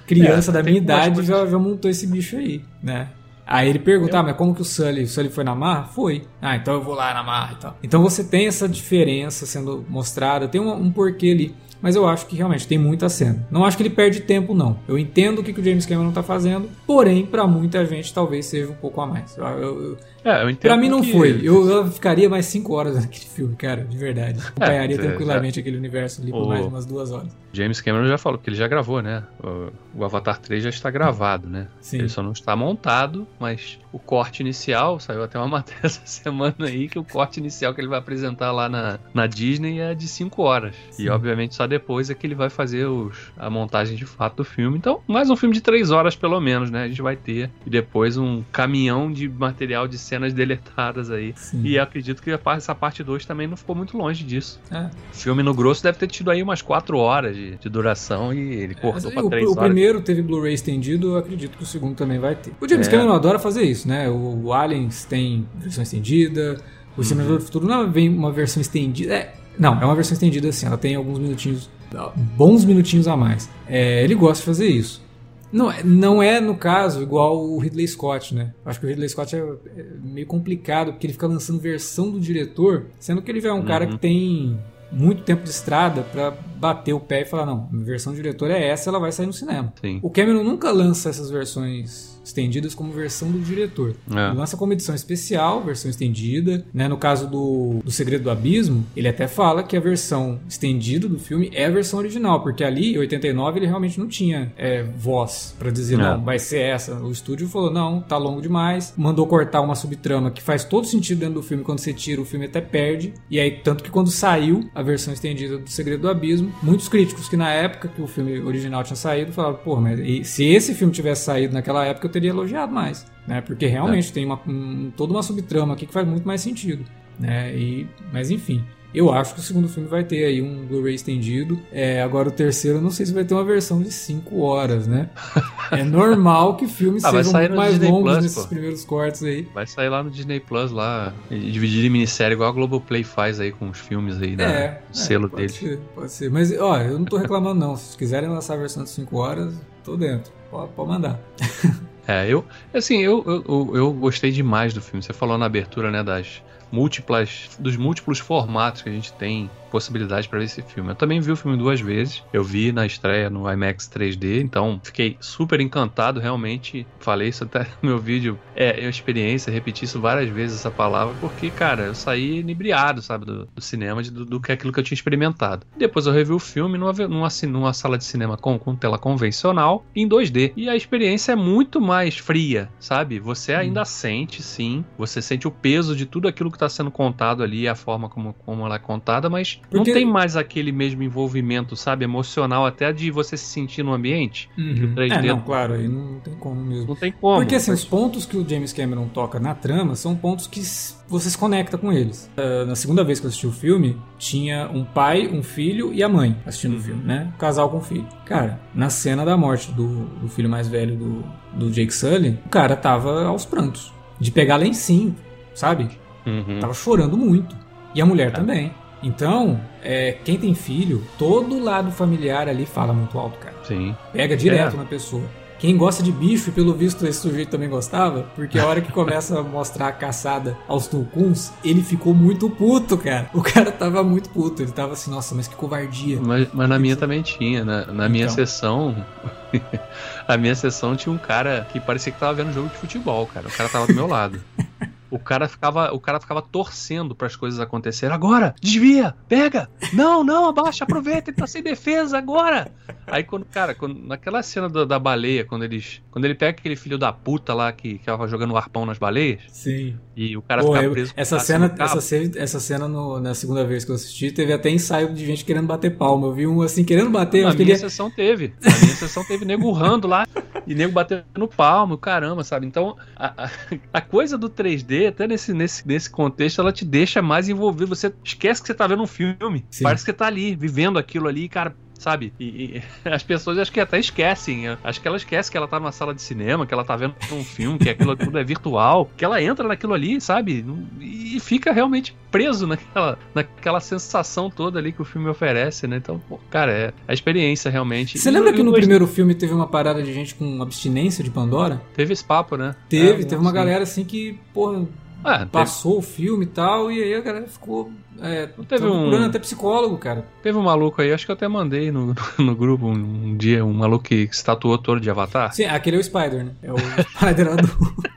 criança 0.07 0.51
é, 0.51 0.53
da 0.53 0.63
minha 0.63 0.77
idade 0.77 1.23
já, 1.23 1.45
já 1.45 1.59
montou 1.59 1.89
esse 1.89 2.07
bicho 2.07 2.37
aí, 2.37 2.63
né? 2.81 3.09
Aí 3.45 3.67
ele 3.67 3.79
pergunta, 3.79 4.15
eu... 4.15 4.19
ah, 4.19 4.23
mas 4.23 4.35
como 4.35 4.53
que 4.53 4.61
o 4.61 4.65
Sully, 4.65 5.03
o 5.03 5.07
Sully 5.07 5.29
foi 5.29 5.43
na 5.43 5.55
marra? 5.55 5.85
Foi. 5.85 6.23
Ah, 6.39 6.55
então 6.55 6.75
eu 6.75 6.83
vou 6.83 6.93
lá 6.93 7.13
na 7.13 7.23
marra 7.23 7.53
e 7.53 7.55
tal. 7.55 7.77
Então 7.81 8.01
você 8.01 8.23
tem 8.23 8.45
essa 8.47 8.69
diferença 8.69 9.45
sendo 9.45 9.83
mostrada, 9.89 10.47
tem 10.47 10.61
um, 10.61 10.71
um 10.71 10.91
porquê 10.91 11.31
ali 11.31 11.55
mas 11.81 11.95
eu 11.95 12.07
acho 12.07 12.25
que 12.25 12.35
realmente 12.35 12.67
tem 12.67 12.77
muita 12.77 13.09
cena. 13.09 13.47
Não 13.49 13.63
acho 13.63 13.77
que 13.77 13.83
ele 13.83 13.89
perde 13.89 14.21
tempo, 14.21 14.53
não. 14.53 14.79
Eu 14.87 14.97
entendo 14.97 15.39
o 15.39 15.43
que, 15.43 15.53
que 15.53 15.61
o 15.61 15.63
James 15.63 15.85
Cameron 15.85 16.09
está 16.09 16.23
fazendo, 16.23 16.69
porém, 16.85 17.25
para 17.25 17.47
muita 17.47 17.85
gente 17.85 18.13
talvez 18.13 18.45
seja 18.45 18.69
um 18.69 18.75
pouco 18.75 18.99
a 19.01 19.07
mais. 19.07 19.37
Eu, 19.37 19.45
eu, 19.45 19.97
é, 20.23 20.43
eu 20.43 20.49
entendo. 20.49 20.61
Pra 20.61 20.77
mim 20.77 20.89
não 20.89 21.01
que... 21.01 21.11
foi. 21.11 21.39
Eu, 21.41 21.69
eu, 21.69 21.87
ficaria 21.91 22.29
mais 22.29 22.45
5 22.47 22.73
horas 22.73 22.95
naquele 22.99 23.25
filme, 23.25 23.55
cara, 23.55 23.83
de 23.83 23.97
verdade. 23.97 24.39
Acompanharia 24.39 24.95
é, 24.95 24.99
tranquilamente 24.99 25.59
aquele 25.59 25.77
universo 25.77 26.21
ali 26.21 26.31
por 26.31 26.43
o... 26.43 26.47
mais 26.47 26.65
umas 26.65 26.85
duas 26.85 27.11
horas. 27.11 27.29
James 27.51 27.81
Cameron 27.81 28.07
já 28.07 28.17
falou, 28.17 28.37
porque 28.37 28.49
ele 28.49 28.57
já 28.57 28.67
gravou, 28.67 29.01
né? 29.01 29.23
O, 29.43 29.99
o 29.99 30.05
Avatar 30.05 30.37
3 30.39 30.63
já 30.63 30.69
está 30.69 30.89
gravado, 30.89 31.49
né? 31.49 31.67
Sim. 31.81 31.99
Ele 31.99 32.09
só 32.09 32.21
não 32.21 32.31
está 32.31 32.55
montado, 32.55 33.27
mas 33.39 33.79
o 33.91 33.99
corte 33.99 34.41
inicial, 34.41 34.99
saiu 34.99 35.23
até 35.23 35.37
uma 35.37 35.47
matéria 35.59 35.81
essa 35.83 36.05
semana 36.05 36.55
aí, 36.59 36.87
que 36.87 36.99
o 36.99 37.03
corte 37.03 37.39
inicial 37.39 37.73
que 37.73 37.81
ele 37.81 37.87
vai 37.87 37.99
apresentar 37.99 38.51
lá 38.51 38.69
na, 38.69 38.99
na 39.13 39.27
Disney 39.27 39.79
é 39.79 39.95
de 39.95 40.07
5 40.07 40.41
horas. 40.41 40.75
Sim. 40.91 41.03
E 41.03 41.09
obviamente 41.09 41.55
só 41.55 41.65
depois 41.65 42.09
é 42.09 42.13
que 42.13 42.25
ele 42.25 42.35
vai 42.35 42.49
fazer 42.49 42.85
os, 42.85 43.31
a 43.37 43.49
montagem 43.49 43.95
de 43.95 44.05
fato 44.05 44.37
do 44.37 44.43
filme. 44.43 44.77
Então, 44.77 45.01
mais 45.07 45.29
um 45.29 45.35
filme 45.35 45.55
de 45.55 45.61
3 45.61 45.91
horas 45.91 46.15
pelo 46.15 46.39
menos, 46.39 46.69
né? 46.69 46.83
A 46.83 46.87
gente 46.87 47.01
vai 47.01 47.15
ter. 47.15 47.49
E 47.65 47.69
depois 47.69 48.17
um 48.17 48.43
caminhão 48.51 49.11
de 49.11 49.27
material 49.27 49.87
de 49.87 49.97
cenas 49.97 50.33
deletadas 50.33 51.09
aí. 51.09 51.33
Sim. 51.35 51.61
E 51.63 51.79
acredito 51.79 52.21
que 52.21 52.31
essa 52.31 52.75
parte 52.75 53.03
2 53.03 53.25
também 53.25 53.47
não 53.47 53.57
ficou 53.57 53.75
muito 53.75 53.97
longe 53.97 54.23
disso. 54.23 54.59
É. 54.71 54.89
O 55.11 55.15
filme 55.15 55.41
no 55.41 55.53
grosso 55.53 55.83
deve 55.83 55.97
ter 55.97 56.07
tido 56.07 56.29
aí 56.29 56.43
umas 56.43 56.61
4 56.61 56.97
horas 56.97 57.38
de, 57.39 57.57
de, 57.57 57.69
duração 57.69 58.33
e 58.33 58.55
ele 58.55 58.75
cortou 58.75 59.11
é, 59.11 59.13
pra 59.13 59.23
3 59.23 59.43
horas. 59.43 59.57
O 59.57 59.59
primeiro 59.59 60.01
teve 60.01 60.21
Blu-ray 60.21 60.53
estendido, 60.53 61.11
eu 61.11 61.17
acredito 61.17 61.57
que 61.57 61.63
o 61.63 61.65
segundo 61.65 61.95
também 61.95 62.19
vai 62.19 62.35
ter. 62.35 62.53
O 62.59 62.67
James 62.67 62.87
é. 62.87 62.91
Cameron 62.91 63.13
adora 63.13 63.39
fazer 63.39 63.63
isso, 63.63 63.87
né? 63.87 64.09
O, 64.09 64.45
o 64.45 64.53
Aliens 64.53 65.05
tem 65.05 65.47
versão 65.55 65.83
estendida, 65.83 66.57
o 66.97 67.01
Exterminador 67.01 67.37
uhum. 67.37 67.39
do 67.39 67.45
Futuro 67.45 67.67
não 67.67 67.89
vem 67.91 68.09
uma 68.09 68.31
versão 68.31 68.61
estendida. 68.61 69.13
É, 69.13 69.33
não, 69.57 69.79
é 69.81 69.85
uma 69.85 69.95
versão 69.95 70.13
estendida 70.13 70.49
assim, 70.49 70.65
ela 70.65 70.77
tem 70.77 70.95
alguns 70.95 71.19
minutinhos, 71.19 71.69
bons 72.15 72.65
minutinhos 72.65 73.07
a 73.07 73.15
mais. 73.15 73.49
É, 73.67 74.03
ele 74.03 74.15
gosta 74.15 74.41
de 74.41 74.45
fazer 74.45 74.67
isso. 74.67 75.07
Não, 75.51 75.73
não 75.83 76.21
é, 76.21 76.39
no 76.39 76.55
caso, 76.55 77.01
igual 77.01 77.43
o 77.43 77.57
Ridley 77.57 77.87
Scott, 77.87 78.35
né? 78.35 78.53
Acho 78.63 78.79
que 78.79 78.85
o 78.85 78.89
Ridley 78.89 79.09
Scott 79.09 79.35
é, 79.35 79.39
é 79.39 79.85
meio 80.03 80.27
complicado, 80.27 80.91
porque 80.91 81.07
ele 81.07 81.13
fica 81.13 81.25
lançando 81.25 81.59
versão 81.59 82.11
do 82.11 82.19
diretor, 82.19 82.85
sendo 82.99 83.21
que 83.21 83.31
ele 83.31 83.45
é 83.45 83.51
um 83.51 83.57
uhum. 83.57 83.65
cara 83.65 83.87
que 83.87 83.97
tem 83.97 84.59
muito 84.91 85.23
tempo 85.23 85.43
de 85.43 85.49
estrada 85.49 86.01
para 86.01 86.31
bater 86.31 86.93
o 86.93 86.99
pé 86.99 87.21
e 87.21 87.25
falar: 87.25 87.45
não, 87.45 87.69
a 87.73 87.83
versão 87.83 88.13
diretor 88.13 88.49
é 88.51 88.67
essa, 88.67 88.89
ela 88.89 88.99
vai 88.99 89.11
sair 89.11 89.25
no 89.25 89.33
cinema. 89.33 89.73
Sim. 89.81 89.99
O 90.01 90.09
Cameron 90.09 90.43
nunca 90.43 90.71
lança 90.71 91.09
essas 91.09 91.29
versões 91.29 92.18
estendidas 92.29 92.73
como 92.73 92.91
versão 92.91 93.31
do 93.31 93.39
diretor. 93.39 93.95
É. 94.09 94.33
Lança 94.33 94.57
como 94.57 94.73
edição 94.73 94.95
especial, 94.95 95.61
versão 95.61 95.89
estendida. 95.89 96.65
Né? 96.73 96.87
No 96.87 96.97
caso 96.97 97.27
do, 97.27 97.79
do 97.83 97.91
Segredo 97.91 98.23
do 98.23 98.31
Abismo, 98.31 98.85
ele 98.95 99.07
até 99.07 99.27
fala 99.27 99.63
que 99.63 99.75
a 99.75 99.79
versão 99.79 100.39
estendida 100.47 101.07
do 101.07 101.19
filme 101.19 101.49
é 101.53 101.65
a 101.65 101.69
versão 101.69 101.99
original, 101.99 102.41
porque 102.41 102.63
ali, 102.63 102.93
em 102.95 102.97
89, 102.97 103.59
ele 103.59 103.65
realmente 103.65 103.99
não 103.99 104.07
tinha 104.07 104.51
é, 104.57 104.83
voz 104.83 105.55
para 105.57 105.71
dizer, 105.71 105.95
é. 105.95 105.97
não, 105.97 106.23
vai 106.23 106.39
ser 106.39 106.61
essa. 106.61 106.95
O 106.95 107.11
estúdio 107.11 107.47
falou, 107.47 107.71
não, 107.71 108.01
tá 108.01 108.17
longo 108.17 108.41
demais. 108.41 108.93
Mandou 108.97 109.25
cortar 109.27 109.61
uma 109.61 109.75
subtrama 109.75 110.31
que 110.31 110.41
faz 110.41 110.63
todo 110.63 110.85
sentido 110.85 111.19
dentro 111.19 111.35
do 111.35 111.43
filme. 111.43 111.63
Quando 111.63 111.79
você 111.79 111.93
tira, 111.93 112.21
o 112.21 112.25
filme 112.25 112.45
até 112.45 112.61
perde. 112.61 113.13
E 113.29 113.39
aí, 113.39 113.51
tanto 113.51 113.83
que 113.83 113.89
quando 113.89 114.09
saiu 114.11 114.69
a 114.73 114.81
versão 114.81 115.13
estendida 115.13 115.57
do 115.57 115.69
Segredo 115.69 116.01
do 116.01 116.09
Abismo, 116.09 116.51
muitos 116.61 116.87
críticos 116.87 117.27
que 117.27 117.37
na 117.37 117.51
época 117.51 117.87
que 117.87 118.01
o 118.01 118.07
filme 118.07 118.39
original 118.39 118.83
tinha 118.83 118.95
saído 118.95 119.31
falaram, 119.31 119.55
pô, 119.55 119.77
mas 119.77 120.27
se 120.27 120.45
esse 120.45 120.73
filme 120.73 120.93
tivesse 120.93 121.25
saído 121.25 121.53
naquela 121.53 121.85
época, 121.85 122.07
eu 122.07 122.11
teria 122.11 122.18
elogiado 122.27 122.73
mais, 122.73 123.05
né? 123.27 123.41
Porque 123.41 123.65
realmente 123.67 124.09
é. 124.09 124.13
tem 124.13 124.25
uma, 124.25 124.39
um, 124.47 124.91
toda 124.95 125.13
uma 125.13 125.23
subtrama 125.23 125.73
aqui 125.73 125.85
que 125.85 125.93
faz 125.93 126.07
muito 126.07 126.27
mais 126.27 126.41
sentido, 126.41 126.83
né? 127.19 127.55
E, 127.55 127.87
mas 128.11 128.29
enfim, 128.31 128.63
Eu 128.91 129.11
acho 129.13 129.35
que 129.35 129.39
o 129.39 129.43
segundo 129.43 129.69
filme 129.69 129.87
vai 129.87 130.03
ter 130.03 130.25
aí 130.25 130.41
um 130.41 130.65
Blu-ray 130.65 130.95
estendido. 130.95 131.59
É, 131.71 132.01
agora 132.01 132.29
o 132.29 132.31
terceiro, 132.31 132.81
não 132.81 132.89
sei 132.89 133.05
se 133.05 133.13
vai 133.13 133.23
ter 133.23 133.35
uma 133.35 133.43
versão 133.43 133.83
de 133.83 133.91
5 133.91 134.39
horas, 134.41 134.87
né? 134.87 135.09
É 135.71 135.83
normal 135.83 136.57
que 136.57 136.67
filmes 136.67 137.05
Ah, 137.05 137.11
sejam 137.11 137.55
mais 137.55 137.73
Disney 137.73 137.91
longos 137.91 138.13
Plus, 138.13 138.23
nesses 138.23 138.41
pô. 138.43 138.49
primeiros 138.49 138.83
cortes 138.83 139.21
aí. 139.21 139.47
Vai 139.53 139.67
sair 139.67 139.89
lá 139.89 140.01
no 140.01 140.09
Disney 140.09 140.39
Plus 140.39 140.71
lá, 140.71 141.13
e 141.29 141.51
dividir 141.51 141.85
em 141.85 141.89
minissérie, 141.91 142.33
igual 142.33 142.49
a 142.49 142.51
Globoplay 142.51 143.03
faz 143.03 143.39
aí 143.39 143.51
com 143.51 143.69
os 143.69 143.77
filmes 143.77 144.19
aí, 144.19 144.35
da, 144.35 144.45
É, 144.45 144.81
selo 144.91 145.27
é, 145.27 145.29
pode 145.29 145.41
deles. 145.43 145.55
Ser, 145.55 145.79
pode 145.93 146.11
ser. 146.11 146.31
Mas, 146.31 146.51
ó, 146.59 146.77
eu 146.81 146.97
não 146.97 147.05
tô 147.05 147.17
reclamando, 147.17 147.59
não. 147.59 147.75
Se 147.77 147.95
quiserem 147.95 148.27
lançar 148.27 148.55
a 148.55 148.57
versão 148.57 148.83
de 148.83 148.89
5 148.89 149.15
horas, 149.15 149.53
tô 149.83 149.95
dentro. 149.95 150.31
Pode, 150.49 150.71
pode 150.71 150.89
mandar. 150.89 151.19
É, 152.09 152.27
eu, 152.27 152.43
assim, 152.73 153.03
eu, 153.03 153.23
eu, 153.27 153.75
eu, 153.75 153.93
gostei 153.93 154.31
demais 154.31 154.73
do 154.73 154.81
filme. 154.81 155.03
Você 155.03 155.13
falou 155.13 155.37
na 155.37 155.45
abertura, 155.45 155.91
né, 155.91 156.03
das 156.03 156.41
múltiplas, 156.71 157.51
dos 157.59 157.77
múltiplos 157.77 158.17
formatos 158.17 158.81
que 158.81 158.89
a 158.89 158.91
gente 158.91 159.13
tem 159.13 159.47
possibilidade 159.69 160.27
para 160.27 160.39
ver 160.39 160.45
esse 160.45 160.61
filme. 160.61 160.91
Eu 160.91 160.95
também 160.95 161.19
vi 161.19 161.31
o 161.31 161.35
filme 161.35 161.57
duas 161.57 161.79
vezes. 161.79 162.23
Eu 162.33 162.43
vi 162.43 162.71
na 162.71 162.85
estreia 162.85 163.29
no 163.29 163.51
IMAX 163.51 163.89
3D, 163.89 164.41
então 164.41 164.79
fiquei 164.83 165.17
super 165.19 165.59
encantado, 165.61 166.19
realmente. 166.19 166.85
Falei 166.99 167.29
isso 167.29 167.43
até 167.43 167.61
no 167.81 167.89
meu 167.89 167.99
vídeo. 167.99 168.39
É, 168.55 168.81
é 168.81 168.83
uma 168.83 168.89
experiência, 168.89 169.51
repeti 169.51 169.85
isso 169.85 170.01
várias 170.01 170.29
vezes 170.29 170.59
essa 170.59 170.71
palavra, 170.71 171.15
porque, 171.19 171.49
cara, 171.49 171.83
eu 171.83 171.95
saí 171.95 172.39
inebriado, 172.39 173.01
sabe, 173.01 173.25
do, 173.25 173.45
do 173.45 173.61
cinema, 173.61 174.03
de, 174.03 174.11
do, 174.11 174.25
do 174.25 174.39
que 174.39 174.51
aquilo 174.51 174.73
que 174.73 174.79
eu 174.79 174.83
tinha 174.83 174.95
experimentado. 174.95 175.65
Depois 175.77 176.05
eu 176.05 176.13
revi 176.13 176.33
o 176.33 176.39
filme 176.39 176.77
numa, 176.77 176.93
numa, 176.93 177.29
numa 177.47 177.73
sala 177.73 177.97
de 177.97 178.03
cinema 178.03 178.37
com, 178.37 178.57
com 178.59 178.75
tela 178.75 178.97
convencional 178.97 179.85
em 179.95 180.07
2D. 180.07 180.53
E 180.55 180.69
a 180.69 180.75
experiência 180.75 181.33
é 181.33 181.35
muito 181.35 181.79
mais 181.79 182.17
fria, 182.17 182.69
sabe? 182.79 183.19
Você 183.19 183.53
ainda 183.53 183.85
sente, 183.85 184.41
sim, 184.41 184.83
você 184.97 185.21
sente 185.21 185.47
o 185.47 185.51
peso 185.51 185.95
de 185.95 186.05
tudo 186.05 186.27
aquilo 186.27 186.49
que 186.49 186.57
está 186.57 186.69
sendo 186.69 186.91
contado 186.91 187.43
ali, 187.43 187.67
a 187.67 187.75
forma 187.75 188.09
como, 188.09 188.33
como 188.33 188.65
ela 188.65 188.75
é 188.75 188.79
contada, 188.79 189.29
mas 189.29 189.58
não 189.71 189.79
Porque- 189.83 189.93
tem 189.93 190.05
mais 190.05 190.35
aquele 190.35 190.71
mesmo 190.71 191.03
envolvimento, 191.03 191.75
sabe, 191.75 192.03
emocional, 192.03 192.65
até 192.65 192.91
de 192.91 193.11
você 193.11 193.37
se 193.37 193.45
sentir 193.45 193.83
no 193.83 193.93
ambiente. 193.93 194.49
Uhum. 194.57 194.93
3D 194.95 195.13
É, 195.13 195.21
não, 195.27 195.41
claro, 195.41 195.73
aí 195.73 195.87
não 195.87 196.19
tem 196.19 196.33
como 196.35 196.61
mesmo. 196.63 196.87
Não 196.87 196.95
tem 196.95 197.11
como. 197.11 197.37
Porque 197.37 197.55
assim, 197.55 197.71
os 197.71 197.85
pontos 197.85 198.25
que 198.25 198.35
o 198.37 198.47
James 198.47 198.73
Cameron 198.73 199.07
toca 199.07 199.39
na 199.39 199.53
trama 199.53 199.95
são 199.95 200.15
pontos 200.15 200.47
que 200.47 200.61
você 201.07 201.29
se 201.29 201.37
conecta 201.37 201.77
com 201.77 201.91
eles. 201.91 202.29
Ah, 202.37 202.65
na 202.65 202.75
segunda 202.75 203.03
vez 203.03 203.19
que 203.19 203.25
eu 203.25 203.29
assisti 203.29 203.45
o 203.47 203.51
filme, 203.51 203.97
tinha 204.17 204.69
um 204.73 204.83
pai, 204.83 205.27
um 205.27 205.43
filho 205.43 205.93
e 205.93 206.01
a 206.03 206.09
mãe 206.09 206.35
assistindo 206.45 206.77
o 206.77 206.79
filme, 206.81 207.03
né? 207.03 207.31
Um 207.35 207.37
casal 207.37 207.69
com 207.69 207.79
filho. 207.81 208.07
Cara, 208.25 208.59
na 208.73 208.89
cena 208.89 209.23
da 209.23 209.35
morte 209.37 209.71
do, 209.71 210.05
do 210.05 210.27
filho 210.27 210.49
mais 210.49 210.67
velho 210.67 210.95
do, 210.95 211.23
do 211.53 211.71
Jake 211.71 211.93
Sully, 211.93 212.39
o 212.45 212.49
cara 212.49 212.75
tava 212.75 213.25
aos 213.25 213.45
prantos. 213.45 213.93
De 214.19 214.31
pegar 214.31 214.57
lencinho, 214.57 215.15
sabe? 215.53 215.89
Uhum. 216.25 216.59
Tava 216.59 216.73
chorando 216.73 217.15
muito. 217.15 217.55
E 217.95 218.01
a 218.01 218.05
mulher 218.05 218.31
também. 218.33 218.71
Então, 219.01 219.59
é, 219.81 220.17
quem 220.25 220.37
tem 220.37 220.53
filho, 220.53 221.03
todo 221.17 221.61
lado 221.63 221.91
familiar 221.91 222.47
ali 222.49 222.65
fala 222.65 222.93
muito 222.93 223.17
alto, 223.17 223.37
cara. 223.39 223.55
Sim. 223.63 223.95
Pega 224.11 224.35
direto 224.35 224.75
É. 224.75 224.77
na 224.77 224.85
pessoa. 224.85 225.23
Quem 225.57 225.75
gosta 225.75 226.01
de 226.01 226.09
bicho, 226.09 226.49
e 226.49 226.53
pelo 226.53 226.73
visto 226.73 227.05
esse 227.05 227.19
sujeito 227.19 227.49
também 227.49 227.67
gostava, 227.67 228.23
porque 228.33 228.57
a 228.57 228.65
hora 228.65 228.79
que 228.79 228.93
começa 228.93 229.37
a 229.37 229.43
mostrar 229.43 229.89
a 229.89 229.91
caçada 229.91 230.57
aos 230.69 230.87
tulcuns, 230.87 231.51
ele 231.65 231.83
ficou 231.83 232.13
muito 232.13 232.49
puto, 232.49 232.97
cara. 232.97 233.29
O 233.33 233.41
cara 233.41 233.69
tava 233.69 234.01
muito 234.01 234.29
puto. 234.29 234.61
Ele 234.61 234.71
tava 234.71 234.93
assim, 234.93 235.11
nossa, 235.11 235.35
mas 235.35 235.49
que 235.49 235.55
covardia. 235.57 236.17
Mas, 236.21 236.47
mas 236.53 236.69
na 236.69 236.79
minha 236.79 236.95
também 236.95 237.21
tinha. 237.21 237.65
Na, 237.65 237.85
na 237.87 238.07
minha 238.07 238.23
Então. 238.23 238.35
sessão. 238.35 239.05
a 240.25 240.37
minha 240.37 240.55
sessão 240.55 240.95
tinha 240.95 241.11
um 241.13 241.17
cara 241.17 241.67
que 241.73 241.79
parecia 241.81 242.13
que 242.13 242.19
tava 242.19 242.35
vendo 242.35 242.53
jogo 242.53 242.69
de 242.69 242.75
futebol, 242.77 243.25
cara. 243.27 243.47
O 243.49 243.51
cara 243.51 243.67
tava 243.67 243.85
do 243.87 243.93
meu 243.93 244.07
lado. 244.07 244.39
O 245.11 245.17
cara 245.19 245.47
ficava, 245.47 245.91
o 245.93 245.99
cara 245.99 246.19
ficava 246.19 246.41
torcendo 246.41 247.15
para 247.15 247.27
as 247.27 247.35
coisas 247.35 247.59
acontecerem. 247.59 248.13
Agora, 248.13 248.53
desvia, 248.61 249.15
pega. 249.27 249.69
Não, 249.93 250.23
não, 250.23 250.47
abaixa, 250.47 250.83
aproveita, 250.83 251.29
ele 251.31 251.37
tá 251.37 251.47
sem 251.47 251.63
defesa 251.63 252.17
agora. 252.17 252.71
Aí 253.07 253.23
quando, 253.23 253.45
cara, 253.45 253.73
quando, 253.73 253.95
naquela 254.07 254.43
cena 254.43 254.69
da, 254.69 254.85
da 254.85 254.99
baleia, 254.99 255.43
quando 255.43 255.63
eles, 255.63 256.01
quando 256.11 256.25
ele 256.25 256.35
pega 256.35 256.57
aquele 256.59 256.75
filho 256.75 256.97
da 256.97 257.11
puta 257.11 257.53
lá 257.53 257.71
que, 257.71 257.97
que 257.97 258.05
tava 258.05 258.27
jogando 258.27 258.55
arpão 258.55 258.85
nas 258.85 258.99
baleias 258.99 259.41
Sim. 259.49 259.97
e 260.15 260.37
o 260.37 260.41
cara 260.43 260.61
Pô, 260.61 260.75
fica 260.75 260.89
preso 260.91 261.13
essa 261.15 261.35
braço 261.37 261.47
cena, 261.47 261.75
essa 261.79 262.01
cena, 262.01 262.31
essa 262.35 262.59
cena 262.59 262.87
no- 262.87 263.19
na 263.19 263.33
segunda 263.33 263.65
vez 263.65 263.83
que 263.83 263.89
eu 263.91 263.95
assisti, 263.95 264.31
teve 264.31 264.53
até 264.53 264.69
ensaio 264.69 265.11
de 265.13 265.25
gente 265.25 265.43
querendo 265.43 265.65
bater 265.65 265.97
palma. 265.97 266.27
Eu 266.27 266.33
vi 266.33 266.45
um 266.45 266.61
assim, 266.61 266.83
querendo 266.83 267.09
bater, 267.09 267.43
Na 267.45 267.49
minha 267.51 267.61
ele 267.63 267.71
ia- 267.71 267.77
sessão 267.77 268.11
teve. 268.11 268.53
Na 268.61 268.69
minha 268.77 268.95
sessão 268.95 269.23
teve 269.25 269.43
nego 269.43 269.67
urrando 269.67 270.07
lá 270.07 270.27
e 270.67 270.75
nego 270.75 270.93
batendo 270.93 271.47
palmo, 271.47 271.97
caramba, 271.97 272.43
sabe? 272.43 272.67
Então, 272.67 272.95
a, 273.15 273.45
a, 273.45 273.49
a 273.93 274.01
coisa 274.01 274.37
do 274.37 274.49
3D, 274.49 274.98
até 275.07 275.27
nesse, 275.27 275.53
nesse, 275.53 275.87
nesse 275.87 276.09
contexto, 276.09 276.61
ela 276.61 276.71
te 276.71 276.85
deixa 276.85 277.21
mais 277.21 277.49
envolvido. 277.49 277.95
Você 277.95 278.13
esquece 278.23 278.61
que 278.61 278.67
você 278.67 278.73
tá 278.73 278.87
vendo 278.87 279.03
um 279.03 279.07
filme. 279.07 279.65
Sim. 279.69 279.83
Parece 279.83 280.03
que 280.03 280.11
você 280.11 280.17
tá 280.17 280.27
ali, 280.27 280.55
vivendo 280.55 280.97
aquilo 280.97 281.27
ali, 281.27 281.47
cara. 281.47 281.75
Sabe? 281.99 282.33
E, 282.39 282.45
e 282.45 282.83
as 283.07 283.21
pessoas 283.21 283.59
acho 283.59 283.71
que 283.71 283.79
até 283.79 283.99
esquecem. 283.99 284.63
Acho 284.83 284.99
que 284.99 285.07
ela 285.07 285.17
esquece 285.17 285.51
que 285.51 285.57
ela 285.57 285.67
tá 285.67 285.79
numa 285.79 285.91
sala 285.91 286.15
de 286.15 286.21
cinema, 286.21 286.65
que 286.65 286.73
ela 286.73 286.83
tá 286.83 286.95
vendo 286.95 287.13
um 287.31 287.43
filme, 287.43 287.77
que 287.77 287.89
aquilo 287.89 288.15
tudo 288.15 288.39
é 288.39 288.43
virtual, 288.43 289.09
que 289.15 289.23
ela 289.23 289.41
entra 289.41 289.67
naquilo 289.67 289.93
ali, 289.93 290.19
sabe? 290.19 290.65
E 290.99 291.39
fica 291.39 291.71
realmente 291.71 292.15
preso 292.31 292.65
naquela, 292.65 293.19
naquela 293.35 293.79
sensação 293.79 294.49
toda 294.49 294.79
ali 294.79 294.91
que 294.91 295.01
o 295.01 295.05
filme 295.05 295.27
oferece, 295.27 295.85
né? 295.87 295.97
Então, 295.97 296.19
pô, 296.27 296.39
cara, 296.49 296.71
é 296.71 296.93
a 297.07 297.13
experiência 297.13 297.69
realmente. 297.69 298.17
Você 298.17 298.31
lembra 298.31 298.53
que 298.53 298.63
no 298.63 298.71
primeiro 298.71 299.05
filme 299.05 299.35
teve 299.35 299.53
uma 299.53 299.67
parada 299.67 300.01
de 300.01 300.13
gente 300.13 300.33
com 300.35 300.61
abstinência 300.61 301.23
de 301.23 301.29
Pandora? 301.29 301.81
Teve 301.93 302.13
esse 302.13 302.23
papo, 302.23 302.55
né? 302.55 302.75
Teve, 302.87 303.23
É, 303.23 303.25
teve 303.25 303.41
uma 303.41 303.49
sim. 303.49 303.55
galera 303.55 303.83
assim 303.83 304.05
que, 304.05 304.39
porra, 304.53 304.87
Ah, 305.23 305.39
teve, 305.39 305.51
passou 305.51 305.97
o 305.99 306.01
filme 306.01 306.45
e 306.45 306.47
tal, 306.47 306.91
e 306.91 307.03
aí 307.03 307.13
a 307.13 307.21
galera 307.21 307.47
ficou. 307.47 307.91
É, 308.21 308.47
teve 308.47 308.65
tava 308.81 308.87
um- 308.91 308.99
procurando 309.01 309.25
até 309.29 309.39
psicólogo, 309.39 309.97
cara. 309.97 310.25
teve 310.43 310.57
um 310.57 310.61
maluco 310.63 311.01
aí, 311.01 311.11
acho 311.13 311.25
que 311.25 311.31
eu 311.31 311.35
até 311.35 311.47
mandei 311.47 311.91
no, 311.91 312.13
no 312.39 312.55
grupo 312.55 312.85
um, 312.87 312.93
um 313.31 313.37
dia, 313.37 313.63
um 313.65 313.73
maluco 313.73 314.05
que 314.05 314.29
se 314.31 314.43
tatuou 314.43 314.77
todo 314.77 314.99
de 314.99 315.09
avatar, 315.09 315.53
Sim, 315.53 315.65
aquele 315.65 315.97
é 315.97 315.99
o 315.99 316.03
Spider, 316.03 316.45
né? 316.45 316.51
É 316.63 316.71
o 316.71 316.77
Spider 317.17 317.47
adulto. 317.53 317.77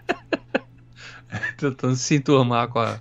tentando 1.56 1.96
se 1.96 2.16
enturmar 2.16 2.68
com, 2.68 2.78
a, 2.78 2.98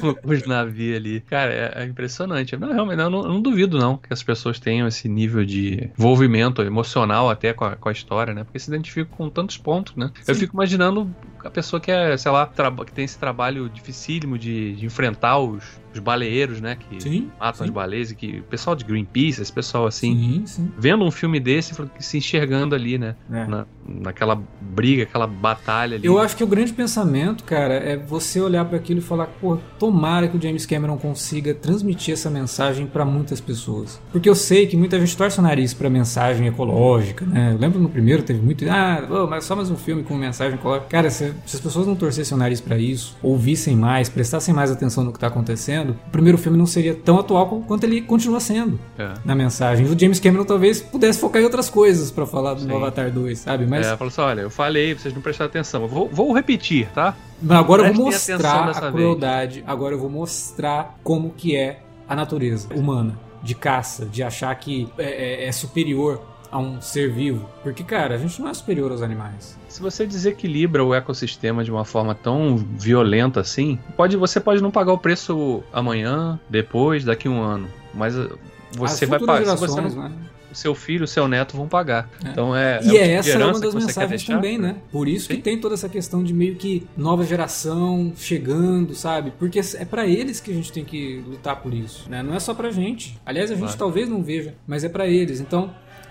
com 0.00 0.30
os 0.32 0.44
navios 0.46 0.96
ali. 0.96 1.20
Cara, 1.20 1.52
é, 1.52 1.82
é 1.82 1.84
impressionante. 1.84 2.56
Não, 2.56 2.72
realmente, 2.72 2.98
eu 3.00 3.10
não, 3.10 3.22
eu 3.22 3.28
não 3.28 3.40
duvido 3.40 3.78
não 3.78 3.96
que 3.96 4.12
as 4.12 4.22
pessoas 4.22 4.58
tenham 4.58 4.88
esse 4.88 5.08
nível 5.08 5.44
de 5.44 5.90
envolvimento 5.98 6.62
emocional 6.62 7.30
até 7.30 7.52
com 7.52 7.64
a, 7.64 7.76
com 7.76 7.88
a 7.88 7.92
história, 7.92 8.34
né? 8.34 8.42
Porque 8.44 8.58
se 8.58 8.70
identificam 8.70 9.16
com 9.16 9.30
tantos 9.30 9.56
pontos, 9.56 9.94
né? 9.94 10.10
Eu 10.26 10.34
Sim. 10.34 10.40
fico 10.40 10.56
imaginando 10.56 11.14
a 11.44 11.50
pessoa 11.50 11.80
que 11.80 11.90
é, 11.90 12.16
sei 12.16 12.30
lá, 12.30 12.50
que 12.86 12.92
tem 12.92 13.04
esse 13.04 13.18
trabalho 13.18 13.68
dificílimo 13.68 14.38
de, 14.38 14.74
de 14.74 14.86
enfrentar 14.86 15.38
os, 15.38 15.64
os 15.92 15.98
baleeiros, 15.98 16.60
né? 16.60 16.76
Que 16.76 17.02
Sim. 17.02 17.30
matam 17.38 17.62
as 17.62 17.68
sim. 17.68 17.72
baleias 17.72 18.10
e 18.10 18.14
que 18.14 18.38
o 18.38 18.42
pessoal 18.44 18.76
de 18.76 18.84
Greenpeace, 18.84 19.40
esse 19.40 19.52
pessoal 19.52 19.86
assim, 19.86 20.14
Sim, 20.14 20.46
sim. 20.46 20.72
vendo 20.78 21.04
um 21.04 21.10
filme 21.10 21.40
desse, 21.40 21.74
se 21.98 22.18
enxergando 22.18 22.74
ali, 22.74 22.98
né? 22.98 23.16
É. 23.30 23.46
Na, 23.46 23.66
naquela 23.86 24.40
briga, 24.60 25.02
aquela 25.02 25.26
batalha 25.26 25.96
ali. 25.96 26.06
Eu 26.06 26.18
acho 26.18 26.36
que 26.36 26.44
o 26.44 26.46
grande 26.46 26.72
pensamento, 26.72 27.44
cara, 27.44 27.74
é 27.74 27.96
você 27.96 28.40
olhar 28.40 28.64
para 28.64 28.76
aquilo 28.76 29.00
e 29.00 29.02
falar, 29.02 29.26
pô, 29.26 29.58
tomara 29.78 30.28
que 30.28 30.36
o 30.36 30.40
James 30.40 30.64
Cameron 30.64 30.96
consiga 30.96 31.54
transmitir 31.54 32.14
essa 32.14 32.30
mensagem 32.30 32.86
para 32.86 33.04
muitas 33.04 33.40
pessoas. 33.40 34.00
Porque 34.12 34.28
eu 34.28 34.34
sei 34.34 34.66
que 34.66 34.76
muita 34.76 34.98
gente 34.98 35.16
torce 35.16 35.38
o 35.38 35.42
nariz 35.42 35.74
pra 35.74 35.90
mensagem 35.90 36.46
ecológica, 36.46 37.24
né? 37.24 37.52
Eu 37.52 37.58
lembro 37.58 37.80
no 37.80 37.88
primeiro 37.88 38.22
teve 38.22 38.40
muito, 38.40 38.64
ah, 38.68 39.26
mas 39.28 39.44
só 39.44 39.56
mais 39.56 39.70
um 39.70 39.76
filme 39.76 40.02
com 40.02 40.14
mensagem 40.14 40.54
ecológica. 40.54 40.88
Cara, 40.88 41.10
se, 41.44 41.50
se 41.50 41.56
as 41.56 41.62
pessoas 41.62 41.86
não 41.86 41.94
torcessem 41.94 42.36
o 42.36 42.38
nariz 42.38 42.60
pra 42.60 42.76
isso, 42.78 43.16
ouvissem 43.22 43.76
mais, 43.76 44.08
prestassem 44.08 44.54
mais 44.54 44.70
atenção 44.70 45.04
no 45.04 45.12
que 45.12 45.18
tá 45.18 45.26
acontecendo, 45.28 45.96
o 46.06 46.10
primeiro 46.10 46.36
filme 46.38 46.56
não 46.58 46.66
seria 46.66 46.94
tão 46.94 47.18
atual 47.18 47.46
quanto 47.66 47.84
ele 47.84 48.00
continua 48.00 48.40
sendo 48.40 48.78
É. 48.98 49.14
na 49.24 49.34
mensagem. 49.34 49.86
O 49.86 49.98
James 49.98 50.20
Cameron 50.20 50.44
talvez 50.44 50.80
pudesse 50.80 51.18
focar 51.20 51.40
em 51.42 51.44
outras 51.44 51.68
coisas 51.70 52.10
pra 52.10 52.26
falar 52.26 52.54
do 52.54 52.62
Sim. 52.62 52.74
Avatar 52.74 53.10
2, 53.10 53.38
sabe? 53.38 53.66
Mas 53.66 53.86
É, 53.86 53.96
falou 53.96 54.08
assim: 54.10 54.20
olha, 54.20 54.40
eu 54.42 54.50
falei, 54.50 54.94
vocês 54.94 55.12
não 55.14 55.20
prestaram 55.22 55.48
atenção. 55.48 55.82
Eu 55.82 55.88
vou, 55.88 56.08
vou 56.08 56.32
repetir, 56.32 56.88
tá? 56.94 57.16
Agora 57.48 57.88
eu 57.88 57.94
vou 57.94 58.06
mostrar 58.06 58.68
a 58.68 58.72
vez. 58.80 58.92
crueldade, 58.92 59.64
agora 59.66 59.94
eu 59.94 59.98
vou 59.98 60.10
mostrar 60.10 60.98
como 61.02 61.30
que 61.30 61.56
é 61.56 61.80
a 62.08 62.14
natureza 62.14 62.68
humana, 62.74 63.18
de 63.42 63.54
caça, 63.54 64.04
de 64.04 64.22
achar 64.22 64.54
que 64.56 64.88
é, 64.98 65.44
é- 65.44 65.46
é 65.46 65.52
superior 65.52 66.20
a 66.50 66.58
um 66.58 66.80
ser 66.80 67.10
vivo. 67.10 67.48
Porque, 67.62 67.82
cara, 67.84 68.14
a 68.14 68.18
gente 68.18 68.40
não 68.40 68.48
é 68.48 68.54
superior 68.54 68.90
aos 68.90 69.02
animais. 69.02 69.58
Se 69.68 69.80
você 69.80 70.06
desequilibra 70.06 70.84
o 70.84 70.94
ecossistema 70.94 71.62
de 71.62 71.70
uma 71.70 71.84
forma 71.84 72.14
tão 72.14 72.56
violenta 72.56 73.40
assim, 73.40 73.78
pode, 73.96 74.16
você 74.16 74.40
pode 74.40 74.62
não 74.62 74.70
pagar 74.70 74.92
o 74.92 74.98
preço 74.98 75.62
amanhã, 75.72 76.38
depois, 76.48 77.04
daqui 77.04 77.28
a 77.28 77.30
um 77.30 77.40
ano. 77.40 77.68
Mas 77.94 78.16
uh, 78.16 78.38
você 78.72 79.04
As 79.04 79.10
vai 79.10 79.20
pagar. 79.20 79.56
Você 79.56 79.80
não, 79.80 79.88
né? 79.90 80.12
seu 80.52 80.74
filho, 80.74 81.06
seu 81.06 81.28
neto 81.28 81.56
vão 81.56 81.68
pagar. 81.68 82.08
É. 82.24 82.28
Então 82.28 82.54
é. 82.56 82.76
E 82.76 82.78
o 82.78 82.82
tipo 82.82 82.96
é 82.96 83.12
essa 83.12 83.30
é 83.30 83.44
uma 83.44 83.60
das 83.60 83.74
que 83.74 83.80
mensagens 83.80 84.24
também, 84.24 84.58
né? 84.58 84.76
Por 84.90 85.08
isso 85.08 85.28
que 85.28 85.36
Sim. 85.36 85.40
tem 85.40 85.58
toda 85.58 85.74
essa 85.74 85.88
questão 85.88 86.22
de 86.22 86.32
meio 86.32 86.56
que 86.56 86.86
nova 86.96 87.24
geração 87.24 88.12
chegando, 88.16 88.94
sabe? 88.94 89.32
Porque 89.38 89.60
é 89.60 89.84
pra 89.84 90.06
eles 90.06 90.40
que 90.40 90.50
a 90.50 90.54
gente 90.54 90.72
tem 90.72 90.84
que 90.84 91.22
lutar 91.26 91.56
por 91.56 91.72
isso, 91.72 92.08
né? 92.08 92.22
Não 92.22 92.34
é 92.34 92.40
só 92.40 92.54
pra 92.54 92.70
gente. 92.70 93.18
Aliás, 93.24 93.50
a 93.50 93.54
gente 93.54 93.62
Claro. 93.64 93.78
talvez 93.78 94.08
não 94.08 94.22
veja, 94.22 94.54
mas 94.66 94.84
é 94.84 94.88
pra 94.88 95.06
eles. 95.06 95.40
Então, 95.40 95.70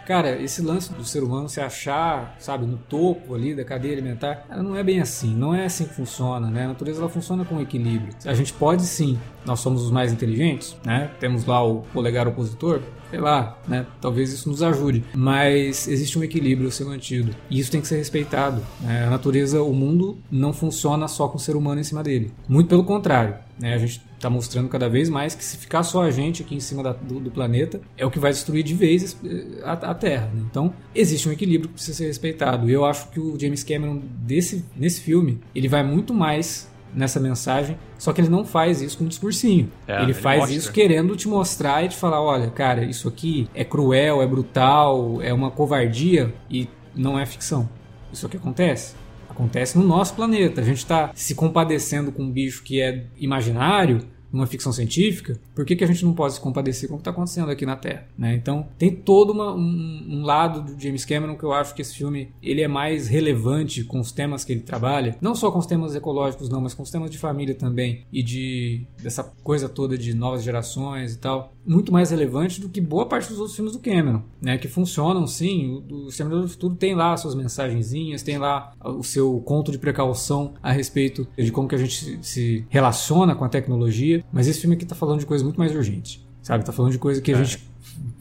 Cara, 0.10 0.42
esse 0.42 0.64
lance 0.64 0.92
do 0.92 1.06
ser 1.06 1.22
humano 1.22 1.48
se 1.48 1.62
achar, 1.62 2.36
sabe, 2.40 2.66
no 2.66 2.78
topo 2.78 3.36
ali 3.36 3.54
da 3.54 3.64
cadeia 3.64 3.94
alimentar, 3.94 4.38
cara, 4.38 4.64
não 4.64 4.76
é 4.76 4.84
bem 4.84 5.00
assim. 5.00 5.36
Não 5.36 5.54
é 5.54 5.66
assim 5.66 5.86
que 5.86 5.94
funciona, 5.94 6.50
né? 6.50 6.66
A 6.66 6.70
natureza 6.70 7.00
ela 7.00 7.08
funciona 7.08 7.46
com 7.46 7.62
equilíbrio. 7.62 8.12
A 8.26 8.34
gente 8.34 8.52
pode 8.52 8.82
sim, 8.82 9.20
nós 9.46 9.60
somos 9.60 9.84
os 9.84 9.92
mais 9.92 10.12
inteligentes, 10.12 10.76
né? 10.84 11.12
Temos 11.20 11.46
lá 11.46 11.64
o 11.64 11.84
polegar 11.94 12.28
opositor, 12.28 12.82
sei 13.10 13.20
lá, 13.20 13.58
né? 13.68 13.86
Talvez 14.02 14.32
isso 14.32 14.50
nos 14.50 14.62
ajude. 14.62 15.04
Mas 15.14 15.88
existe 15.88 16.18
um 16.18 16.24
equilíbrio 16.24 16.68
a 16.68 16.72
ser 16.72 16.86
mantido. 16.86 17.36
E 17.50 17.60
isso 17.60 17.72
tem 17.72 17.82
que 17.82 17.88
ser 17.88 17.98
respeitado. 17.98 18.62
Né? 18.82 19.06
A 19.06 19.10
natureza, 19.10 19.62
o 19.62 19.74
mundo 19.74 20.18
não 20.32 20.54
funciona 20.54 21.08
só 21.08 21.28
com 21.28 21.38
o 21.38 21.40
ser 21.40 21.56
humano 21.56 21.82
em 21.82 21.84
cima 21.84 22.04
dele. 22.04 22.32
Muito 22.48 22.68
pelo 22.68 22.84
contrário. 22.84 23.36
Né? 23.60 23.74
A 23.74 23.78
gente 23.78 24.02
está 24.16 24.30
mostrando 24.30 24.68
cada 24.68 24.90
vez 24.90 25.10
mais 25.10 25.34
que 25.34 25.44
se 25.44 25.58
ficar 25.58 25.84
só 25.84 26.04
a 26.04 26.12
gente 26.12 26.44
aqui 26.44 26.54
em 26.54 26.60
cima 26.60 26.84
da, 26.84 26.92
do, 26.92 27.20
do, 27.20 27.32
planeta 27.32 27.80
é 27.98 28.06
o 28.06 28.12
que 28.12 28.20
vai 28.20 28.32
destruir 28.32 28.64
de 28.64 28.74
vez 28.74 29.18
eh, 29.24 29.62
a, 29.64 29.74
a 29.74 29.94
Terra. 29.94 30.30
Né? 30.34 30.44
Então 30.50 30.74
existe 30.94 31.28
um 31.28 31.32
equilíbrio 31.32 31.70
que 31.70 31.76
precisa 31.76 31.98
ser 31.98 32.08
respeitado. 32.08 32.70
E 32.70 32.74
eu 32.74 32.86
acho 32.86 33.10
que 33.10 33.20
o 33.20 33.40
James 33.40 33.64
Cameron 33.64 34.02
desse 34.22 34.66
nesse 34.76 35.02
filme 35.02 35.40
ele 35.56 35.68
vai 35.68 35.84
muito 35.84 36.14
mais 36.14 36.70
nessa 36.94 37.20
mensagem, 37.20 37.78
só 37.98 38.12
que 38.12 38.22
ele 38.22 38.30
não 38.30 38.44
faz 38.44 38.82
isso 38.82 38.98
com 38.98 39.04
um 39.04 39.08
discursinho. 39.08 39.72
É, 39.88 39.96
ele, 39.96 40.04
ele, 40.06 40.14
faz 40.14 40.40
mostra. 40.40 40.58
isso 40.58 40.72
querendo 40.72 41.16
te 41.16 41.28
mostrar 41.28 41.84
e 41.84 41.90
te 41.90 41.96
falar, 41.96 42.22
olha, 42.22 42.50
cara, 42.50 42.84
isso 42.84 43.08
aqui 43.08 43.48
é 43.54 43.64
cruel, 43.64 44.22
é 44.22 44.28
brutal, 44.28 45.22
é 45.22 45.34
uma 45.34 45.52
covardia 45.52 46.34
e 46.50 46.68
não 46.96 47.18
é 47.18 47.26
ficção. 47.26 47.70
Isso 48.12 48.26
aqui 48.26 48.38
acontece. 48.38 48.96
Acontece 49.30 49.78
no 49.78 49.86
nosso 49.86 50.16
planeta. 50.16 50.62
A 50.62 50.64
gente 50.64 50.80
está 50.80 51.12
se 51.14 51.36
compadecendo 51.36 52.12
com 52.12 52.24
um 52.24 52.32
bicho 52.32 52.64
que 52.64 52.82
é 52.82 53.06
imaginário, 53.18 54.00
numa 54.32 54.48
ficção 54.48 54.72
científica, 54.72 55.40
por 55.56 55.66
que, 55.66 55.76
que 55.76 55.84
a 55.84 55.88
gente 55.88 56.06
não 56.06 56.14
pode 56.14 56.34
se 56.34 56.40
compadecer 56.40 56.88
com 56.88 56.96
o 56.96 56.98
que 56.98 57.02
está 57.02 57.12
acontecendo 57.12 57.50
aqui 57.50 57.66
na 57.66 57.76
Terra? 57.76 58.08
Né? 58.18 58.36
Então, 58.36 58.68
tem 58.78 58.92
todo 58.92 59.32
uma, 59.32 59.54
um, 59.54 60.06
um, 60.10 60.24
lado 60.24 60.62
do 60.62 60.82
James 60.82 61.06
Cameron 61.06 61.36
que 61.36 61.44
eu 61.44 61.52
acho 61.52 61.74
que 61.74 61.82
esse 61.82 61.96
filme 61.96 62.30
ele 62.42 62.62
é 62.62 62.68
mais 62.68 63.08
relevante 63.08 63.84
com 63.84 64.00
os 64.00 64.12
temas 64.12 64.44
que 64.44 64.54
ele 64.54 64.62
trabalha, 64.62 65.18
não 65.22 65.36
só 65.36 65.52
com 65.52 65.60
os 65.60 65.66
temas 65.66 65.96
ecológicos, 65.96 66.50
não, 66.50 66.62
mas 66.62 66.74
com 66.74 66.84
os 66.84 66.92
temas 66.92 67.10
de 67.10 67.18
família 67.18 67.56
também 67.56 68.06
e 68.12 68.22
de 68.22 68.86
dessa 69.02 69.24
coisa 69.44 69.68
toda 69.68 69.98
de 69.98 70.14
novas 70.14 70.44
gerações 70.44 71.14
e 71.14 71.18
tal, 71.18 71.54
muito 71.66 71.92
mais 71.92 72.12
relevante 72.12 72.60
do 72.60 72.70
que 72.70 72.82
boa 72.82 73.06
parte 73.06 73.30
dos 73.30 73.38
outros 73.38 73.56
filmes 73.56 73.74
do 73.74 73.80
Cameron, 73.80 74.24
né? 74.42 74.58
Que 74.58 74.68
funcionam 74.68 75.28
sim. 75.28 75.84
O, 75.90 76.08
o 76.08 76.42
do 76.42 76.48
Futuro 76.48 76.76
tem 76.76 76.96
lá 76.96 77.16
suas 77.16 77.36
mensagenzinhas, 77.36 78.24
tem 78.24 78.38
lá 78.38 78.74
o 78.84 79.04
seu 79.04 79.40
conto 79.46 79.72
de 79.72 79.78
precaução 79.78 80.54
a 80.62 80.72
respeito 80.72 81.28
de 81.38 81.52
como 81.52 81.68
que 81.68 81.76
a 81.76 81.78
gente 81.78 82.20
se 82.22 82.66
relaciona 82.70 83.36
com 83.36 83.46
a 83.46 83.50
tecnologia 83.50 84.19
mas 84.32 84.48
esse 84.48 84.62
filme 84.62 84.76
aqui 84.76 84.86
tá 84.86 84.96
falando 84.96 85.20
de 85.20 85.26
coisa 85.26 85.44
muito 85.44 85.58
mais 85.58 85.74
urgente. 85.76 86.28
Sabe? 86.42 86.66
Tá 86.66 86.72
falando 86.72 86.92
de 86.92 86.98
coisa 86.98 87.22
que 87.22 87.34
a 87.34 87.38
é. 87.38 87.44
gente 87.44 87.69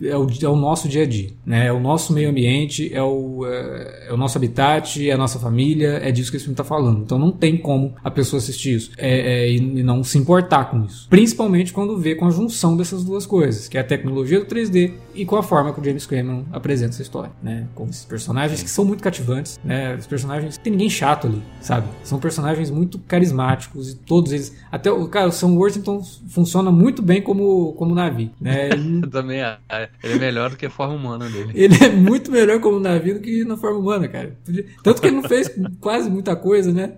é 0.01 0.17
o, 0.17 0.27
é 0.43 0.49
o, 0.49 0.57
nosso 0.57 0.89
dia 0.89 1.03
a 1.03 1.07
dia, 1.07 1.31
né? 1.45 1.67
É 1.67 1.73
o 1.73 1.81
nosso 1.81 2.13
meio 2.13 2.31
ambiente, 2.31 2.93
é 2.93 3.03
o, 3.03 3.47
é, 3.47 4.09
é 4.09 4.13
o 4.13 4.17
nosso 4.17 4.39
habitat, 4.39 5.09
é 5.09 5.13
a 5.13 5.19
nossa 5.19 5.39
família, 5.39 6.01
é 6.03 6.13
disso 6.13 6.31
que 6.31 6.37
esse 6.37 6.45
filme 6.45 6.55
está 6.55 6.65
falando. 6.65 7.03
Então 7.03 7.19
não 7.19 7.33
tem 7.33 7.57
como 7.57 7.95
a 8.03 8.11
pessoa 8.11 8.39
assistir 8.39 8.75
isso 8.75 8.93
é, 8.97 9.47
é, 9.47 9.53
e 9.53 9.83
não 9.83 10.05
se 10.05 10.19
importar 10.19 10.67
com 10.71 10.85
isso. 10.85 11.09
Principalmente 11.09 11.73
quando 11.73 11.99
vê 11.99 12.15
com 12.15 12.27
a 12.27 12.31
junção 12.31 12.77
dessas 12.77 13.05
duas 13.05 13.27
coisas, 13.27 13.69
que 13.69 13.77
é 13.77 13.81
a 13.81 13.85
tecnologia 13.85 14.41
do 14.41 14.47
3D 14.47 14.93
e 15.15 15.25
com 15.25 15.37
a 15.37 15.43
forma 15.43 15.73
que 15.73 15.81
o 15.81 15.85
James 15.85 16.07
Cameron 16.07 16.45
apresenta 16.53 16.91
essa 16.91 17.03
história, 17.03 17.33
né? 17.43 17.67
Com 17.75 17.87
esses 17.87 18.05
personagens 18.05 18.63
que 18.63 18.71
são 18.71 18.85
muito 18.85 19.03
cativantes, 19.03 19.59
né? 19.65 19.97
Os 19.97 20.07
personagens 20.07 20.57
tem 20.59 20.71
ninguém 20.71 20.91
chato 20.91 21.27
ali, 21.27 21.43
sabe? 21.61 21.89
São 22.05 22.19
personagens 22.19 22.71
muito 22.71 22.99
carismáticos 23.01 23.93
e 23.93 23.97
todos 23.97 24.33
eles, 24.33 24.57
até 24.71 24.91
o 24.91 25.09
cara, 25.09 25.29
o 25.29 25.33
Sam 25.33 25.55
Worthington 25.55 26.03
funciona 26.29 26.71
muito 26.71 27.03
bem 27.03 27.21
como 27.21 27.73
como 27.73 27.95
Navi, 27.95 28.31
né? 28.41 28.69
Ele... 28.71 29.07
Também 29.09 29.41
é, 29.71 29.89
ele 30.03 30.15
é 30.15 30.19
melhor 30.19 30.51
do 30.51 30.57
que 30.57 30.67
a 30.67 30.71
forma 30.71 30.95
humana 30.95 31.29
dele. 31.29 31.53
Ele 31.55 31.75
é 31.85 31.89
muito 31.91 32.31
melhor 32.31 32.59
como 32.61 32.81
navio 32.81 33.15
do 33.15 33.21
que 33.21 33.45
na 33.45 33.57
forma 33.57 33.79
humana, 33.79 34.09
cara. 34.09 34.37
Tanto 34.83 35.01
que 35.01 35.09
ele 35.09 35.17
não 35.17 35.29
fez 35.29 35.51
quase 35.81 36.11
muita 36.11 36.35
coisa, 36.35 36.73
né? 36.73 36.95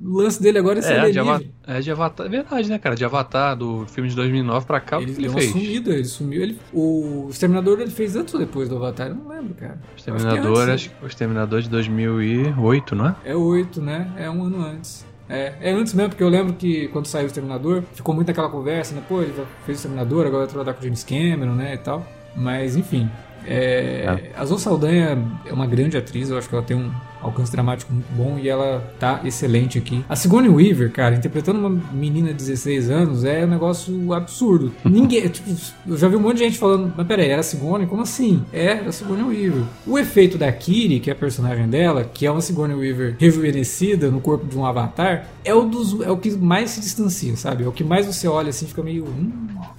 O 0.00 0.18
lance 0.18 0.40
dele 0.40 0.58
agora 0.58 0.78
é 0.78 0.82
ser 0.82 0.92
é, 0.92 1.10
de 1.10 1.18
Avatar, 1.18 1.48
é 1.66 1.80
de 1.80 1.90
Avatar. 1.90 2.26
É 2.26 2.28
verdade, 2.28 2.68
né, 2.68 2.78
cara? 2.78 2.94
De 2.94 3.04
Avatar, 3.04 3.56
do 3.56 3.86
filme 3.86 4.08
de 4.08 4.16
2009 4.16 4.66
pra 4.66 4.80
cá, 4.80 5.00
ele, 5.00 5.12
ele 5.12 5.22
deu 5.22 5.32
fez? 5.32 5.46
Uma 5.46 5.60
sumida, 5.60 5.90
ele 5.90 6.04
sumiu. 6.04 6.42
Ele, 6.42 6.58
o 6.72 7.28
Exterminador 7.30 7.80
ele 7.80 7.90
fez 7.90 8.14
antes 8.14 8.32
ou 8.34 8.40
depois 8.40 8.68
do 8.68 8.76
Avatar? 8.76 9.08
Eu 9.08 9.16
não 9.16 9.28
lembro, 9.28 9.54
cara. 9.54 9.80
O 9.92 9.96
Exterminador, 9.96 10.70
acho, 10.70 10.90
que, 10.90 11.04
o 11.04 11.06
Exterminador 11.08 11.60
de 11.60 11.68
2008, 11.68 12.94
não 12.94 13.08
é? 13.08 13.16
É 13.24 13.34
8, 13.34 13.82
né? 13.82 14.12
É 14.16 14.30
um 14.30 14.44
ano 14.44 14.64
antes. 14.64 15.11
É, 15.32 15.54
é 15.62 15.72
antes 15.72 15.94
mesmo, 15.94 16.10
porque 16.10 16.22
eu 16.22 16.28
lembro 16.28 16.52
que 16.52 16.88
quando 16.88 17.06
saiu 17.06 17.24
o 17.24 17.26
Exterminador, 17.26 17.82
ficou 17.94 18.14
muito 18.14 18.30
aquela 18.30 18.50
conversa, 18.50 18.94
né? 18.94 19.02
Pô, 19.08 19.22
ele 19.22 19.32
fez 19.32 19.46
o 19.66 19.72
Exterminador, 19.72 20.26
agora 20.26 20.44
vai 20.44 20.46
trabalhar 20.46 20.74
com 20.74 20.80
o 20.80 20.84
James 20.84 21.02
Cameron, 21.02 21.54
né? 21.54 21.72
E 21.72 21.78
tal. 21.78 22.06
Mas, 22.36 22.76
enfim. 22.76 23.10
É, 23.46 24.30
é. 24.34 24.38
A 24.38 24.44
Zoe 24.44 24.60
Saldanha 24.60 25.18
é 25.46 25.52
uma 25.52 25.66
grande 25.66 25.96
atriz, 25.96 26.28
eu 26.28 26.36
acho 26.36 26.48
que 26.50 26.54
ela 26.54 26.62
tem 26.62 26.76
um 26.76 26.92
alcance 27.22 27.52
dramático 27.52 27.92
muito 27.92 28.10
bom 28.12 28.38
e 28.38 28.48
ela 28.48 28.92
tá 28.98 29.20
excelente 29.24 29.78
aqui. 29.78 30.04
A 30.08 30.16
Sigourney 30.16 30.50
Weaver, 30.50 30.90
cara, 30.90 31.14
interpretando 31.14 31.58
uma 31.58 31.70
menina 31.92 32.28
de 32.28 32.34
16 32.34 32.90
anos 32.90 33.24
é 33.24 33.44
um 33.44 33.48
negócio 33.48 34.12
absurdo. 34.12 34.72
Ninguém, 34.84 35.28
tipo, 35.28 35.50
eu 35.86 35.96
já 35.96 36.08
vi 36.08 36.16
um 36.16 36.20
monte 36.20 36.38
de 36.38 36.44
gente 36.44 36.58
falando, 36.58 36.92
mas 36.96 37.06
peraí, 37.06 37.28
era 37.28 37.40
a 37.40 37.44
Sigourney? 37.44 37.86
Como 37.86 38.02
assim? 38.02 38.44
É, 38.52 38.72
a 38.72 38.92
Sigourney 38.92 39.24
Weaver. 39.24 39.64
O 39.86 39.98
efeito 39.98 40.36
da 40.36 40.50
Kiri, 40.50 41.00
que 41.00 41.10
é 41.10 41.12
a 41.12 41.16
personagem 41.16 41.68
dela, 41.68 42.04
que 42.04 42.26
é 42.26 42.30
uma 42.30 42.40
Sigourney 42.40 42.76
Weaver 42.76 43.16
rejuvenescida 43.18 44.10
no 44.10 44.20
corpo 44.20 44.46
de 44.46 44.56
um 44.56 44.64
avatar, 44.64 45.28
é 45.44 45.54
o, 45.54 45.62
dos, 45.62 46.00
é 46.00 46.10
o 46.10 46.16
que 46.16 46.30
mais 46.30 46.70
se 46.70 46.80
distancia, 46.80 47.36
sabe? 47.36 47.64
É 47.64 47.68
o 47.68 47.72
que 47.72 47.84
mais 47.84 48.06
você 48.06 48.28
olha 48.28 48.50
assim, 48.50 48.66
fica 48.66 48.82
meio, 48.82 49.04
hum, 49.04 49.32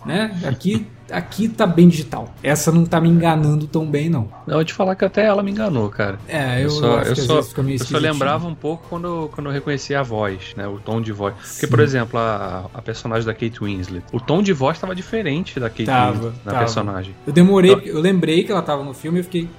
né? 0.06 0.38
Aqui 0.46 0.86
aqui 1.10 1.48
tá 1.48 1.66
bem 1.66 1.88
digital. 1.88 2.34
Essa 2.42 2.72
não 2.72 2.86
tá 2.86 3.00
me 3.00 3.10
enganando 3.10 3.68
tão 3.68 3.86
bem, 3.86 4.10
não. 4.10 4.30
Eu 4.48 4.56
vou 4.56 4.66
te 4.66 4.74
falar 4.74 4.96
que 4.96 5.06
até 5.06 5.26
ela 5.26 5.44
me 5.44 5.52
enganou, 5.52 5.90
cara. 5.90 6.18
É, 6.28 6.60
eu, 6.60 6.64
eu 6.64 6.70
só, 6.70 7.02
eu 7.02 7.16
só, 7.16 7.40
eu 7.40 7.80
só 7.80 7.98
lembrava 7.98 8.48
um 8.48 8.56
pouco 8.56 8.86
quando, 8.90 9.30
quando 9.34 9.48
eu 9.48 9.54
reconhecia 9.54 10.00
a 10.00 10.04
voz, 10.04 10.54
né? 10.56 10.68
O 10.68 10.80
tom 10.80 11.02
de 11.02 11.12
voz. 11.12 11.36
Sim. 11.44 11.54
Porque, 11.54 11.68
por 11.68 11.80
exemplo, 11.80 12.20
a, 12.20 12.70
a 12.74 12.82
personagem 12.82 13.26
da 13.26 13.34
Kate 13.34 13.60
Winslet, 13.60 14.06
o 14.12 14.20
tom 14.20 14.42
de 14.42 14.54
voz 14.54 14.80
tava 14.80 14.96
diferente 14.96 15.60
da 15.60 15.70
Kate 15.70 15.86
tava, 15.86 16.14
Winslet 16.14 16.36
na 16.46 16.52
tava. 16.52 16.64
personagem. 16.64 17.16
Eu 17.26 17.34
demorei, 17.34 17.72
então, 17.72 17.86
eu 17.86 18.00
lembrei 18.00 18.44
que 18.44 18.52
ela 18.52 18.62
tava 18.62 18.84
no 18.84 18.94
filme 18.94 19.20
e 19.20 19.22
eu 19.22 19.24
fiquei, 19.24 19.50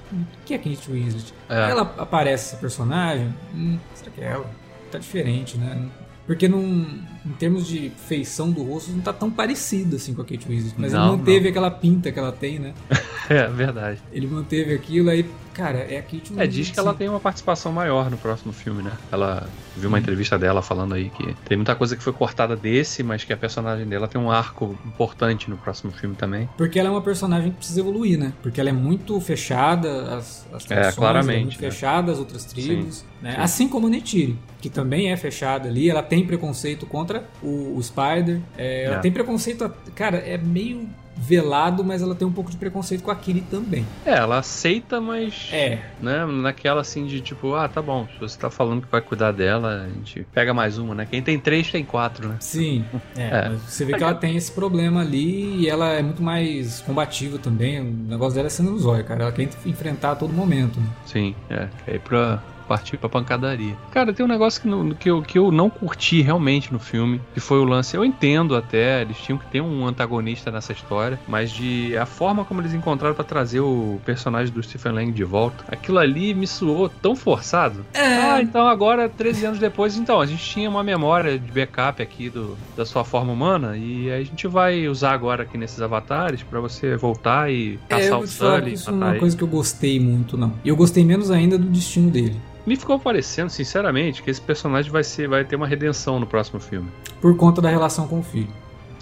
que 0.45 0.53
é 0.53 0.57
Kate 0.57 0.91
Winslet? 0.91 1.33
É. 1.49 1.71
Ela 1.71 1.81
aparece 1.97 2.49
essa 2.49 2.57
personagem, 2.57 3.33
hum, 3.53 3.77
será 3.93 4.11
que 4.11 4.21
é 4.21 4.25
ela? 4.25 4.45
Tá 4.91 4.97
diferente, 4.97 5.57
né? 5.57 5.87
Porque 6.25 6.47
num, 6.47 6.99
em 7.25 7.33
termos 7.33 7.67
de 7.67 7.91
feição 8.07 8.51
do 8.51 8.63
rosto, 8.63 8.91
não 8.91 9.01
tá 9.01 9.13
tão 9.13 9.29
parecido 9.29 9.95
assim 9.95 10.13
com 10.13 10.21
a 10.21 10.25
Kate 10.25 10.47
Winslet. 10.47 10.75
Mas 10.77 10.93
não, 10.93 11.09
ele 11.09 11.17
manteve 11.17 11.41
não. 11.41 11.49
aquela 11.49 11.71
pinta 11.71 12.11
que 12.11 12.17
ela 12.17 12.31
tem, 12.31 12.59
né? 12.59 12.73
é, 13.29 13.47
verdade. 13.47 13.99
Ele 14.11 14.27
manteve 14.27 14.73
aquilo 14.73 15.09
aí, 15.09 15.25
cara, 15.53 15.79
é 15.79 15.99
a 15.99 16.01
Kate 16.01 16.29
Winslet. 16.29 16.43
É, 16.43 16.47
diz 16.47 16.71
que 16.71 16.79
ela 16.79 16.93
tem 16.93 17.07
uma 17.07 17.19
participação 17.19 17.71
maior 17.71 18.09
no 18.09 18.17
próximo 18.17 18.51
filme, 18.51 18.81
né? 18.81 18.91
Ela 19.11 19.47
viu 19.77 19.87
uma 19.87 19.99
entrevista 19.99 20.37
dela 20.37 20.61
falando 20.61 20.95
aí 20.95 21.09
que 21.09 21.35
tem 21.45 21.57
muita 21.57 21.75
coisa 21.75 21.95
que 21.95 22.03
foi 22.03 22.13
cortada 22.13 22.55
desse, 22.55 23.03
mas 23.03 23.23
que 23.23 23.31
a 23.31 23.37
personagem 23.37 23.85
dela 23.85 24.07
tem 24.07 24.19
um 24.19 24.31
arco 24.31 24.75
importante 24.85 25.49
no 25.49 25.57
próximo 25.57 25.91
filme 25.91 26.15
também. 26.15 26.49
Porque 26.57 26.79
ela 26.79 26.89
é 26.89 26.91
uma 26.91 27.01
personagem 27.01 27.51
que 27.51 27.57
precisa 27.57 27.81
evoluir, 27.81 28.17
né? 28.17 28.33
Porque 28.41 28.59
ela 28.59 28.69
é 28.69 28.73
muito 28.73 29.19
fechada, 29.21 30.15
as, 30.15 30.47
as 30.51 30.71
é, 30.71 30.91
claramente, 30.91 31.37
é 31.37 31.41
muito 31.41 31.61
né? 31.61 31.71
fechada, 31.71 32.11
as 32.11 32.17
outras 32.17 32.45
tribos, 32.45 32.97
sim, 32.97 33.05
né? 33.25 33.31
Sim. 33.31 33.41
Assim 33.41 33.67
como 33.67 33.89
Neytiri, 33.89 34.37
que 34.61 34.69
também 34.69 35.11
é 35.11 35.17
fechada 35.17 35.67
ali, 35.67 35.89
ela 35.89 36.03
tem 36.03 36.23
preconceito 36.23 36.85
contra 36.85 37.25
o, 37.41 37.75
o 37.75 37.81
Spider, 37.81 38.39
é, 38.55 38.83
ela 38.83 38.97
é. 38.97 38.99
tem 38.99 39.11
preconceito, 39.11 39.67
cara, 39.95 40.17
é 40.17 40.37
meio 40.37 40.87
velado, 41.17 41.83
mas 41.83 42.03
ela 42.03 42.13
tem 42.13 42.27
um 42.27 42.31
pouco 42.31 42.51
de 42.51 42.57
preconceito 42.57 43.01
com 43.01 43.09
a 43.09 43.15
Kiri 43.15 43.41
também. 43.41 43.83
É, 44.05 44.11
ela 44.11 44.37
aceita, 44.37 45.01
mas. 45.01 45.49
É. 45.51 45.79
Né, 45.99 46.23
naquela 46.25 46.81
assim 46.81 47.07
de 47.07 47.19
tipo, 47.19 47.55
ah, 47.55 47.67
tá 47.67 47.81
bom, 47.81 48.07
se 48.13 48.19
você 48.19 48.37
tá 48.37 48.51
falando 48.51 48.83
que 48.83 48.91
vai 48.91 49.01
cuidar 49.01 49.31
dela, 49.31 49.85
a 49.85 49.87
gente 49.87 50.27
pega 50.31 50.53
mais 50.53 50.77
uma, 50.77 50.93
né? 50.93 51.07
Quem 51.09 51.23
tem 51.23 51.39
três 51.39 51.71
tem 51.71 51.83
quatro, 51.83 52.27
né? 52.27 52.37
Sim. 52.39 52.85
É, 53.17 53.47
é. 53.47 53.49
você 53.65 53.85
vê 53.85 53.93
que 53.93 54.03
ela 54.03 54.13
tem 54.13 54.35
esse 54.35 54.51
problema 54.51 54.99
ali 54.99 55.61
e 55.61 55.69
ela 55.69 55.93
é 55.93 56.01
muito 56.01 56.21
mais 56.21 56.81
combativa 56.81 57.37
também. 57.37 57.79
O 57.79 57.83
negócio 57.83 58.35
dela 58.35 58.47
é 58.47 58.49
sendo 58.49 58.77
zóio, 58.77 59.05
cara. 59.05 59.23
Ela 59.23 59.31
quer 59.31 59.47
enfrentar 59.65 60.11
a 60.11 60.15
todo 60.15 60.33
momento. 60.33 60.79
Né? 60.79 60.87
Sim, 61.05 61.33
é. 61.49 61.69
Quer 61.85 61.95
ir 61.95 61.99
pra, 61.99 62.43
partir 62.65 62.97
pra 62.97 63.09
pancadaria. 63.09 63.75
Cara, 63.91 64.13
tem 64.13 64.25
um 64.25 64.29
negócio 64.29 64.61
que, 64.61 64.67
no, 64.67 64.95
que, 64.95 65.09
eu, 65.09 65.21
que 65.21 65.37
eu 65.37 65.51
não 65.51 65.69
curti 65.69 66.21
realmente 66.21 66.71
no 66.71 66.79
filme, 66.79 67.21
que 67.33 67.39
foi 67.39 67.59
o 67.59 67.63
lance. 67.63 67.95
Eu 67.95 68.03
entendo 68.03 68.55
até, 68.55 69.01
eles 69.01 69.17
tinham 69.17 69.37
que 69.37 69.45
ter 69.47 69.61
um 69.61 69.85
antagonista 69.85 70.51
nessa 70.51 70.71
história, 70.71 71.19
mas 71.27 71.51
de 71.51 71.97
a 71.97 72.05
forma 72.05 72.45
como 72.45 72.61
eles 72.61 72.73
encontraram 72.73 73.15
para 73.15 73.23
trazer 73.23 73.59
o 73.59 73.99
personagem 74.05 74.53
do 74.53 74.61
Stephen 74.61 74.91
Lang 74.91 75.11
de 75.11 75.23
volta, 75.23 75.63
aquilo 75.67 75.99
ali 75.99 76.33
me 76.33 76.47
soou 76.47 76.89
tão 76.89 77.15
forçado. 77.15 77.85
É. 77.93 78.05
Ah, 78.05 78.41
então 78.41 78.67
agora, 78.67 79.07
13 79.07 79.45
anos 79.45 79.59
depois, 79.59 79.95
então, 79.97 80.19
a 80.19 80.25
gente 80.25 80.43
tinha 80.43 80.69
uma 80.69 80.83
memória 80.83 81.37
de 81.37 81.51
backup 81.51 82.01
aqui 82.01 82.29
do, 82.29 82.57
da 82.75 82.85
sua 82.85 83.03
forma 83.03 83.31
humana 83.31 83.77
e 83.77 84.11
a 84.11 84.23
gente 84.23 84.47
vai 84.47 84.87
usar 84.87 85.11
agora 85.11 85.43
aqui 85.43 85.57
nesses 85.57 85.81
avatares 85.81 86.43
para 86.43 86.59
você 86.59 86.95
voltar 86.95 87.51
e 87.51 87.79
é, 87.89 87.95
caçar 87.95 88.19
o 88.19 88.27
Sully. 88.27 88.73
Isso 88.73 88.91
não 88.91 89.07
é 89.07 89.11
uma 89.11 89.19
coisa 89.19 89.35
que 89.35 89.43
eu 89.43 89.47
gostei 89.47 89.99
muito, 89.99 90.37
não. 90.37 90.53
E 90.63 90.69
eu 90.69 90.75
gostei 90.75 91.05
menos 91.05 91.31
ainda 91.31 91.57
do 91.57 91.67
destino 91.67 92.09
dele. 92.09 92.35
Me 92.65 92.75
ficou 92.75 92.97
parecendo, 92.99 93.49
sinceramente, 93.51 94.23
que 94.23 94.29
esse 94.29 94.41
personagem 94.41 94.91
vai 94.91 95.03
ser, 95.03 95.27
vai 95.27 95.43
ter 95.45 95.55
uma 95.55 95.67
redenção 95.67 96.19
no 96.19 96.25
próximo 96.25 96.59
filme. 96.59 96.87
Por 97.21 97.35
conta 97.37 97.61
da 97.61 97.69
relação 97.69 98.07
com 98.07 98.19
o 98.19 98.23
filho. 98.23 98.49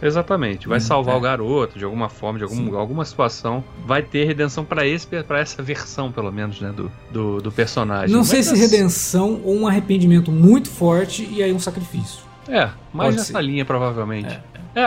Exatamente. 0.01 0.67
Vai 0.67 0.79
Hum, 0.79 0.81
salvar 0.81 1.15
é. 1.15 1.17
o 1.17 1.21
garoto 1.21 1.79
de 1.79 1.85
alguma 1.85 2.09
forma, 2.09 2.37
de 2.37 2.43
algum, 2.43 2.55
Sim. 2.71 2.75
alguma 2.75 3.05
situação. 3.05 3.63
Vai 3.85 4.01
ter 4.01 4.25
redenção 4.25 4.65
pra 4.65 4.85
esse 4.85 5.07
para 5.07 5.39
essa 5.39 5.63
versão, 5.63 6.11
pelo 6.11 6.29
menos, 6.31 6.59
né? 6.59 6.73
Do, 6.75 6.91
do, 7.09 7.41
do 7.41 7.51
personagem. 7.53 8.13
Não 8.13 8.23
sei 8.25 8.39
Mas 8.39 8.47
se 8.47 8.53
essa- 8.53 8.61
redenção 8.61 9.39
ou 9.45 9.55
um 9.55 9.65
arrependimento 9.67 10.29
muito 10.29 10.69
forte 10.69 11.25
e 11.31 11.41
aí 11.41 11.53
um 11.53 11.59
sacrifício. 11.59 12.21
É, 12.49 12.65
mais 12.93 13.07
Pode 13.11 13.15
nessa 13.17 13.31
ser. 13.33 13.41
linha, 13.41 13.63
provavelmente. 13.63 14.27
É, 14.33 14.41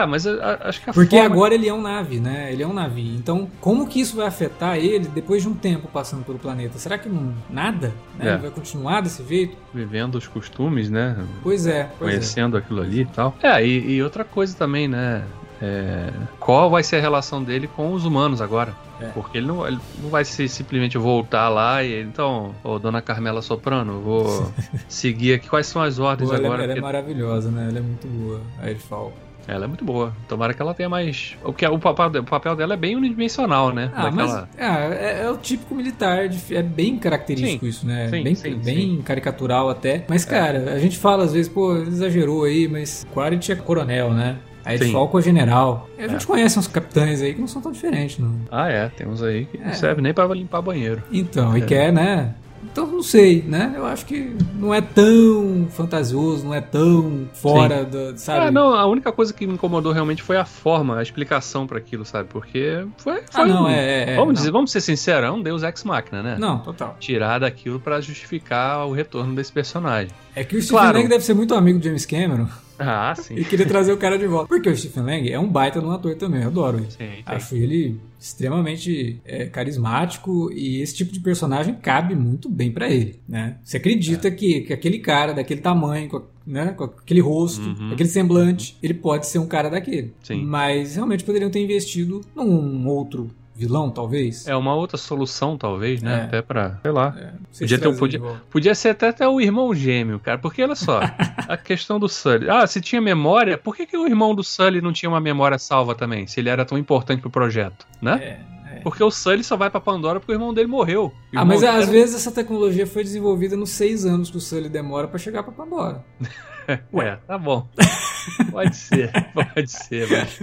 mas 0.07 0.27
a- 0.27 0.31
a- 0.63 0.69
acho 0.69 0.81
que 0.83 0.89
a 0.89 0.93
Porque 0.93 1.15
forma... 1.17 1.33
agora 1.33 1.53
ele 1.53 1.67
é 1.67 1.73
um 1.73 1.81
nave, 1.81 2.19
né? 2.19 2.51
Ele 2.51 2.61
é 2.63 2.67
um 2.67 2.73
navio. 2.73 3.15
Então, 3.15 3.47
como 3.61 3.87
que 3.87 3.99
isso 4.01 4.17
vai 4.17 4.27
afetar 4.27 4.75
ele 4.77 5.07
depois 5.07 5.41
de 5.43 5.49
um 5.49 5.53
tempo 5.53 5.87
passando 5.87 6.25
pelo 6.25 6.37
planeta? 6.37 6.77
Será 6.77 6.97
que 6.97 7.07
não 7.07 7.33
nada? 7.49 7.93
Né? 8.17 8.25
É. 8.27 8.33
Ele 8.33 8.37
vai 8.41 8.51
continuar 8.51 9.01
desse 9.01 9.23
jeito? 9.25 9.55
Vivendo 9.73 10.15
os 10.15 10.27
costumes, 10.27 10.89
né? 10.89 11.15
Pois 11.41 11.65
é, 11.67 11.89
pois 11.97 12.11
é. 12.11 12.15
conhecendo 12.17 12.57
aquilo 12.57 12.81
ali 12.81 13.01
e 13.01 13.05
tal. 13.05 13.35
É, 13.41 13.65
e, 13.65 13.91
e 13.95 14.03
outra 14.03 14.23
coisa 14.25 14.55
também, 14.57 14.87
né? 14.87 15.23
É, 15.59 16.09
qual 16.39 16.69
vai 16.69 16.83
ser 16.83 16.97
a 16.97 17.01
relação 17.01 17.43
dele 17.43 17.67
com 17.67 17.91
os 17.93 18.05
humanos 18.05 18.41
agora? 18.41 18.75
É. 19.01 19.07
Porque 19.07 19.37
ele 19.39 19.47
não, 19.47 19.67
ele 19.67 19.79
não 20.03 20.09
vai 20.09 20.23
se 20.25 20.47
simplesmente 20.47 20.97
voltar 20.99 21.49
lá 21.49 21.83
e 21.83 22.01
então, 22.01 22.53
ô 22.63 22.77
dona 22.77 23.01
Carmela 23.01 23.41
Soprano, 23.41 23.99
vou 24.01 24.51
seguir 24.87 25.33
aqui. 25.33 25.47
Quais 25.49 25.65
são 25.67 25.81
as 25.81 25.97
ordens 25.97 26.29
Pô, 26.29 26.35
ela, 26.35 26.43
é- 26.43 26.45
agora? 26.47 26.63
ela 26.63 26.71
é 26.73 26.75
Porque 26.75 26.85
maravilhosa, 26.85 27.49
né? 27.49 27.67
Ela 27.69 27.79
é 27.79 27.81
muito 27.81 28.07
boa. 28.07 28.41
Aí 28.59 28.71
ele 28.71 28.79
fala. 28.79 29.11
Ela 29.47 29.65
é 29.65 29.67
muito 29.67 29.85
boa. 29.85 30.13
Tomara 30.27 30.53
que 30.53 30.61
ela 30.61 30.73
tenha 30.73 30.89
mais. 30.89 31.35
O, 31.43 31.53
que, 31.53 31.65
é- 31.65 31.69
o, 31.69 31.79
papel, 31.79 32.21
o 32.21 32.23
papel 32.25 32.55
dela 32.55 32.73
é 32.73 32.77
bem 32.77 32.95
unidimensional, 32.95 33.73
né? 33.73 33.91
Ah, 33.95 34.03
Daquela- 34.09 34.11
mas 34.11 34.33
ah, 34.59 34.79
é, 34.97 35.21
é 35.23 35.31
o 35.31 35.37
típico 35.37 35.73
militar, 35.73 36.27
de- 36.27 36.55
é 36.55 36.61
bem 36.61 36.97
característico 36.97 37.65
Sim, 37.65 37.69
isso, 37.69 37.85
né? 37.87 38.09
sim, 38.09 38.23
bem 38.23 38.35
sim, 38.35 38.55
bem 38.55 39.01
caricatural 39.01 39.69
até. 39.69 40.03
Mas, 40.07 40.25
cara, 40.25 40.71
a 40.73 40.79
gente 40.79 40.97
fala 40.97 41.23
às 41.23 41.33
vezes, 41.33 41.47
pô, 41.49 41.75
exagerou 41.77 42.43
aí, 42.43 42.67
mas 42.67 43.05
Quaritch 43.13 43.49
é 43.49 43.55
coronel, 43.55 44.11
né? 44.13 44.37
Aí 44.65 44.77
Sim. 44.77 44.91
Falco 44.91 45.17
é 45.17 45.21
general. 45.21 45.89
E 45.97 46.03
a 46.03 46.07
gente 46.09 46.23
É. 46.23 46.27
conhece 46.27 46.59
uns 46.59 46.67
capitães 46.67 47.21
aí 47.21 47.33
que 47.33 47.39
não 47.39 47.47
são 47.47 47.61
tão 47.61 47.71
diferentes, 47.71 48.19
não. 48.19 48.35
Ah, 48.51 48.67
é. 48.69 48.89
Tem 48.89 49.07
uns 49.07 49.23
aí 49.23 49.45
que 49.45 49.55
É. 49.57 49.65
não 49.67 49.73
serve 49.73 50.01
nem 50.01 50.13
pra 50.13 50.25
limpar 50.27 50.61
banheiro. 50.61 51.01
Então, 51.09 51.57
e 51.57 51.61
É. 51.61 51.65
quer, 51.65 51.93
né? 51.93 52.35
Então, 52.63 52.85
não 52.87 53.01
sei, 53.01 53.43
né? 53.47 53.73
Eu 53.75 53.85
acho 53.85 54.05
que 54.05 54.35
não 54.55 54.73
é 54.73 54.81
tão 54.81 55.67
fantasioso, 55.71 56.45
não 56.45 56.53
é 56.53 56.61
tão 56.61 57.27
fora 57.33 57.83
da, 57.85 58.15
sabe? 58.17 58.45
Ah, 58.47 58.51
não, 58.51 58.73
a 58.73 58.85
única 58.85 59.11
coisa 59.11 59.33
que 59.33 59.47
me 59.47 59.53
incomodou 59.53 59.91
realmente 59.91 60.21
foi 60.21 60.37
a 60.37 60.45
forma, 60.45 60.97
a 60.99 61.01
explicação 61.01 61.65
pra 61.65 61.77
aquilo, 61.77 62.05
sabe? 62.05 62.29
Porque 62.29 62.85
foi. 62.97 63.19
Ah, 63.33 63.39
foi 63.41 63.47
não, 63.47 63.63
um- 63.65 63.69
é, 63.69 63.79
é, 63.79 64.01
é, 64.11 64.15
vamos, 64.15 64.27
não. 64.27 64.33
dizer, 64.33 64.51
vamos 64.51 64.71
ser 64.71 64.81
sinceros, 64.81 65.27
é 65.27 65.31
um 65.31 65.41
Deus 65.41 65.63
Ex 65.63 65.83
Machina, 65.83 66.21
né? 66.21 66.37
Não, 66.39 66.59
total. 66.59 66.95
Tirar 66.99 67.39
daquilo 67.39 67.79
pra 67.79 67.99
justificar 68.01 68.85
o 68.87 68.91
retorno 68.91 69.33
desse 69.35 69.51
personagem. 69.51 70.09
É 70.35 70.43
que 70.43 70.55
o 70.55 70.61
Stephen 70.61 70.79
Claro. 70.79 70.97
Lang 70.99 71.09
deve 71.09 71.23
ser 71.23 71.33
muito 71.33 71.55
amigo 71.55 71.79
do 71.79 71.85
James 71.85 72.05
Cameron 72.05 72.47
Ah, 72.79 73.13
sim. 73.15 73.35
e 73.35 73.43
queria 73.45 73.65
trazer 73.65 73.91
o 73.91 73.97
cara 73.97 74.17
de 74.17 74.27
volta. 74.27 74.47
Porque 74.47 74.69
o 74.69 74.75
Stephen 74.75 75.03
Lang 75.03 75.31
é 75.31 75.39
um 75.39 75.47
baita 75.49 75.79
de 75.79 75.85
um 75.85 75.91
ator 75.91 76.15
também, 76.15 76.41
eu 76.41 76.47
adoro 76.47 76.77
ele. 76.77 76.91
Sim, 76.91 76.97
sim. 76.97 77.23
Acho 77.25 77.55
ele 77.55 77.99
extremamente 78.19 79.19
é, 79.25 79.45
carismático 79.45 80.51
e 80.51 80.81
esse 80.81 80.95
tipo 80.95 81.11
de 81.11 81.19
personagem 81.19 81.75
cabe 81.75 82.15
muito 82.15 82.49
bem 82.49 82.71
pra 82.71 82.89
ele, 82.89 83.19
né? 83.27 83.57
Você 83.63 83.77
É. 83.77 83.79
acredita 83.79 84.29
que, 84.31 84.61
que 84.61 84.73
aquele 84.73 84.99
cara 84.99 85.33
daquele 85.33 85.61
tamanho, 85.61 86.07
com, 86.09 86.21
né, 86.45 86.67
com 86.73 86.83
aquele 86.85 87.19
rosto, 87.19 87.61
Uhum. 87.67 87.91
aquele 87.93 88.09
semblante, 88.09 88.77
ele 88.81 88.93
pode 88.93 89.27
ser 89.27 89.39
um 89.39 89.47
cara 89.47 89.69
daquele. 89.69 90.13
Sim. 90.23 90.43
Mas 90.45 90.95
realmente 90.95 91.23
poderiam 91.23 91.49
ter 91.51 91.59
investido 91.63 92.21
num 92.35 92.87
outro 92.87 93.29
vilão, 93.57 93.89
talvez. 93.89 94.47
É 94.47 94.55
uma 94.55 94.75
outra 94.75 94.97
solução, 94.97 95.57
talvez, 95.57 96.01
né? 96.03 96.19
É. 96.21 96.23
Até 96.25 96.41
pra. 96.41 96.79
Sei 96.83 96.91
lá. 96.91 97.15
É, 97.17 97.21
sei 97.51 97.65
Podia 97.65 97.77
se 97.77 97.81
ter 97.81 97.87
um- 97.87 97.97
podia-. 97.97 98.21
Podia 98.51 98.75
ser 98.75 98.89
até, 98.89 99.07
até 99.09 99.27
o 99.27 99.41
irmão 99.41 99.73
gêmeo, 99.73 100.19
cara. 100.19 100.37
Porque 100.37 100.61
olha 100.61 100.75
só, 100.75 100.99
a 101.49 101.57
questão 101.57 101.99
do 101.99 102.07
Sully. 102.07 102.49
Ah, 102.49 102.67
se 102.67 102.79
tinha 102.79 103.01
memória, 103.01 103.57
por 103.57 103.75
que, 103.75 103.85
que 103.87 103.97
o 103.97 104.05
irmão 104.05 104.35
do 104.35 104.43
Sully 104.43 104.79
não 104.81 104.93
tinha 104.93 105.09
uma 105.09 105.19
memória 105.19 105.57
salva 105.57 105.95
também? 105.95 106.27
Se 106.27 106.39
ele 106.39 106.49
era 106.49 106.63
tão 106.63 106.77
importante 106.77 107.19
pro 107.21 107.29
projeto, 107.31 107.87
né? 108.01 108.19
É, 108.21 108.75
é. 108.77 108.79
Porque 108.81 109.03
o 109.03 109.09
Sully 109.09 109.43
só 109.43 109.57
vai 109.57 109.69
pra 109.71 109.79
Pandora 109.81 110.19
porque 110.19 110.31
o 110.31 110.35
irmão 110.35 110.53
dele 110.53 110.67
morreu. 110.67 111.11
Ah, 111.35 111.43
mas 111.43 111.63
às 111.63 111.87
dele 111.87 111.99
vezes 111.99 112.15
essa 112.15 112.31
tecnologia 112.31 112.85
foi 112.85 113.03
desenvolvida 113.03 113.57
nos 113.57 113.71
seis 113.71 114.05
anos 114.05 114.29
que 114.29 114.37
o 114.37 114.39
Sully 114.39 114.69
demora 114.69 115.07
pra 115.07 115.17
chegar 115.17 115.41
pra 115.43 115.51
Pandora. 115.51 116.05
Ué, 116.93 117.17
tá 117.27 117.37
bom. 117.37 117.67
Pode 118.51 118.75
ser, 118.75 119.09
pode 119.33 119.71
ser, 119.71 120.05
mas 120.09 120.39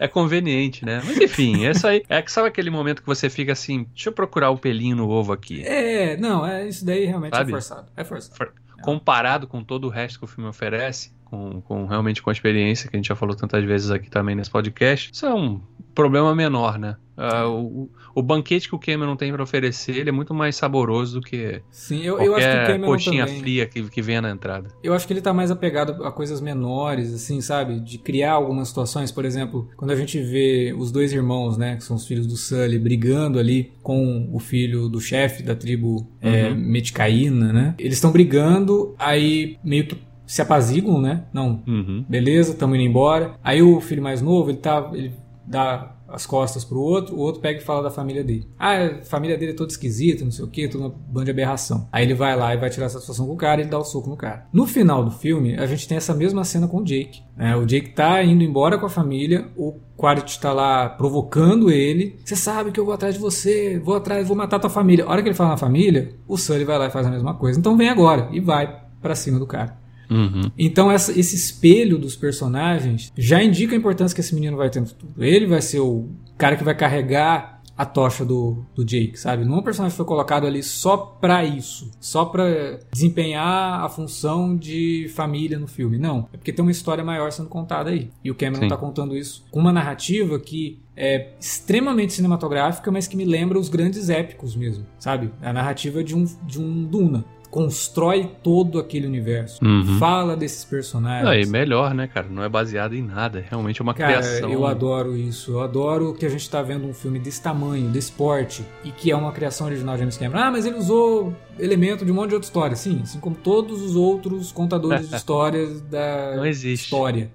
é 0.00 0.08
conveniente, 0.08 0.84
né? 0.84 1.00
Mas 1.04 1.16
enfim, 1.18 1.66
essa 1.66 1.90
aí. 1.90 2.02
É 2.08 2.20
que 2.20 2.32
sabe 2.32 2.48
aquele 2.48 2.68
momento 2.68 3.00
que 3.00 3.06
você 3.06 3.30
fica 3.30 3.52
assim, 3.52 3.86
deixa 3.94 4.08
eu 4.08 4.12
procurar 4.12 4.50
o 4.50 4.58
pelinho 4.58 4.96
no 4.96 5.08
ovo 5.08 5.32
aqui. 5.32 5.64
É, 5.64 6.16
não, 6.16 6.44
é, 6.44 6.66
isso 6.66 6.84
daí 6.84 7.04
realmente 7.04 7.36
Sabe? 7.36 7.50
é 7.50 7.54
forçado. 7.54 7.86
É 7.96 8.02
forçado. 8.02 8.52
comparado 8.82 9.46
com 9.46 9.62
todo 9.62 9.86
o 9.86 9.88
resto 9.88 10.18
que 10.18 10.24
o 10.24 10.28
filme 10.28 10.50
oferece, 10.50 11.12
com, 11.30 11.60
com 11.62 11.86
realmente 11.86 12.22
com 12.22 12.30
a 12.30 12.32
experiência 12.32 12.88
que 12.88 12.96
a 12.96 12.98
gente 12.98 13.08
já 13.08 13.16
falou 13.16 13.34
tantas 13.34 13.64
vezes 13.64 13.90
aqui 13.90 14.10
também 14.10 14.34
nesse 14.34 14.50
podcast, 14.50 15.10
isso 15.12 15.26
é 15.26 15.34
um 15.34 15.60
problema 15.94 16.34
menor, 16.34 16.78
né? 16.78 16.96
Ah, 17.20 17.48
o, 17.48 17.90
o 18.14 18.22
banquete 18.22 18.68
que 18.68 18.74
o 18.76 18.78
Cameron 18.78 19.16
tem 19.16 19.32
para 19.32 19.42
oferecer, 19.42 19.96
ele 19.96 20.08
é 20.08 20.12
muito 20.12 20.32
mais 20.32 20.54
saboroso 20.54 21.18
do 21.18 21.20
que 21.20 21.60
Sim, 21.68 22.00
eu, 22.02 22.20
eu 22.20 22.36
acho 22.36 22.46
que 22.48 22.54
o 22.54 22.66
Cameron 22.66 22.86
coxinha 22.92 23.26
também. 23.26 23.40
fria 23.40 23.66
que, 23.66 23.82
que 23.90 24.00
venha 24.00 24.22
na 24.22 24.30
entrada. 24.30 24.70
Eu 24.84 24.94
acho 24.94 25.04
que 25.04 25.12
ele 25.12 25.20
tá 25.20 25.34
mais 25.34 25.50
apegado 25.50 26.04
a 26.04 26.12
coisas 26.12 26.40
menores, 26.40 27.12
assim, 27.12 27.40
sabe? 27.40 27.80
De 27.80 27.98
criar 27.98 28.34
algumas 28.34 28.68
situações, 28.68 29.10
por 29.10 29.24
exemplo, 29.24 29.68
quando 29.76 29.90
a 29.90 29.96
gente 29.96 30.20
vê 30.22 30.72
os 30.78 30.92
dois 30.92 31.12
irmãos, 31.12 31.58
né, 31.58 31.74
que 31.74 31.82
são 31.82 31.96
os 31.96 32.06
filhos 32.06 32.24
do 32.24 32.36
Sully, 32.36 32.78
brigando 32.78 33.36
ali 33.40 33.72
com 33.82 34.30
o 34.32 34.38
filho 34.38 34.88
do 34.88 35.00
chefe 35.00 35.42
da 35.42 35.56
tribo 35.56 36.06
é, 36.20 36.50
Uhum. 36.50 36.54
Metcaína, 36.54 37.52
né? 37.52 37.74
Eles 37.80 37.94
estão 37.94 38.12
brigando, 38.12 38.94
aí 38.96 39.58
meio 39.64 39.88
que 39.88 39.96
se 40.28 40.40
apaziguam, 40.42 41.00
né? 41.00 41.24
Não, 41.32 41.62
Uhum. 41.66 42.04
beleza, 42.08 42.52
estamos 42.52 42.76
indo 42.76 42.84
embora. 42.88 43.32
Aí 43.42 43.60
o 43.62 43.80
filho 43.80 44.02
mais 44.02 44.22
novo, 44.22 44.50
ele 44.50 44.58
tá. 44.58 44.90
Ele 44.92 45.12
dá 45.46 45.94
as 46.10 46.24
costas 46.24 46.64
pro 46.64 46.80
outro, 46.80 47.14
o 47.16 47.18
outro 47.18 47.38
pega 47.42 47.58
e 47.60 47.62
fala 47.62 47.82
da 47.82 47.90
família 47.90 48.24
dele. 48.24 48.48
Ah, 48.58 48.76
a 48.76 49.02
família 49.04 49.36
dele 49.36 49.52
é 49.52 49.54
toda 49.54 49.70
esquisita, 49.70 50.24
não 50.24 50.30
sei 50.30 50.42
o 50.42 50.48
que, 50.48 50.66
toda 50.66 50.84
uma 50.84 50.94
banda 51.06 51.26
de 51.26 51.30
aberração. 51.32 51.86
Aí 51.92 52.02
ele 52.02 52.14
vai 52.14 52.34
lá 52.34 52.54
e 52.54 52.56
vai 52.56 52.70
tirar 52.70 52.88
satisfação 52.88 53.26
com 53.26 53.34
o 53.34 53.36
cara 53.36 53.60
e 53.60 53.64
ele 53.64 53.70
dá 53.70 53.78
o 53.78 53.84
soco 53.84 54.08
no 54.08 54.16
cara. 54.16 54.46
No 54.50 54.66
final 54.66 55.04
do 55.04 55.10
filme, 55.10 55.54
a 55.58 55.66
gente 55.66 55.86
tem 55.86 55.98
essa 55.98 56.14
mesma 56.14 56.44
cena 56.44 56.66
com 56.66 56.78
o 56.78 56.82
Jake. 56.84 57.20
né? 57.36 57.54
O 57.56 57.66
Jake 57.66 57.90
tá 57.90 58.22
indo 58.24 58.42
embora 58.42 58.78
com 58.78 58.86
a 58.86 58.88
família, 58.88 59.48
o 59.54 59.74
Quaritch 59.98 60.38
tá 60.38 60.50
lá 60.50 60.88
provocando 60.88 61.70
ele. 61.70 62.18
Você 62.24 62.36
sabe 62.36 62.72
que 62.72 62.80
eu 62.80 62.86
vou 62.86 62.94
atrás 62.94 63.14
de 63.14 63.20
você, 63.20 63.78
vou 63.78 63.94
atrás, 63.96 64.26
vou 64.26 64.36
matar 64.36 64.58
tua 64.58 64.70
família. 64.70 65.04
A 65.04 65.10
hora 65.10 65.20
que 65.22 65.28
ele 65.28 65.34
fala 65.34 65.50
na 65.50 65.56
família, 65.58 66.14
o 66.26 66.38
Sully 66.38 66.64
vai 66.64 66.78
lá 66.78 66.86
e 66.86 66.90
faz 66.90 67.06
a 67.06 67.10
mesma 67.10 67.34
coisa. 67.34 67.58
Então 67.58 67.76
vem 67.76 67.90
agora 67.90 68.28
e 68.32 68.40
vai 68.40 68.82
pra 69.02 69.14
cima 69.14 69.38
do 69.38 69.46
cara. 69.46 69.76
Uhum. 70.10 70.50
Então 70.58 70.90
essa- 70.90 71.18
esse 71.18 71.36
espelho 71.36 71.98
dos 71.98 72.16
personagens 72.16 73.12
já 73.16 73.42
indica 73.42 73.74
a 73.74 73.78
importância 73.78 74.14
que 74.14 74.20
esse 74.20 74.34
menino 74.34 74.56
vai 74.56 74.70
ter 74.70 74.80
no 74.80 74.86
futuro. 74.86 75.12
Ele 75.18 75.46
vai 75.46 75.60
ser 75.62 75.80
o 75.80 76.08
cara 76.36 76.56
que 76.56 76.64
vai 76.64 76.74
carregar 76.74 77.58
a 77.76 77.84
tocha 77.86 78.24
do, 78.24 78.64
do 78.74 78.84
Jake, 78.84 79.16
sabe? 79.16 79.44
Não 79.44 79.54
é 79.54 79.58
um 79.58 79.62
personagem 79.62 79.92
que 79.92 79.96
foi 79.98 80.06
colocado 80.06 80.44
ali 80.48 80.64
só 80.64 80.96
pra 80.96 81.44
isso, 81.44 81.88
só 82.00 82.24
pra 82.24 82.44
desempenhar 82.92 83.84
a 83.84 83.88
função 83.88 84.56
de 84.56 85.08
família 85.14 85.58
no 85.60 85.68
filme. 85.68 85.96
Não, 85.96 86.28
é 86.32 86.36
porque 86.36 86.52
tem 86.52 86.60
uma 86.64 86.72
história 86.72 87.04
maior 87.04 87.30
sendo 87.30 87.48
contada 87.48 87.90
aí. 87.90 88.10
E 88.24 88.30
o 88.30 88.34
Cameron 88.34 88.62
Sim. 88.62 88.68
tá 88.68 88.76
contando 88.76 89.16
isso 89.16 89.44
com 89.52 89.60
uma 89.60 89.72
narrativa 89.72 90.38
que 90.40 90.80
é 90.96 91.28
extremamente 91.40 92.12
cinematográfica, 92.12 92.90
mas 92.90 93.06
que 93.06 93.16
me 93.16 93.24
lembra 93.24 93.56
os 93.58 93.68
grandes 93.68 94.10
épicos 94.10 94.56
mesmo, 94.56 94.84
sabe? 94.98 95.30
A 95.40 95.52
narrativa 95.52 96.02
de 96.02 96.16
um, 96.16 96.24
de 96.44 96.60
um 96.60 96.82
Duna. 96.84 97.24
Constrói 97.50 98.30
todo 98.42 98.78
aquele 98.78 99.06
universo. 99.06 99.64
Uhum. 99.64 99.98
Fala 99.98 100.36
desses 100.36 100.64
personagens. 100.64 101.28
Aí, 101.28 101.46
melhor, 101.46 101.94
né, 101.94 102.06
cara? 102.06 102.26
Não 102.28 102.42
é 102.42 102.48
baseado 102.48 102.94
em 102.94 103.02
nada. 103.02 103.38
É 103.40 103.44
realmente 103.48 103.80
uma 103.80 103.94
Cara, 103.94 104.14
criação. 104.18 104.50
eu 104.50 104.66
adoro 104.66 105.16
isso. 105.16 105.52
Eu 105.52 105.60
adoro 105.62 106.14
que 106.14 106.26
a 106.26 106.28
gente 106.28 106.48
tá 106.48 106.62
vendo 106.62 106.86
um 106.86 106.92
filme 106.94 107.18
desse 107.18 107.42
tamanho, 107.42 107.88
desse 107.88 108.12
porte, 108.12 108.64
e 108.84 108.90
que 108.90 109.10
é 109.10 109.16
uma 109.16 109.32
criação 109.32 109.66
original 109.66 109.94
de 109.94 110.00
James 110.00 110.16
Cameron. 110.16 110.38
Ah, 110.38 110.50
mas 110.50 110.66
ele 110.66 110.76
usou 110.76 111.34
elemento 111.58 112.04
de 112.04 112.12
um 112.12 112.14
monte 112.14 112.28
de 112.30 112.34
outra 112.34 112.46
história. 112.48 112.76
Sim, 112.76 113.00
assim 113.02 113.18
como 113.20 113.34
todos 113.36 113.82
os 113.82 113.96
outros 113.96 114.52
contadores 114.52 115.08
de 115.08 115.14
histórias 115.16 115.80
da 115.82 116.34
Não 116.36 116.46
existe. 116.46 116.84
história. 116.84 117.30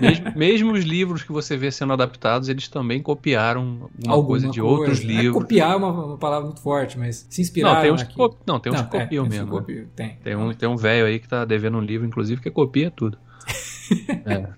Mesmo, 0.00 0.32
mesmo 0.36 0.72
os 0.72 0.84
livros 0.84 1.22
que 1.22 1.32
você 1.32 1.56
vê 1.56 1.70
sendo 1.70 1.92
adaptados, 1.92 2.48
eles 2.48 2.68
também 2.68 3.00
copiaram 3.02 3.60
alguma, 3.62 4.12
Alguma 4.14 4.26
coisa 4.28 4.48
de 4.50 4.60
coisa. 4.60 4.74
outros 4.80 5.00
É, 5.00 5.04
livros. 5.04 5.42
copiar 5.42 5.72
é 5.72 5.76
uma, 5.76 5.90
uma 6.06 6.18
palavra 6.18 6.46
muito 6.46 6.60
forte, 6.60 6.98
mas 6.98 7.26
se 7.30 7.40
inspirar. 7.40 7.74
Não, 7.74 7.80
tem 7.82 7.92
uns 7.92 8.02
que, 8.02 8.14
co- 8.14 8.36
não, 8.46 8.60
tem 8.60 8.72
uns 8.72 8.82
que 8.82 8.96
é, 8.96 9.00
copiam 9.00 9.26
mesmo. 9.26 9.46
né? 9.46 9.50
Copia, 9.52 9.88
tem. 9.96 10.16
Tem 10.22 10.36
um, 10.36 10.52
tem 10.52 10.68
um 10.68 10.76
velho 10.76 11.06
aí 11.06 11.18
que 11.18 11.28
tá 11.28 11.44
devendo 11.44 11.78
um 11.78 11.80
livro, 11.80 12.06
inclusive, 12.06 12.40
que 12.42 12.50
copia 12.50 12.90
tudo. 12.90 13.16
é. 14.26 14.48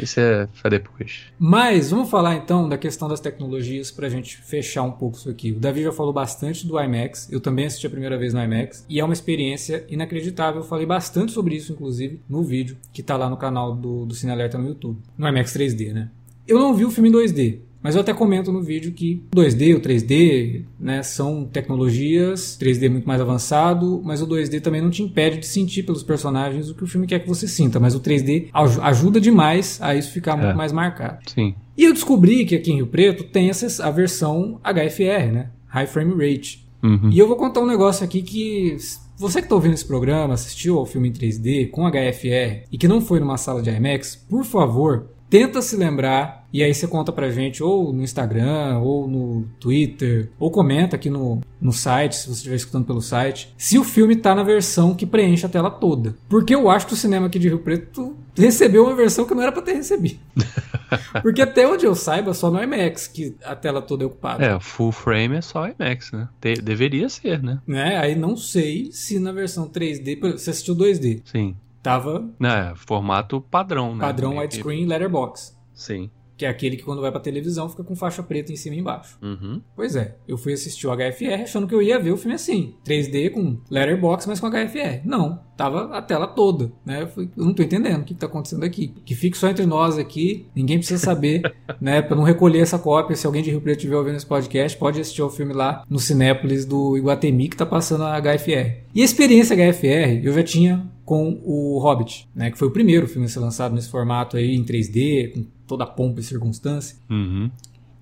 Isso 0.00 0.20
é 0.20 0.48
pra 0.60 0.70
depois. 0.70 1.24
Mas 1.38 1.90
vamos 1.90 2.10
falar 2.10 2.34
então 2.36 2.68
da 2.68 2.76
questão 2.76 3.08
das 3.08 3.20
tecnologias 3.20 3.90
pra 3.90 4.08
gente 4.08 4.36
fechar 4.36 4.82
um 4.82 4.90
pouco 4.90 5.16
isso 5.16 5.30
aqui. 5.30 5.52
O 5.52 5.60
Davi 5.60 5.82
já 5.82 5.92
falou 5.92 6.12
bastante 6.12 6.66
do 6.66 6.80
IMAX, 6.80 7.30
eu 7.30 7.40
também 7.40 7.66
assisti 7.66 7.86
a 7.86 7.90
primeira 7.90 8.18
vez 8.18 8.34
no 8.34 8.42
IMAX 8.42 8.84
e 8.88 9.00
é 9.00 9.04
uma 9.04 9.14
experiência 9.14 9.84
inacreditável. 9.88 10.62
Eu 10.62 10.66
falei 10.66 10.86
bastante 10.86 11.32
sobre 11.32 11.54
isso, 11.54 11.72
inclusive, 11.72 12.20
no 12.28 12.42
vídeo 12.42 12.76
que 12.92 13.02
tá 13.02 13.16
lá 13.16 13.28
no 13.28 13.36
canal 13.36 13.74
do, 13.74 14.06
do 14.06 14.14
Cine 14.14 14.32
Alerta 14.32 14.58
no 14.58 14.68
YouTube, 14.68 14.98
no 15.16 15.28
IMAX 15.28 15.52
3D, 15.52 15.92
né? 15.92 16.10
Eu 16.46 16.58
não 16.58 16.74
vi 16.74 16.84
o 16.84 16.90
filme 16.90 17.08
em 17.08 17.12
2D. 17.12 17.60
Mas 17.84 17.94
eu 17.94 18.00
até 18.00 18.14
comento 18.14 18.50
no 18.50 18.62
vídeo 18.62 18.92
que 18.92 19.22
o 19.30 19.36
2D, 19.36 19.76
o 19.76 19.80
3D, 19.80 20.62
né, 20.80 21.02
são 21.02 21.44
tecnologias, 21.44 22.56
3D 22.58 22.88
muito 22.88 23.06
mais 23.06 23.20
avançado, 23.20 24.00
mas 24.02 24.22
o 24.22 24.26
2D 24.26 24.62
também 24.62 24.80
não 24.80 24.88
te 24.88 25.02
impede 25.02 25.36
de 25.38 25.46
sentir 25.46 25.82
pelos 25.82 26.02
personagens 26.02 26.70
o 26.70 26.74
que 26.74 26.82
o 26.82 26.86
filme 26.86 27.06
quer 27.06 27.18
que 27.18 27.28
você 27.28 27.46
sinta, 27.46 27.78
mas 27.78 27.94
o 27.94 28.00
3D 28.00 28.48
ajuda 28.82 29.20
demais 29.20 29.78
a 29.82 29.94
isso 29.94 30.10
ficar 30.12 30.34
muito 30.34 30.52
É. 30.52 30.54
mais 30.54 30.72
marcado. 30.72 31.18
Sim. 31.28 31.54
E 31.76 31.84
eu 31.84 31.92
descobri 31.92 32.46
que 32.46 32.54
aqui 32.56 32.72
em 32.72 32.76
Rio 32.76 32.86
Preto 32.86 33.22
tem 33.24 33.50
essa, 33.50 33.86
a 33.86 33.90
versão 33.90 34.58
HFR, 34.64 35.30
né? 35.30 35.50
High 35.66 35.86
Frame 35.86 36.12
Rate. 36.14 36.64
Uhum. 36.82 37.10
E 37.10 37.18
eu 37.18 37.28
vou 37.28 37.36
contar 37.36 37.60
um 37.60 37.66
negócio 37.66 38.02
aqui 38.02 38.22
que 38.22 38.76
você 39.18 39.40
que 39.40 39.46
está 39.46 39.54
ouvindo 39.54 39.74
esse 39.74 39.84
programa, 39.84 40.32
assistiu 40.34 40.78
ao 40.78 40.86
filme 40.86 41.08
em 41.08 41.12
3D 41.12 41.70
com 41.70 41.86
HFR 41.90 42.66
e 42.72 42.78
que 42.78 42.88
não 42.88 43.00
foi 43.02 43.20
numa 43.20 43.36
sala 43.36 43.60
de 43.60 43.68
IMAX, 43.70 44.16
por 44.16 44.44
favor, 44.44 45.06
tenta 45.28 45.60
se 45.60 45.76
lembrar 45.76 46.43
e 46.54 46.62
aí 46.62 46.72
você 46.72 46.86
conta 46.86 47.10
pra 47.12 47.30
gente 47.30 47.62
ou 47.64 47.92
no 47.92 48.00
Instagram, 48.00 48.78
ou 48.78 49.08
no 49.08 49.44
Twitter, 49.58 50.30
ou 50.38 50.52
comenta 50.52 50.94
aqui 50.94 51.10
no, 51.10 51.40
no 51.60 51.72
site, 51.72 52.14
se 52.14 52.26
você 52.28 52.34
estiver 52.34 52.54
escutando 52.54 52.84
pelo 52.86 53.00
site, 53.02 53.52
se 53.58 53.76
o 53.76 53.82
filme 53.82 54.14
tá 54.14 54.36
na 54.36 54.44
versão 54.44 54.94
que 54.94 55.04
preenche 55.04 55.44
a 55.44 55.48
tela 55.48 55.68
toda. 55.68 56.14
Porque 56.28 56.54
eu 56.54 56.70
acho 56.70 56.86
que 56.86 56.92
o 56.94 56.96
cinema 56.96 57.26
aqui 57.26 57.40
de 57.40 57.48
Rio 57.48 57.58
Preto 57.58 58.16
recebeu 58.36 58.84
uma 58.84 58.94
versão 58.94 59.24
que 59.26 59.34
não 59.34 59.42
era 59.42 59.50
pra 59.50 59.62
ter 59.62 59.72
recebido. 59.72 60.20
Porque 61.22 61.42
até 61.42 61.66
onde 61.66 61.84
eu 61.84 61.94
saiba, 61.96 62.32
só 62.32 62.50
no 62.52 62.62
IMAX 62.62 63.08
que 63.08 63.34
a 63.44 63.56
tela 63.56 63.82
toda 63.82 64.04
é 64.04 64.06
ocupada. 64.06 64.44
É, 64.44 64.60
full 64.60 64.92
frame 64.92 65.34
é 65.36 65.40
só 65.40 65.66
IMAX, 65.68 66.12
né? 66.12 66.28
Te- 66.40 66.62
deveria 66.62 67.08
ser, 67.08 67.42
né? 67.42 67.60
Né? 67.66 67.98
Aí 67.98 68.14
não 68.14 68.36
sei 68.36 68.90
se 68.92 69.18
na 69.18 69.32
versão 69.32 69.68
3D, 69.68 70.20
por- 70.20 70.30
você 70.32 70.50
assistiu 70.50 70.76
2D, 70.76 71.22
Sim. 71.24 71.56
tava 71.82 72.28
É, 72.40 72.72
formato 72.76 73.40
padrão, 73.40 73.94
né? 73.96 74.00
padrão 74.00 74.38
widescreen 74.38 74.86
letterbox, 74.86 75.56
Sim. 75.72 76.10
Que 76.36 76.44
é 76.44 76.48
aquele 76.48 76.76
que 76.76 76.82
quando 76.82 77.00
vai 77.00 77.10
pra 77.10 77.20
televisão 77.20 77.68
fica 77.68 77.84
com 77.84 77.94
faixa 77.94 78.22
preta 78.22 78.52
em 78.52 78.56
cima 78.56 78.76
e 78.76 78.80
embaixo. 78.80 79.18
Uhum. 79.22 79.60
Pois 79.74 79.96
é, 79.96 80.16
eu 80.26 80.36
fui 80.36 80.52
assistir 80.52 80.86
o 80.86 80.94
HFR 80.94 81.42
achando 81.42 81.66
que 81.66 81.74
eu 81.74 81.82
ia 81.82 81.98
ver 81.98 82.12
o 82.12 82.16
filme 82.16 82.34
assim, 82.34 82.74
3D 82.84 83.30
com 83.30 83.58
letterbox, 83.70 84.26
mas 84.26 84.40
com 84.40 84.50
HFR. 84.50 85.02
Não, 85.04 85.40
tava 85.56 85.96
a 85.96 86.02
tela 86.02 86.26
toda, 86.26 86.72
né? 86.84 87.02
Eu, 87.02 87.08
fui, 87.08 87.30
eu 87.36 87.44
não 87.44 87.54
tô 87.54 87.62
entendendo 87.62 88.00
o 88.00 88.04
que, 88.04 88.14
que 88.14 88.20
tá 88.20 88.26
acontecendo 88.26 88.64
aqui. 88.64 88.92
Que 89.04 89.14
fique 89.14 89.36
só 89.36 89.48
entre 89.48 89.66
nós 89.66 89.98
aqui, 89.98 90.46
ninguém 90.54 90.78
precisa 90.78 91.02
saber, 91.02 91.42
né? 91.80 92.02
Pra 92.02 92.16
não 92.16 92.24
recolher 92.24 92.60
essa 92.60 92.78
cópia. 92.78 93.16
Se 93.16 93.26
alguém 93.26 93.42
de 93.42 93.50
Rio 93.50 93.60
Preto 93.60 93.78
estiver 93.78 93.96
ouvindo 93.96 94.16
esse 94.16 94.26
podcast, 94.26 94.76
pode 94.78 95.00
assistir 95.00 95.22
ao 95.22 95.30
filme 95.30 95.52
lá 95.52 95.84
no 95.88 95.98
Cinépolis 95.98 96.64
do 96.64 96.96
Iguatemi 96.96 97.48
que 97.48 97.56
tá 97.56 97.66
passando 97.66 98.04
a 98.04 98.20
HFR. 98.20 98.82
E 98.94 99.02
a 99.02 99.04
experiência 99.04 99.56
HFR 99.56 100.24
eu 100.24 100.32
já 100.32 100.42
tinha 100.42 100.88
com 101.04 101.40
o 101.44 101.78
Hobbit, 101.78 102.28
né? 102.34 102.50
Que 102.50 102.58
foi 102.58 102.68
o 102.68 102.70
primeiro 102.70 103.06
filme 103.06 103.26
a 103.26 103.28
ser 103.28 103.40
lançado 103.40 103.74
nesse 103.74 103.90
formato 103.90 104.36
aí 104.36 104.54
em 104.54 104.64
3D, 104.64 105.32
com 105.34 105.46
toda 105.66 105.84
a 105.84 105.86
pompa 105.86 106.20
e 106.20 106.22
circunstância. 106.22 106.96
Uhum. 107.08 107.50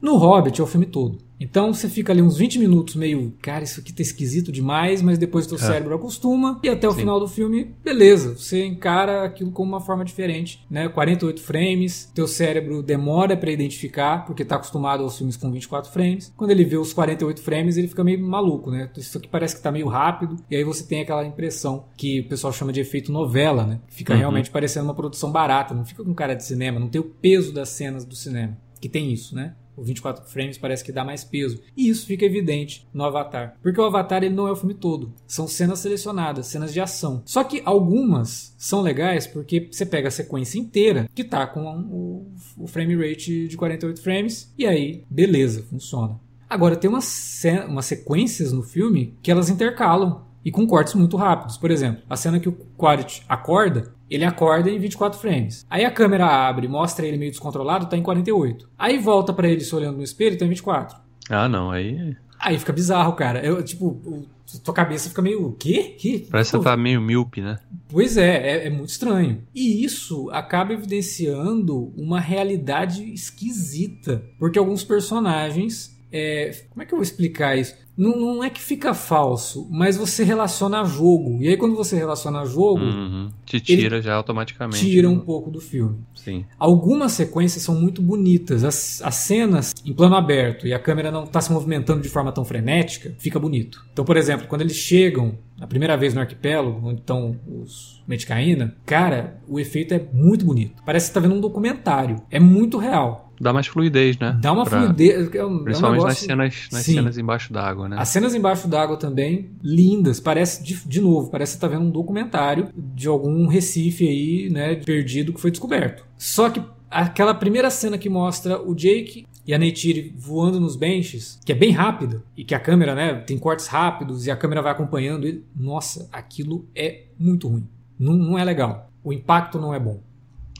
No 0.03 0.17
Hobbit 0.17 0.61
é 0.61 0.65
o 0.65 0.67
filme 0.67 0.85
todo. 0.87 1.19
Então 1.41 1.73
você 1.75 1.89
fica 1.89 2.13
ali 2.13 2.21
uns 2.23 2.37
20 2.37 2.59
minutos 2.61 2.95
meio, 2.95 3.33
cara, 3.43 3.65
isso 3.65 3.81
aqui 3.81 3.93
tá 3.93 4.01
esquisito 4.03 4.53
demais, 4.53 5.03
mas 5.03 5.19
depois 5.19 5.45
o 5.47 5.51
teu 5.51 5.59
É. 5.59 5.61
cérebro 5.61 5.95
acostuma 5.95 6.61
e 6.63 6.69
até 6.69 6.87
o 6.89 6.93
Sim. 6.93 6.99
final 7.01 7.19
do 7.19 7.27
filme, 7.27 7.75
beleza, 7.85 8.37
você 8.37 8.65
encara 8.65 9.25
aquilo 9.25 9.51
como 9.51 9.73
uma 9.73 9.81
forma 9.81 10.05
diferente, 10.05 10.65
né? 10.71 10.89
48 10.89 11.41
frames, 11.43 12.09
teu 12.15 12.29
cérebro 12.29 12.81
demora 12.81 13.37
pra 13.37 13.51
identificar, 13.51 14.25
porque 14.25 14.45
tá 14.45 14.55
acostumado 14.57 15.03
aos 15.03 15.17
filmes 15.19 15.37
com 15.37 15.51
24 15.51 15.91
frames. 15.91 16.33
Quando 16.37 16.53
ele 16.53 16.65
vê 16.65 16.77
os 16.77 16.93
48 16.93 17.41
frames, 17.43 17.77
ele 17.77 17.89
fica 17.89 18.05
meio 18.05 18.21
maluco, 18.25 18.71
né? 18.71 18.89
Isso 18.97 19.19
aqui 19.19 19.27
parece 19.29 19.57
que 19.57 19.63
tá 19.63 19.73
meio 19.73 19.89
rápido, 19.89 20.37
e 20.49 20.55
aí 20.57 20.63
você 20.63 20.85
tem 20.85 21.01
aquela 21.01 21.25
impressão 21.27 21.87
que 21.97 22.21
o 22.21 22.29
pessoal 22.29 22.53
chama 22.53 22.73
de 22.73 22.81
efeito 22.81 23.11
novela, 23.11 23.65
né? 23.67 23.81
Fica 23.89 24.13
Uhum. 24.13 24.19
realmente 24.21 24.51
parecendo 24.51 24.85
uma 24.87 24.95
produção 24.95 25.31
barata, 25.33 25.75
não 25.75 25.85
fica 25.85 26.05
com 26.05 26.15
cara 26.15 26.35
de 26.35 26.45
cinema, 26.45 26.79
não 26.79 26.89
tem 26.89 27.01
o 27.01 27.05
peso 27.05 27.53
das 27.53 27.71
cenas 27.71 28.05
do 28.05 28.15
cinema, 28.15 28.57
que 28.81 28.89
tem 28.89 29.13
isso, 29.13 29.35
né? 29.35 29.55
O 29.77 29.83
24 29.83 30.25
frames 30.25 30.59
parece 30.59 30.85
que 30.85 30.93
dá 30.93 31.05
mais 31.05 31.25
peso. 31.25 31.61
E 31.77 31.89
isso 31.89 32.07
fica 32.07 32.25
evidente 32.25 32.87
no 32.93 33.05
Avatar. 33.05 33.57
Porque 33.63 33.81
o 33.81 33.85
Avatar 33.85 34.23
ele 34.23 34.35
não 34.35 34.47
é 34.47 34.53
o 34.53 34.57
filme 34.57 34.75
todo. 34.75 35.13
São 35.27 35.49
cenas 35.49 35.79
selecionadas, 35.79 36.47
cenas 36.47 36.73
de 36.73 36.81
ação. 36.81 37.23
Só 37.25 37.43
que 37.43 37.63
algumas 37.65 38.55
são 38.59 38.83
legais 38.83 39.27
porque 39.27 39.69
você 39.71 39.87
pega 39.87 40.09
a 40.09 40.11
sequência 40.11 40.59
inteira 40.59 41.09
que 41.15 41.25
tá 41.25 41.47
com 41.47 41.65
o, 41.65 42.33
o 42.59 42.67
frame 42.67 42.97
rate 42.97 43.49
de 43.49 43.57
48 43.57 44.03
frames 44.03 44.53
e 44.59 44.67
aí, 44.67 45.05
beleza, 45.09 45.63
funciona. 45.63 46.21
Agora, 46.49 46.77
tem 46.77 46.91
umas, 46.91 47.43
umas 47.67 47.87
sequências 47.87 48.53
no 48.53 48.63
filme 48.63 49.17
que 49.23 49.31
elas 49.31 49.49
intercalam 49.49 50.27
e 50.45 50.51
com 50.51 50.67
cortes 50.67 50.95
muito 50.95 51.17
rápidos. 51.17 51.57
Por 51.57 51.71
exemplo, 51.71 52.03
a 52.09 52.17
cena 52.17 52.39
que 52.39 52.49
o 52.49 52.53
Quaritch 52.77 53.23
acorda, 53.29 53.95
ele 54.15 54.25
acorda 54.25 54.71
em 54.71 54.79
24 54.79 55.19
frames. 55.19 55.65
Aí 55.71 55.85
a 55.85 55.91
câmera 55.91 56.27
abre, 56.27 56.69
mostra 56.69 57.07
ele 57.07 57.17
meio 57.19 57.31
descontrolado, 57.31 57.87
tá 57.87 57.97
em 57.97 58.03
48. 58.03 58.69
Aí 58.79 58.99
volta 58.99 59.33
pra 59.33 59.49
ele 59.49 59.61
se 59.63 59.75
olhando 59.75 59.97
no 59.99 60.03
espelho, 60.03 60.39
tá 60.39 60.45
em 60.45 60.49
24. 60.49 60.97
Ah, 61.31 61.49
não, 61.49 61.71
aí 61.71 62.17
Aí 62.45 62.59
fica 62.59 62.73
bizarro, 62.73 63.13
cara. 63.13 63.39
Eu, 63.45 63.63
tipo, 63.63 63.87
o- 63.87 64.27
tua 64.65 64.75
cabeça 64.75 65.09
fica 65.09 65.23
meio. 65.23 65.47
O 65.47 65.53
quê? 65.53 65.95
Que? 65.97 66.27
parece 66.29 66.51
que 66.51 66.57
você 66.59 66.65
tá 66.65 66.77
meio 66.77 67.01
míope, 67.01 67.41
né? 67.41 67.59
Pois 67.89 68.17
é, 68.17 68.37
é, 68.37 68.67
é 68.67 68.71
muito 68.71 68.89
estranho. 68.91 69.45
E 69.55 69.85
isso 69.85 70.29
acaba 70.33 70.73
evidenciando 70.73 71.93
uma 71.97 72.19
realidade 72.19 73.05
esquisita. 73.15 74.23
Porque 74.41 74.59
alguns 74.59 74.83
personagens. 74.85 75.97
é, 76.11 76.51
como 76.71 76.83
é 76.83 76.85
que 76.87 76.93
eu 76.93 76.99
vou 76.99 77.03
explicar 77.03 77.57
isso? 77.57 77.75
Não, 77.97 78.17
não 78.19 78.45
é 78.45 78.49
que 78.49 78.61
fica 78.61 78.95
falso, 78.95 79.69
mas 79.71 79.97
você 79.97 80.25
relaciona 80.25 80.81
a 80.81 80.85
jogo. 80.85 81.39
E 81.43 81.49
aí, 81.49 81.57
quando 81.57 81.77
você 81.77 81.97
relaciona 81.97 82.45
jogo, 82.45 82.81
Uhum. 82.83 83.29
Te 83.45 83.61
tira 83.61 84.01
já 84.01 84.15
automaticamente. 84.15 84.79
tira 84.81 85.09
um 85.09 85.17
né? 85.17 85.23
pouco 85.25 85.51
do 85.51 85.61
filme. 85.61 85.99
Sim. 86.15 86.45
Algumas 86.59 87.13
sequências 87.13 87.63
são 87.63 87.75
muito 87.75 88.01
bonitas. 88.01 88.65
As, 88.65 89.03
as 89.03 89.15
cenas 89.17 89.75
em 89.85 89.93
plano 89.93 90.17
aberto 90.17 90.67
e 90.67 90.73
a 90.73 90.79
câmera 90.79 91.11
não 91.11 91.25
está 91.25 91.41
se 91.41 91.53
movimentando 91.53 92.01
de 92.01 92.09
forma 92.09 92.33
tão 92.33 92.45
frenética, 92.45 93.15
fica 93.19 93.39
bonito. 93.39 93.85
Então, 93.93 94.05
por 94.05 94.17
exemplo, 94.17 94.47
quando 94.47 94.63
eles 94.63 94.77
chegam 94.77 95.37
a 95.61 95.67
primeira 95.67 95.97
vez 95.97 96.15
no 96.15 96.21
arquipélago, 96.21 96.81
onde 96.89 97.01
estão 97.01 97.37
os 97.47 98.03
Metcaína, 98.07 98.75
cara, 98.87 99.41
o 99.47 99.61
efeito 99.61 99.93
é 99.95 100.03
muito 100.13 100.45
bonito. 100.45 100.83
Parece 100.85 101.07
que 101.07 101.13
você 101.13 101.15
tá 101.15 101.21
vendo 101.21 101.35
um 101.37 101.41
documentário. 101.41 102.23
É 102.31 102.41
muito 102.41 102.79
real. 102.79 103.32
Dá 103.43 103.53
mais 103.53 103.67
fluidez, 103.67 104.17
né? 104.19 104.39
Dá 104.41 104.53
uma 104.53 104.65
Pra- 104.65 104.83
fluidez. 104.83 105.35
É 105.35 105.45
um, 105.45 105.49
é 105.49 105.53
um 105.61 105.65
Principalmente 105.65 105.99
nas 106.03 106.05
negócio- 106.09 106.27
cenas, 106.27 106.69
nas 106.71 106.83
Sim. 106.85 106.95
cenas 106.95 107.19
embaixo 107.19 107.53
d'água, 107.53 107.89
né? 107.89 107.97
As 107.99 108.09
cenas 108.09 108.35
embaixo 108.35 108.69
d'água 108.69 108.97
também, 108.97 109.51
lindas. 109.63 110.21
Parece, 110.21 110.63
de, 110.63 110.77
de 110.87 111.01
novo, 111.01 111.29
parece 111.29 111.55
que 111.55 111.61
você 111.61 111.61
tá 111.61 111.69
vendo 111.69 111.87
um 111.87 111.91
documentário 111.91 112.69
de 112.77 113.09
algum 113.09 113.49
Recife 113.49 114.07
aí, 114.07 114.49
né, 114.49 114.77
perdido 114.77 115.33
que 115.33 115.41
foi 115.41 115.51
descoberto. 115.51 116.07
Só 116.17 116.49
que 116.51 116.63
aquela 116.89 117.35
primeira 117.35 117.69
cena 117.69 117.99
que 117.99 118.09
mostra 118.09 118.61
o 118.63 118.75
Jake 118.75 119.27
e 119.45 119.53
a 119.53 119.59
Neytiri 119.59 120.15
voando 120.17 120.61
nos 120.61 120.77
benches, 120.77 121.41
que 121.45 121.51
é 121.51 121.55
bem 121.57 121.73
rápida, 121.73 122.23
e 122.37 122.45
que 122.45 122.55
a 122.55 122.61
câmera, 122.61 122.95
né, 122.95 123.15
tem 123.27 123.37
cortes 123.37 123.67
rápidos 123.67 124.25
e 124.27 124.31
a 124.31 124.37
câmera 124.37 124.63
vai 124.63 124.71
acompanhando 124.71 125.27
ele. 125.27 125.45
Nossa, 125.57 126.09
aquilo 126.13 126.65
é 126.77 127.07
muito 127.19 127.49
ruim. 127.49 127.67
Não, 127.99 128.13
não 128.15 128.39
é 128.39 128.45
legal. 128.45 128.89
O 129.03 129.13
impacto 129.13 129.59
não 129.59 129.75
é 129.75 129.81
bom. 129.81 130.01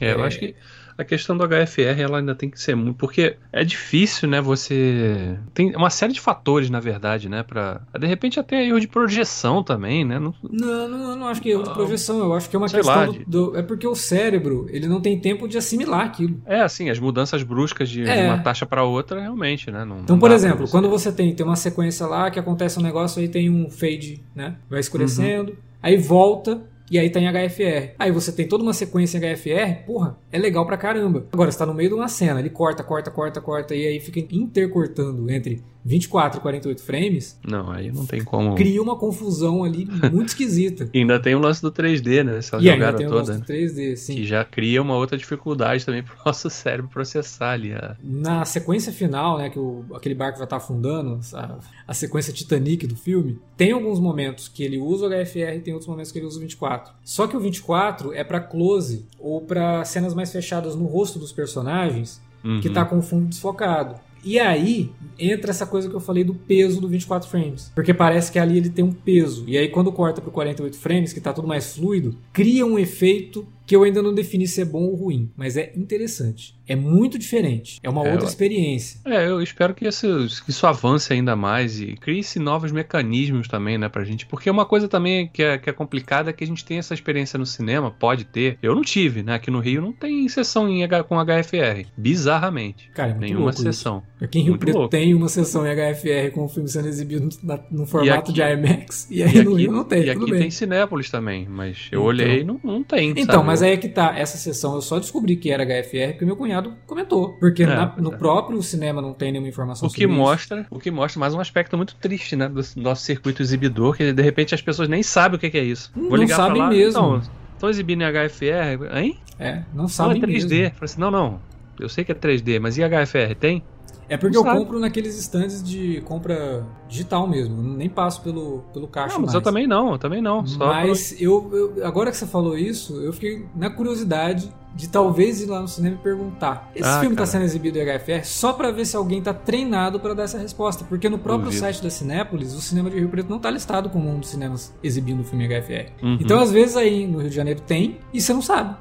É, 0.01 0.11
eu 0.13 0.21
É. 0.21 0.27
acho 0.27 0.37
que 0.39 0.53
a 0.97 1.03
questão 1.03 1.35
do 1.37 1.43
HFR 1.47 1.99
ela 2.01 2.19
ainda 2.19 2.35
tem 2.35 2.49
que 2.49 2.59
ser 2.59 2.75
muito. 2.75 2.97
Porque 2.97 3.35
é 3.51 3.63
difícil, 3.63 4.27
né? 4.29 4.39
Você. 4.41 5.37
Tem 5.53 5.75
uma 5.75 5.89
série 5.89 6.13
de 6.13 6.19
fatores, 6.21 6.69
na 6.69 6.79
verdade, 6.79 7.27
né? 7.29 7.43
Pra. 7.43 7.81
De 7.99 8.07
repente 8.07 8.39
até 8.39 8.65
erro 8.65 8.79
de 8.79 8.87
projeção 8.87 9.63
também, 9.63 10.05
né? 10.05 10.19
Não- 10.19 10.33
Não, 10.43 10.87
não, 10.87 11.09
eu 11.11 11.15
não 11.15 11.27
acho 11.27 11.41
que 11.41 11.49
é 11.49 11.53
erro 11.53 11.63
de 11.63 11.73
projeção. 11.73 12.19
Eu 12.19 12.33
acho 12.33 12.49
que 12.49 12.55
é 12.55 12.59
uma 12.59 12.67
Sei 12.67 12.79
questão 12.79 12.95
lá, 12.95 13.05
do- 13.05 13.13
de- 13.13 13.25
do- 13.25 13.57
É 13.57 13.61
porque 13.61 13.87
o 13.87 13.95
cérebro, 13.95 14.67
ele 14.69 14.87
não 14.87 15.01
tem 15.01 15.19
tempo 15.19 15.47
de 15.47 15.57
assimilar 15.57 16.01
aquilo. 16.05 16.41
É, 16.45 16.61
assim, 16.61 16.89
as 16.89 16.99
mudanças 16.99 17.43
bruscas 17.43 17.89
de, 17.89 18.03
de 18.03 18.09
É. 18.09 18.25
uma 18.27 18.39
taxa 18.39 18.65
pra 18.65 18.83
outra, 18.83 19.19
realmente, 19.21 19.69
né? 19.71 19.83
Não, 19.85 19.99
Então, 20.01 20.17
por 20.19 20.31
exemplo, 20.31 20.67
quando 20.69 20.89
você 20.89 21.11
tem, 21.11 21.33
tem 21.33 21.45
uma 21.45 21.55
sequência 21.55 22.05
lá 22.05 22.29
que 22.31 22.39
acontece 22.39 22.79
um 22.79 22.83
negócio, 22.83 23.21
aí 23.21 23.27
tem 23.27 23.49
um 23.49 23.69
fade, 23.69 24.21
né? 24.35 24.55
Vai 24.69 24.79
escurecendo, 24.79 25.55
aí 25.81 25.97
volta 25.97 26.61
e 26.89 26.99
aí 26.99 27.09
tá 27.09 27.19
em 27.19 27.27
HFR. 27.27 27.95
Aí 27.97 28.11
você 28.11 28.31
tem 28.31 28.47
toda 28.47 28.63
uma 28.63 28.73
sequência 28.73 29.17
em 29.17 29.33
HFR, 29.33 29.85
porra, 29.85 30.17
é 30.31 30.37
legal 30.37 30.65
pra 30.65 30.77
caramba. 30.77 31.27
Agora, 31.31 31.51
você 31.51 31.57
tá 31.57 31.65
no 31.65 31.73
meio 31.73 31.89
de 31.89 31.95
uma 31.95 32.07
cena, 32.07 32.39
ele 32.39 32.49
corta, 32.49 32.83
corta, 32.83 33.09
corta, 33.09 33.41
corta, 33.41 33.75
e 33.75 33.87
aí 33.87 33.99
fica 33.99 34.19
intercortando 34.19 35.29
entre 35.31 35.63
24 35.85 36.39
e 36.39 36.41
48 36.41 36.81
frames, 36.83 37.37
Não, 37.45 37.69
aí 37.71 37.91
não 37.91 38.05
tem 38.05 38.23
como. 38.23 38.55
cria 38.55 38.81
uma 38.81 38.95
confusão 38.97 39.63
ali 39.63 39.85
muito 40.11 40.29
esquisita. 40.29 40.89
E 40.93 40.99
ainda 41.01 41.19
tem 41.19 41.35
o 41.35 41.39
lance 41.39 41.61
do 41.61 41.71
3D, 41.71 42.23
né? 42.23 42.37
Essa 42.37 42.55
e 42.57 42.69
ainda 42.69 42.73
jogada 42.73 42.97
tem 42.97 43.07
o 43.07 43.09
toda. 43.09 43.19
nosso 43.33 43.39
né? 43.39 43.45
3D, 43.45 43.95
sim. 43.97 44.15
Que 44.15 44.25
já 44.25 44.45
cria 44.45 44.81
uma 44.81 44.95
outra 44.95 45.17
dificuldade 45.17 45.85
também 45.85 46.01
pro 46.03 46.15
nosso 46.25 46.49
cérebro 46.49 46.89
processar 46.89 47.51
ali. 47.51 47.73
A... 47.73 47.95
Na 48.03 48.45
sequência 48.45 48.93
final, 48.93 49.37
né, 49.37 49.49
que 49.49 49.59
o- 49.59 49.85
aquele 49.93 50.15
barco 50.15 50.39
já 50.39 50.47
tá 50.47 50.57
afundando, 50.57 51.19
a, 51.33 51.57
a 51.87 51.93
sequência 51.93 52.31
Titanic 52.33 52.87
do 52.87 52.95
filme, 52.95 53.39
tem 53.57 53.71
alguns 53.71 53.99
momentos 53.99 54.47
que 54.47 54.63
ele 54.63 54.77
usa 54.77 55.05
o 55.05 55.09
HFR 55.09 55.55
e 55.57 55.59
tem 55.59 55.73
outros 55.73 55.89
momentos 55.89 56.11
que 56.11 56.19
ele 56.19 56.25
usa 56.25 56.37
o 56.37 56.41
24. 56.41 56.93
Só 57.03 57.27
que 57.27 57.35
o 57.35 57.39
24 57.39 58.13
é 58.13 58.23
pra 58.23 58.39
close 58.39 59.05
ou 59.19 59.41
pra 59.41 59.83
cenas 59.83 60.13
mais 60.13 60.31
fechadas 60.31 60.75
no 60.75 60.85
rosto 60.85 61.19
dos 61.19 61.31
personagens, 61.31 62.21
que 62.61 62.67
Uhum. 62.67 62.73
tá 62.73 62.83
com 62.85 62.97
o 62.97 63.01
fundo 63.01 63.27
desfocado. 63.27 63.95
E 64.23 64.39
aí 64.39 64.89
entra 65.19 65.51
essa 65.51 65.65
coisa 65.65 65.89
que 65.89 65.95
eu 65.95 65.99
falei 65.99 66.23
do 66.23 66.33
peso 66.33 66.79
do 66.79 66.87
24 66.87 67.29
frames. 67.29 67.71
Porque 67.75 67.93
parece 67.93 68.31
que 68.31 68.39
ali 68.39 68.57
ele 68.57 68.69
tem 68.69 68.83
um 68.83 68.91
peso. 68.91 69.43
E 69.47 69.57
aí 69.57 69.67
quando 69.67 69.91
corta 69.91 70.21
pro 70.21 70.31
48 70.31 70.77
frames, 70.77 71.13
que 71.13 71.21
tá 71.21 71.33
tudo 71.33 71.47
mais 71.47 71.75
fluido, 71.75 72.17
cria 72.31 72.65
um 72.65 72.79
efeito 72.79 73.45
que 73.65 73.75
eu 73.75 73.83
ainda 73.83 74.01
não 74.01 74.13
defini 74.13 74.47
se 74.47 74.61
é 74.61 74.65
bom 74.65 74.83
ou 74.83 74.95
ruim, 74.95 75.31
mas 75.35 75.55
é 75.57 75.71
interessante. 75.75 76.55
É 76.67 76.75
muito 76.75 77.17
diferente. 77.19 77.79
É 77.83 77.89
uma 77.89 78.07
É, 78.07 78.11
outra 78.13 78.27
experiência. 78.27 78.99
É, 79.05 79.27
eu 79.27 79.41
espero 79.41 79.73
que 79.73 79.85
isso, 79.87 80.07
que 80.45 80.49
isso 80.51 80.65
avance 80.65 81.11
ainda 81.11 81.35
mais 81.35 81.79
e 81.81 81.95
crie-se 81.97 82.39
novos 82.39 82.71
mecanismos 82.71 83.47
também, 83.49 83.77
né, 83.77 83.89
pra 83.89 84.03
gente. 84.05 84.25
Porque 84.25 84.49
uma 84.49 84.65
coisa 84.65 84.87
também 84.87 85.27
que 85.27 85.43
é, 85.43 85.57
que 85.57 85.69
é 85.69 85.73
complicada 85.73 86.29
é 86.29 86.33
que 86.33 86.43
a 86.43 86.47
gente 86.47 86.63
tem 86.63 86.77
essa 86.77 86.93
experiência 86.93 87.37
no 87.37 87.45
cinema, 87.45 87.91
pode 87.91 88.23
ter. 88.25 88.57
Eu 88.63 88.73
não 88.75 88.81
tive, 88.81 89.23
né? 89.23 89.33
Aqui 89.35 89.51
no 89.51 89.59
Rio 89.59 89.81
não 89.81 89.91
tem 89.91 90.27
sessão 90.29 90.69
em 90.69 90.83
H- 90.83 91.03
com 91.03 91.15
HFR. 91.19 91.85
Bizarramente. 91.97 92.89
Cara, 92.93 93.09
é 93.09 93.13
muito 93.13 93.21
Nenhuma 93.25 93.39
louco 93.45 93.55
isso. 93.55 93.63
sessão. 93.63 94.03
Aqui 94.21 94.39
em 94.39 94.43
Rio 94.43 94.51
Muito 94.51 94.61
Preto 94.61 94.75
louco. 94.77 94.89
tem 94.89 95.13
uma 95.13 95.27
sessão 95.27 95.65
em 95.67 95.69
HFR 95.75 96.31
com 96.33 96.45
o 96.45 96.47
filme 96.47 96.69
sendo 96.69 96.87
exibido 96.87 97.27
na- 97.43 97.59
no 97.69 97.85
formato 97.85 98.31
aqui- 98.31 98.33
de 98.33 98.41
IMAX. 98.41 99.07
E 99.11 99.21
aí 99.21 99.35
E 99.37 99.43
no 99.43 99.51
aqui, 99.53 99.61
Rio 99.63 99.71
não 99.73 99.83
tem, 99.83 100.03
e 100.05 100.09
aqui 100.09 100.31
bem. 100.31 100.39
tem 100.41 100.51
Cinépolis 100.51 101.09
também, 101.09 101.45
mas 101.49 101.89
eu 101.91 101.99
Então. 101.99 102.03
olhei 102.07 102.39
e 102.41 102.43
não, 102.45 102.59
não 102.63 102.83
tem. 102.83 103.09
Então, 103.11 103.25
sabe? 103.35 103.45
Mas 103.53 103.61
aí 103.61 103.71
é 103.73 103.77
que 103.77 103.87
tá. 103.87 104.17
Essa 104.17 104.37
sessão 104.37 104.75
eu 104.75 104.81
só 104.81 104.99
descobri 104.99 105.35
que 105.35 105.49
era 105.51 105.63
HFR 105.65 106.11
porque 106.13 106.25
meu 106.25 106.35
cunhado 106.35 106.73
comentou. 106.85 107.33
Porque 107.39 107.63
É, 107.63 107.67
na- 107.67 107.87
pois 107.87 108.03
no 108.03 108.13
é. 108.13 108.17
próprio 108.17 108.61
cinema 108.61 109.01
não 109.01 109.13
tem 109.13 109.31
nenhuma 109.31 109.47
informação 109.49 109.87
O 109.87 109.91
que 109.91 110.01
sobre 110.01 110.13
isso. 110.15 110.21
mostra, 110.23 110.65
o 110.69 110.79
que 110.79 110.91
mostra 110.91 111.19
mais 111.19 111.33
um 111.33 111.39
aspecto 111.39 111.77
muito 111.77 111.95
triste, 111.95 112.35
né, 112.35 112.47
do 112.49 112.61
nosso 112.77 113.03
circuito 113.03 113.41
exibidor, 113.41 113.95
que 113.95 114.11
de 114.11 114.21
repente 114.23 114.53
as 114.55 114.61
pessoas 114.61 114.87
nem 114.89 115.01
sabem 115.03 115.37
o 115.37 115.39
que 115.39 115.49
que 115.49 115.57
é 115.57 115.63
isso. 115.63 115.91
Não 115.95 116.09
Vou 116.09 116.17
ligar 116.17 116.35
sabem 116.37 116.55
pra 116.55 116.63
lá, 116.65 116.69
mesmo. 116.69 116.89
Então, 116.99 117.21
estão 117.53 117.69
exibindo 117.69 118.01
em 118.01 118.05
HFR, 118.05 118.97
hein? 118.97 119.17
É, 119.39 119.55
não 119.73 119.83
Não, 119.83 119.87
sabe 119.87 120.17
é 120.17 120.21
3D. 120.21 120.27
mesmo. 120.61 120.75
Falei 120.75 120.85
assim, 120.85 120.99
não, 121.01 121.11
não. 121.11 121.39
Eu 121.79 121.89
sei 121.89 122.03
que 122.03 122.11
é 122.11 122.15
3D, 122.15 122.59
mas 122.59 122.77
e 122.77 122.81
HFR? 122.83 123.33
Tem? 123.39 123.63
É 124.09 124.17
porque 124.17 124.37
eu 124.37 124.43
compro 124.43 124.79
naqueles 124.79 125.17
stands 125.17 125.63
de 125.63 126.01
compra 126.01 126.65
digital 126.87 127.27
mesmo. 127.27 127.61
Nem 127.61 127.89
passo 127.89 128.21
pelo, 128.21 128.63
pelo 128.73 128.87
caixa 128.87 129.13
Não, 129.13 129.21
mas 129.21 129.27
mais. 129.27 129.35
eu 129.35 129.41
também 129.41 129.65
não, 129.67 129.93
eu 129.93 129.97
também 129.97 130.21
não. 130.21 130.45
Só 130.45 130.67
Mas 130.67 131.19
eu, 131.21 131.49
eu- 131.77 131.85
agora 131.85 132.11
que 132.11 132.17
você 132.17 132.27
falou 132.27 132.57
isso, 132.57 133.01
eu 133.01 133.11
fiquei 133.13 133.45
na 133.55 133.69
curiosidade 133.69 134.51
de 134.75 134.89
talvez 134.89 135.39
ir 135.41 135.45
lá 135.45 135.61
no 135.61 135.67
cinema 135.67 135.95
e 135.95 135.99
perguntar: 135.99 136.71
esse 136.75 136.87
Ah, 136.89 136.99
filme 136.99 137.15
tá 137.15 137.19
cara. 137.21 137.27
sendo 137.27 137.43
exibido 137.45 137.77
em 137.77 137.81
HFR 137.85 138.23
só 138.25 138.53
pra 138.53 138.71
ver 138.71 138.85
se 138.85 138.95
alguém 138.95 139.21
tá 139.21 139.33
treinado 139.33 139.99
pra 139.99 140.13
dar 140.13 140.23
essa 140.23 140.37
resposta, 140.39 140.83
porque 140.83 141.07
no 141.09 141.17
próprio 141.19 141.45
Duvido. 141.45 141.59
site 141.61 141.81
da 141.83 141.89
Cinépolis, 141.89 142.53
o 142.55 142.61
cinema 142.61 142.89
de 142.89 142.97
Rio 142.99 143.09
Preto 143.09 143.29
não 143.29 143.39
tá 143.39 143.49
listado 143.51 143.89
como 143.89 144.09
um 144.09 144.19
dos 144.19 144.29
cinemas 144.29 144.73
exibindo 144.83 145.21
o 145.21 145.23
filme 145.23 145.47
HFR. 145.47 145.91
Uhum. 146.01 146.17
Então, 146.19 146.39
às 146.39 146.51
vezes 146.51 146.75
aí 146.75 147.05
no 147.07 147.19
Rio 147.19 147.29
de 147.29 147.35
Janeiro 147.35 147.61
tem 147.61 147.99
e 148.11 148.19
você 148.19 148.33
não 148.33 148.41
sabe. 148.41 148.75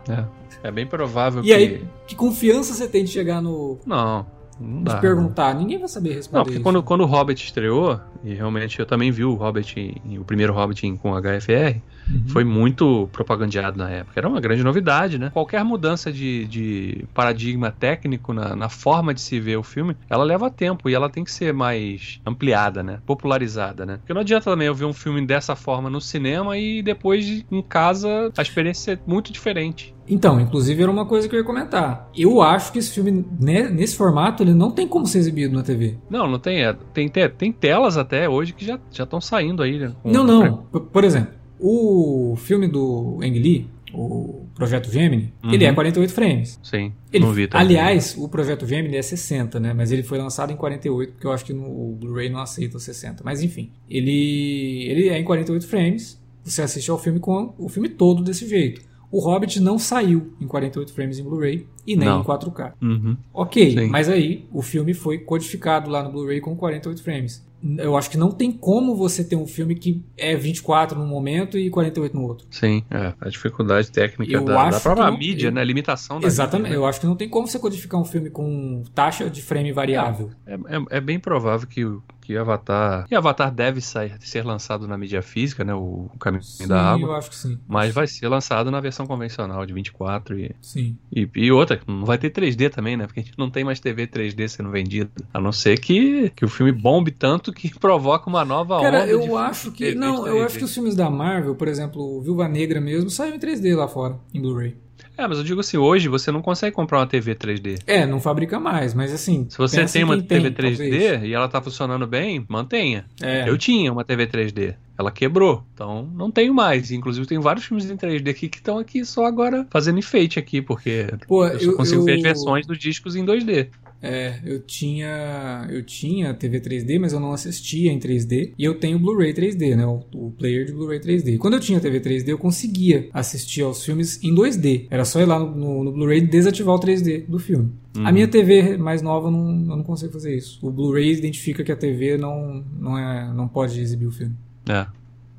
É 0.62 0.70
bem 0.70 0.86
provável 0.86 1.42
E 1.42 1.46
que. 1.46 1.52
aí, 1.52 1.84
que 2.06 2.14
confiança 2.14 2.72
você 2.72 2.86
tem 2.86 3.04
de 3.04 3.10
chegar 3.10 3.42
no 3.42 3.78
Não, 3.84 4.24
não 4.60 4.78
de 4.78 4.84
dá. 4.84 4.98
perguntar? 4.98 5.54
Ninguém 5.54 5.78
vai 5.78 5.88
saber 5.88 6.14
responder 6.14 6.38
Não, 6.38 6.44
porque 6.44 6.56
isso. 6.56 6.62
quando, 6.62 6.82
quando 6.82 7.00
o 7.02 7.06
Hobbit 7.06 7.44
estreou, 7.44 8.00
e 8.22 8.34
realmente 8.34 8.78
eu 8.78 8.86
também 8.86 9.10
vi 9.10 9.24
o 9.24 9.34
Hobbit, 9.34 10.00
o 10.18 10.24
primeiro 10.24 10.52
Hobbit 10.52 10.98
com 10.98 11.12
HFR, 11.14 11.80
Uhum. 12.08 12.24
foi 12.28 12.44
muito 12.44 13.08
propagandeado 13.12 13.78
na 13.78 13.88
época. 13.90 14.12
Era 14.18 14.28
uma 14.28 14.40
grande 14.40 14.62
novidade, 14.62 15.18
né? 15.18 15.30
Qualquer 15.32 15.64
mudança 15.64 16.12
de, 16.12 16.46
de 16.46 17.04
paradigma 17.14 17.70
técnico 17.70 18.32
na, 18.32 18.54
na 18.56 18.68
forma 18.68 19.14
de 19.14 19.20
se 19.20 19.38
ver 19.40 19.56
o 19.56 19.62
filme, 19.62 19.96
ela 20.08 20.24
leva 20.24 20.50
tempo 20.50 20.88
e 20.88 20.94
ela 20.94 21.08
tem 21.08 21.24
que 21.24 21.30
ser 21.32 21.52
mais 21.52 22.20
ampliada, 22.26 22.82
né? 22.82 22.98
Popularizada, 23.06 23.86
né? 23.86 23.96
Porque 23.98 24.12
não 24.14 24.20
adianta 24.20 24.50
também 24.50 24.66
eu 24.66 24.74
ver 24.74 24.84
um 24.84 24.92
filme 24.92 25.24
dessa 25.26 25.54
forma 25.54 25.88
no 25.88 26.00
cinema 26.00 26.56
e 26.58 26.82
depois 26.82 27.44
em 27.50 27.62
casa 27.62 28.32
a 28.36 28.42
experiência 28.42 28.92
é 28.92 28.98
muito 29.06 29.32
diferente. 29.32 29.94
Então, 30.08 30.40
inclusive 30.40 30.82
era 30.82 30.90
uma 30.90 31.06
coisa 31.06 31.28
que 31.28 31.34
eu 31.34 31.38
ia 31.38 31.44
comentar. 31.46 32.08
Eu 32.14 32.42
acho 32.42 32.72
que 32.72 32.78
esse 32.80 32.92
filme, 32.92 33.24
né, 33.40 33.68
nesse 33.68 33.96
formato, 33.96 34.42
ele 34.42 34.52
não 34.52 34.70
tem 34.70 34.86
como 34.86 35.06
ser 35.06 35.18
exibido 35.18 35.54
na 35.56 35.62
TV. 35.62 35.96
Não, 36.10 36.26
não 36.28 36.38
tem. 36.40 36.64
é, 36.64 36.72
tem, 36.92 37.08
te- 37.08 37.28
tem 37.28 37.52
telas 37.52 37.96
até 37.96 38.28
hoje 38.28 38.52
que 38.52 38.64
já 38.64 38.78
estão 38.90 39.20
saindo 39.20 39.62
aí, 39.62 39.78
né? 39.78 39.92
Não, 40.04 40.24
não. 40.24 40.56
Por 40.92 41.04
exemplo, 41.04 41.34
o 41.62 42.34
filme 42.36 42.66
do 42.68 43.18
Ang 43.22 43.38
Lee, 43.38 43.66
o 43.94 44.46
Projeto 44.54 44.90
Gemini, 44.90 45.32
Uhum. 45.44 45.52
ele 45.52 45.64
é 45.64 45.72
48 45.72 46.12
frames. 46.12 46.58
Sim, 46.62 46.92
Ele, 47.12 47.24
não 47.24 47.32
vi 47.32 47.46
também. 47.46 47.66
aliás, 47.66 48.16
o 48.18 48.28
Projeto 48.28 48.66
Gemini 48.66 48.96
é 48.96 49.02
60, 49.02 49.60
né? 49.60 49.72
Mas 49.72 49.92
ele 49.92 50.02
foi 50.02 50.18
lançado 50.18 50.52
em 50.52 50.56
48, 50.56 51.12
porque 51.12 51.26
eu 51.26 51.32
acho 51.32 51.44
que 51.44 51.52
no 51.52 51.62
o 51.64 51.96
Blu-ray 52.00 52.28
não 52.30 52.40
aceita 52.40 52.76
os 52.76 52.82
60. 52.82 53.22
Mas 53.24 53.42
enfim, 53.42 53.70
ele, 53.88 54.86
ele 54.88 55.08
é 55.08 55.18
em 55.18 55.24
48 55.24 55.66
frames. 55.66 56.20
Você 56.44 56.62
assiste 56.62 56.90
ao 56.90 56.98
filme 56.98 57.20
com 57.20 57.54
o 57.58 57.68
filme 57.68 57.88
todo 57.88 58.22
desse 58.22 58.48
jeito. 58.48 58.80
O 59.10 59.20
Hobbit 59.20 59.60
não 59.60 59.78
saiu 59.78 60.32
em 60.40 60.46
48 60.46 60.92
frames 60.92 61.18
em 61.18 61.22
Blu-ray 61.22 61.66
e 61.86 61.94
nem 61.94 62.08
Não. 62.08 62.20
em 62.20 62.24
4K. 62.24 62.72
Uhum. 62.80 63.16
Ok, 63.32 63.72
Sim. 63.78 63.86
mas 63.88 64.08
aí 64.08 64.46
o 64.50 64.62
filme 64.62 64.94
foi 64.94 65.18
codificado 65.18 65.90
lá 65.90 66.02
no 66.02 66.10
Blu-ray 66.10 66.40
com 66.40 66.56
48 66.56 67.02
frames. 67.02 67.46
Eu 67.78 67.96
acho 67.96 68.10
que 68.10 68.16
não 68.18 68.30
tem 68.32 68.50
como 68.50 68.96
você 68.96 69.22
ter 69.22 69.36
um 69.36 69.46
filme 69.46 69.74
que 69.74 70.02
é 70.16 70.34
24 70.34 70.98
num 70.98 71.06
momento 71.06 71.56
e 71.56 71.70
48 71.70 72.16
no 72.16 72.22
outro. 72.26 72.46
Sim, 72.50 72.82
é. 72.90 73.12
A 73.20 73.28
dificuldade 73.28 73.90
técnica 73.90 74.32
Eu 74.32 74.44
da, 74.44 74.70
da 74.70 74.80
própria 74.80 75.10
não- 75.10 75.16
mídia, 75.18 75.48
eu- 75.48 75.52
né? 75.52 75.60
A 75.60 75.64
limitação 75.64 76.18
da 76.20 76.26
Exatamente, 76.26 76.64
mídia, 76.70 76.76
eu 76.76 76.86
acho 76.86 77.00
que 77.00 77.06
não 77.06 77.14
tem 77.16 77.28
como 77.28 77.46
você 77.46 77.58
codificar 77.58 78.00
um 78.00 78.04
filme 78.04 78.30
com 78.30 78.82
taxa 78.94 79.30
de 79.30 79.40
frame 79.42 79.70
variável. 79.72 80.30
né? 80.46 80.58
É, 80.68 80.76
é- 80.76 80.98
é 80.98 81.00
bem 81.00 81.20
provável 81.20 81.66
que, 81.68 81.82
que 82.22 82.36
Avatar. 82.36 83.06
E 83.10 83.14
Avatar 83.14 83.52
deve 83.52 83.80
sair, 83.80 84.14
ser 84.20 84.44
lançado 84.44 84.86
na 84.88 84.96
mídia 84.96 85.20
física, 85.22 85.64
né? 85.64 85.74
O, 85.74 86.08
o 86.14 86.18
Caminho 86.18 86.42
Sim, 86.42 86.66
da 86.66 86.80
Água. 86.80 87.08
eu 87.08 87.14
acho 87.16 87.28
que 87.30 87.36
sim. 87.36 87.58
Mas 87.68 87.92
vai 87.92 88.06
ser 88.06 88.28
lançado 88.28 88.70
na 88.70 88.80
versão 88.80 89.06
convencional 89.06 89.66
de 89.66 89.72
24 89.72 90.38
e, 90.38 90.54
Sim. 90.60 90.96
e, 91.14 91.28
e 91.34 91.50
outra, 91.52 91.80
não 91.86 92.04
vai 92.04 92.16
ter 92.16 92.30
3D 92.30 92.70
também, 92.70 92.96
né? 92.96 93.06
Porque 93.06 93.20
a 93.20 93.22
gente 93.22 93.38
não 93.38 93.50
tem 93.50 93.64
mais 93.64 93.80
TV 93.80 94.06
3D 94.06 94.48
sendo 94.48 94.70
vendida. 94.70 95.10
A 95.34 95.40
não 95.40 95.52
ser 95.52 95.78
que, 95.80 96.30
que 96.30 96.44
o 96.44 96.48
filme 96.48 96.72
bombe 96.72 97.10
tanto 97.10 97.52
que 97.52 97.68
provoca 97.78 98.28
uma 98.30 98.44
nova 98.44 98.80
Cara, 98.80 99.02
onda. 99.02 99.10
eu 99.10 99.20
de 99.20 99.34
acho 99.34 99.72
que. 99.72 99.94
Não, 99.94 100.26
eu 100.26 100.36
3D. 100.36 100.44
acho 100.46 100.58
que 100.58 100.64
os 100.64 100.72
filmes 100.74 100.94
da 100.94 101.10
Marvel, 101.10 101.54
por 101.54 101.68
exemplo, 101.68 102.20
Viúva 102.22 102.48
Negra 102.48 102.80
mesmo, 102.80 103.10
saiu 103.10 103.34
em 103.34 103.38
3D 103.38 103.74
lá 103.76 103.88
fora, 103.88 104.16
em 104.32 104.40
Blu-ray. 104.40 104.76
É, 105.22 105.28
mas 105.28 105.38
eu 105.38 105.44
digo 105.44 105.60
assim, 105.60 105.76
hoje 105.76 106.08
você 106.08 106.30
não 106.32 106.42
consegue 106.42 106.74
comprar 106.74 106.98
uma 106.98 107.06
TV 107.06 107.34
3D. 107.34 107.80
É, 107.86 108.04
não 108.04 108.20
fabrica 108.20 108.58
mais, 108.58 108.92
mas 108.94 109.12
assim. 109.12 109.46
Se 109.48 109.56
você 109.58 109.84
tem 109.86 110.02
em 110.02 110.04
uma 110.04 110.20
TV 110.20 110.50
tem, 110.50 110.72
3D 110.72 110.76
talvez. 110.90 111.22
e 111.24 111.32
ela 111.32 111.48
tá 111.48 111.62
funcionando 111.62 112.06
bem, 112.06 112.44
mantenha. 112.48 113.04
É. 113.22 113.48
Eu 113.48 113.56
tinha 113.56 113.92
uma 113.92 114.04
TV 114.04 114.26
3D. 114.26 114.74
Ela 114.98 115.10
quebrou. 115.10 115.64
Então 115.74 116.08
não 116.14 116.30
tenho 116.30 116.52
mais. 116.52 116.90
Inclusive 116.90 117.26
tem 117.26 117.38
vários 117.38 117.64
filmes 117.64 117.90
em 117.90 117.96
3D 117.96 118.28
aqui 118.30 118.48
que 118.48 118.58
estão 118.58 118.78
aqui 118.78 119.04
só 119.04 119.24
agora 119.24 119.66
fazendo 119.70 119.98
enfeite 119.98 120.38
aqui, 120.38 120.60
porque 120.60 121.06
Pô, 121.26 121.46
eu 121.46 121.58
só 121.60 121.66
eu- 121.70 121.76
consigo 121.76 122.04
ver 122.04 122.12
as 122.12 122.18
eu- 122.18 122.22
versões 122.24 122.66
dos 122.66 122.78
discos 122.78 123.16
em 123.16 123.24
2D. 123.24 123.68
É, 124.02 124.40
eu 124.44 124.60
tinha 124.60 125.66
eu 125.70 125.82
tinha 125.82 126.34
TV 126.34 126.60
3D, 126.60 126.98
mas 126.98 127.12
eu 127.12 127.20
não 127.20 127.32
assistia 127.32 127.92
em 127.92 127.98
3D. 127.98 128.52
E 128.58 128.64
eu 128.64 128.74
tenho 128.74 128.98
Blu-ray 128.98 129.32
3D, 129.32 129.76
né? 129.76 129.86
O, 129.86 130.02
o 130.14 130.30
player 130.32 130.66
de 130.66 130.72
Blu-ray 130.72 130.98
3D. 130.98 131.38
Quando 131.38 131.54
eu 131.54 131.60
tinha 131.60 131.80
TV 131.80 132.00
3D, 132.00 132.28
eu 132.28 132.38
conseguia 132.38 133.08
assistir 133.12 133.62
aos 133.62 133.84
filmes 133.84 134.22
em 134.22 134.34
2D. 134.34 134.86
Era 134.90 135.04
só 135.04 135.20
ir 135.20 135.26
lá 135.26 135.38
no, 135.38 135.54
no, 135.54 135.84
no 135.84 135.92
Blu-ray 135.92 136.18
e 136.18 136.26
desativar 136.26 136.74
o 136.74 136.80
3D 136.80 137.26
do 137.26 137.38
filme. 137.38 137.70
Uhum. 137.96 138.06
A 138.06 138.12
minha 138.12 138.26
TV 138.26 138.76
mais 138.76 139.02
nova 139.02 139.30
não, 139.30 139.48
eu 139.48 139.76
não 139.76 139.82
consigo 139.84 140.12
fazer 140.12 140.34
isso. 140.36 140.58
O 140.62 140.70
Blu-ray 140.70 141.12
identifica 141.12 141.62
que 141.62 141.70
a 141.70 141.76
TV 141.76 142.16
não, 142.16 142.64
não, 142.78 142.98
é, 142.98 143.32
não 143.32 143.46
pode 143.46 143.80
exibir 143.80 144.06
o 144.06 144.12
filme. 144.12 144.34
É, 144.68 144.86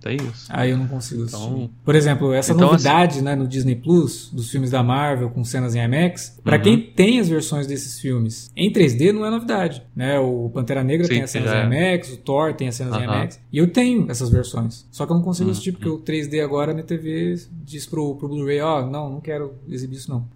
tem 0.03 0.17
isso. 0.17 0.45
Aí 0.49 0.71
eu 0.71 0.77
não 0.77 0.87
consigo 0.87 1.23
assistir. 1.23 1.43
Então- 1.45 1.69
Por 1.83 1.95
exemplo, 1.95 2.33
essa 2.33 2.51
Então, 2.53 2.69
novidade 2.69 3.21
né, 3.21 3.35
no 3.35 3.47
Disney 3.47 3.75
Plus 3.75 4.29
dos 4.31 4.51
filmes 4.51 4.69
da 4.69 4.83
Marvel 4.83 5.29
com 5.29 5.43
cenas 5.43 5.73
em 5.75 5.79
IMAX, 5.83 6.39
pra 6.43 6.57
Uhum. 6.57 6.61
quem 6.63 6.79
tem 6.81 7.19
as 7.19 7.29
versões 7.29 7.65
desses 7.65 7.99
filmes 7.99 8.51
em 8.55 8.71
3D 8.71 9.11
não 9.13 9.25
é 9.25 9.31
novidade. 9.31 9.81
Né? 9.95 10.19
O 10.19 10.49
Pantera 10.53 10.83
Negra 10.83 11.05
Sim, 11.07 11.13
tem 11.13 11.23
as 11.23 11.31
cenas 11.31 11.49
já 11.49 11.63
em 11.65 11.73
é. 11.73 11.91
IMAX, 11.93 12.11
o 12.13 12.17
Thor 12.17 12.53
tem 12.53 12.67
as 12.67 12.75
cenas 12.75 12.93
em 12.95 12.97
Aham. 13.05 13.15
IMAX. 13.15 13.39
E 13.51 13.57
eu 13.57 13.67
tenho 13.71 14.11
essas 14.11 14.29
versões. 14.29 14.85
Só 14.91 15.05
que 15.05 15.11
eu 15.11 15.15
não 15.15 15.23
consigo 15.23 15.45
Uhum. 15.47 15.51
assistir 15.51 15.71
porque 15.71 15.89
o 15.89 15.97
3D 15.97 16.41
agora 16.41 16.73
minha 16.73 16.85
TV 16.85 17.35
diz 17.63 17.85
pro, 17.85 18.15
pro 18.15 18.27
Blu-ray: 18.27 18.59
Ó, 18.61 18.85
não, 18.85 19.09
não 19.09 19.21
quero 19.21 19.53
exibir 19.69 19.95
isso 19.95 20.11
não. 20.11 20.27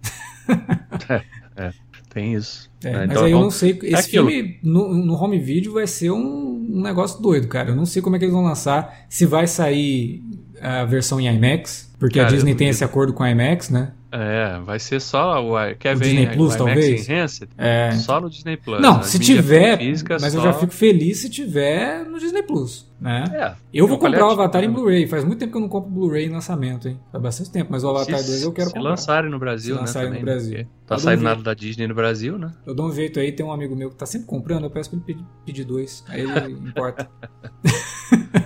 Tem 2.10 2.34
isso. 2.34 2.70
É, 2.82 2.88
É, 2.88 2.92
mas 2.92 3.10
então, 3.10 3.24
aí 3.24 3.32
eu 3.32 3.36
então, 3.36 3.42
não 3.42 3.50
sei. 3.50 3.78
Esse 3.82 3.94
aquilo. 3.94 4.28
filme 4.28 4.58
no, 4.62 4.94
no 4.94 5.14
home 5.14 5.38
video 5.38 5.72
vai 5.72 5.86
ser 5.86 6.10
um, 6.10 6.66
um 6.70 6.82
negócio 6.82 7.20
doido, 7.20 7.48
cara. 7.48 7.70
Eu 7.70 7.76
não 7.76 7.86
sei 7.86 8.00
como 8.00 8.16
é 8.16 8.18
que 8.18 8.24
eles 8.24 8.34
vão 8.34 8.44
lançar. 8.44 9.06
Se 9.08 9.26
vai 9.26 9.46
sair 9.46 10.22
a 10.60 10.84
versão 10.84 11.20
em 11.20 11.26
IMAX, 11.26 11.90
porque 11.98 12.18
Cara, 12.18 12.30
a 12.30 12.32
Disney 12.32 12.54
tem 12.54 12.68
esse 12.68 12.84
acordo 12.84 13.12
com 13.12 13.22
a 13.22 13.30
IMAX, 13.30 13.70
né? 13.70 13.92
É, 14.10 14.58
vai 14.64 14.78
ser 14.78 15.00
só 15.00 15.44
o 15.44 15.52
quer 15.78 15.94
O 15.94 15.98
ver 15.98 16.04
Disney 16.06 16.26
Plus, 16.34 16.54
o 16.54 16.58
talvez? 16.58 17.08
Enhanced? 17.08 17.48
É. 17.58 17.90
Só 17.92 18.18
no 18.20 18.30
Disney 18.30 18.56
Plus. 18.56 18.80
não, 18.80 19.02
se 19.02 19.18
tiver, 19.18 19.76
física 19.78 20.16
mas 20.18 20.32
eu 20.34 20.40
só- 20.40 20.46
já 20.46 20.52
fico 20.54 20.72
feliz 20.72 21.18
se 21.18 21.28
tiver 21.28 22.04
no 22.06 22.18
Disney 22.18 22.42
Plus, 22.42 22.90
né? 22.98 23.24
É, 23.34 23.52
Eu 23.72 23.86
vou 23.86 23.96
um 23.98 24.00
comprar 24.00 24.26
o 24.26 24.30
Avatar 24.30 24.64
em 24.64 24.68
né? 24.68 24.72
Blu-ray. 24.72 25.06
Faz 25.06 25.24
muito 25.24 25.38
tempo 25.40 25.52
que 25.52 25.58
eu 25.58 25.60
não 25.60 25.68
compro 25.68 25.90
Blu-ray 25.90 26.24
em 26.24 26.30
lançamento, 26.30 26.88
hein? 26.88 26.98
Faz 27.12 27.22
bastante 27.22 27.50
tempo, 27.50 27.70
mas 27.70 27.84
o 27.84 27.88
Avatar 27.90 28.18
se, 28.18 28.26
2 28.30 28.42
eu 28.44 28.52
quero 28.52 28.68
se 28.68 28.74
comprar. 28.74 28.90
lançarem 28.90 29.30
no 29.30 29.38
Brasil, 29.38 29.74
Se 29.74 29.80
né? 29.80 29.86
lançarem 29.86 30.08
no 30.08 30.16
também, 30.16 30.24
Brasil. 30.24 30.66
Tá 30.86 30.94
Eu 30.94 30.98
saindo 31.00 31.18
duvido. 31.20 31.28
nada 31.28 31.42
da 31.42 31.52
Disney 31.54 31.86
no 31.86 31.94
Brasil, 31.94 32.38
né? 32.38 32.50
Eu 32.64 32.74
dou 32.74 32.86
um 32.88 32.92
jeito 32.94 33.20
aí, 33.20 33.30
tem 33.30 33.44
um 33.44 33.52
amigo 33.52 33.76
meu 33.76 33.90
que 33.90 33.96
tá 33.96 34.06
sempre 34.06 34.26
comprando, 34.26 34.64
eu 34.64 34.70
peço 34.70 34.88
pra 34.88 34.96
ele 34.96 35.04
pedir, 35.06 35.24
pedir 35.44 35.64
dois. 35.64 36.02
Aí 36.08 36.22
ele 36.22 36.52
importa. 36.66 37.10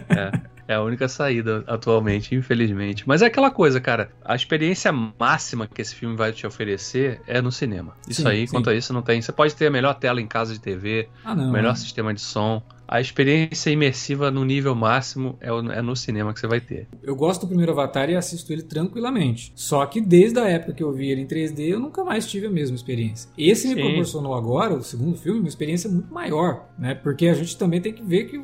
É 0.09 0.52
É 0.73 0.77
a 0.77 0.83
única 0.83 1.07
saída 1.07 1.63
atualmente, 1.67 2.35
infelizmente. 2.35 3.07
Mas 3.07 3.21
é 3.21 3.27
aquela 3.27 3.51
coisa, 3.51 3.79
cara. 3.81 4.11
A 4.25 4.35
experiência 4.35 4.91
máxima 4.91 5.67
que 5.67 5.83
esse 5.83 5.95
filme 5.95 6.17
vai 6.17 6.33
te 6.33 6.47
oferecer 6.47 7.21
é 7.27 7.43
no 7.43 7.53
cinema. 7.53 7.95
Isso 8.09 8.23
Sim, 8.23 8.29
aí, 8.29 8.47
sim. 8.47 8.55
quanto 8.55 8.71
a 8.71 8.75
isso, 8.75 8.93
não 8.93 9.03
tem. 9.03 9.21
Você 9.21 9.33
pode 9.33 9.55
ter 9.55 9.67
a 9.67 9.71
melhor 9.71 9.95
tela 9.95 10.21
em 10.21 10.27
casa 10.27 10.55
de 10.55 10.61
TV, 10.61 11.09
Ah, 11.25 11.35
não. 11.35 11.51
o 11.51 11.53
melhor 11.53 11.73
é. 11.73 11.77
sistema 11.77 12.15
de 12.15 12.21
som. 12.21 12.63
A 12.89 13.01
experiência 13.01 13.71
imersiva 13.71 14.31
no 14.31 14.45
nível 14.45 14.75
máximo 14.75 15.39
é, 15.41 15.49
é 15.49 15.81
no 15.83 15.97
cinema 15.97 16.35
que 16.35 16.41
você 16.41 16.47
vai 16.47 16.61
ter. 16.61 16.87
Eu 17.03 17.17
gosto 17.17 17.43
do 17.43 17.47
primeiro 17.49 17.73
Avatar 17.73 18.11
e 18.11 18.17
assisto 18.17 18.53
ele 18.53 18.63
tranquilamente. 18.63 19.51
Só 19.55 19.85
que 19.87 19.99
desde 19.99 20.39
a 20.39 20.47
época 20.47 20.75
que 20.75 20.83
eu 20.83 20.93
vi 20.93 21.11
ele 21.11 21.23
em 21.23 21.27
3D, 21.27 21.69
eu 21.71 21.81
nunca 21.81 22.05
mais 22.05 22.27
tive 22.31 22.47
a 22.49 22.51
mesma 22.51 22.77
experiência. 22.77 23.31
Esse 23.39 23.69
me 23.69 23.75
Sim. 23.77 23.81
proporcionou 23.83 24.35
agora, 24.35 24.75
o 24.75 24.83
segundo 24.83 25.17
filme, 25.17 25.39
uma 25.41 25.49
experiência 25.49 25.89
muito 25.89 26.13
maior, 26.13 26.69
né? 26.79 26.95
Porque 26.95 27.29
a 27.29 27.35
gente 27.35 27.57
também 27.57 27.81
tem 27.81 27.95
que 27.95 28.03
ver 28.03 28.25
que 28.25 28.39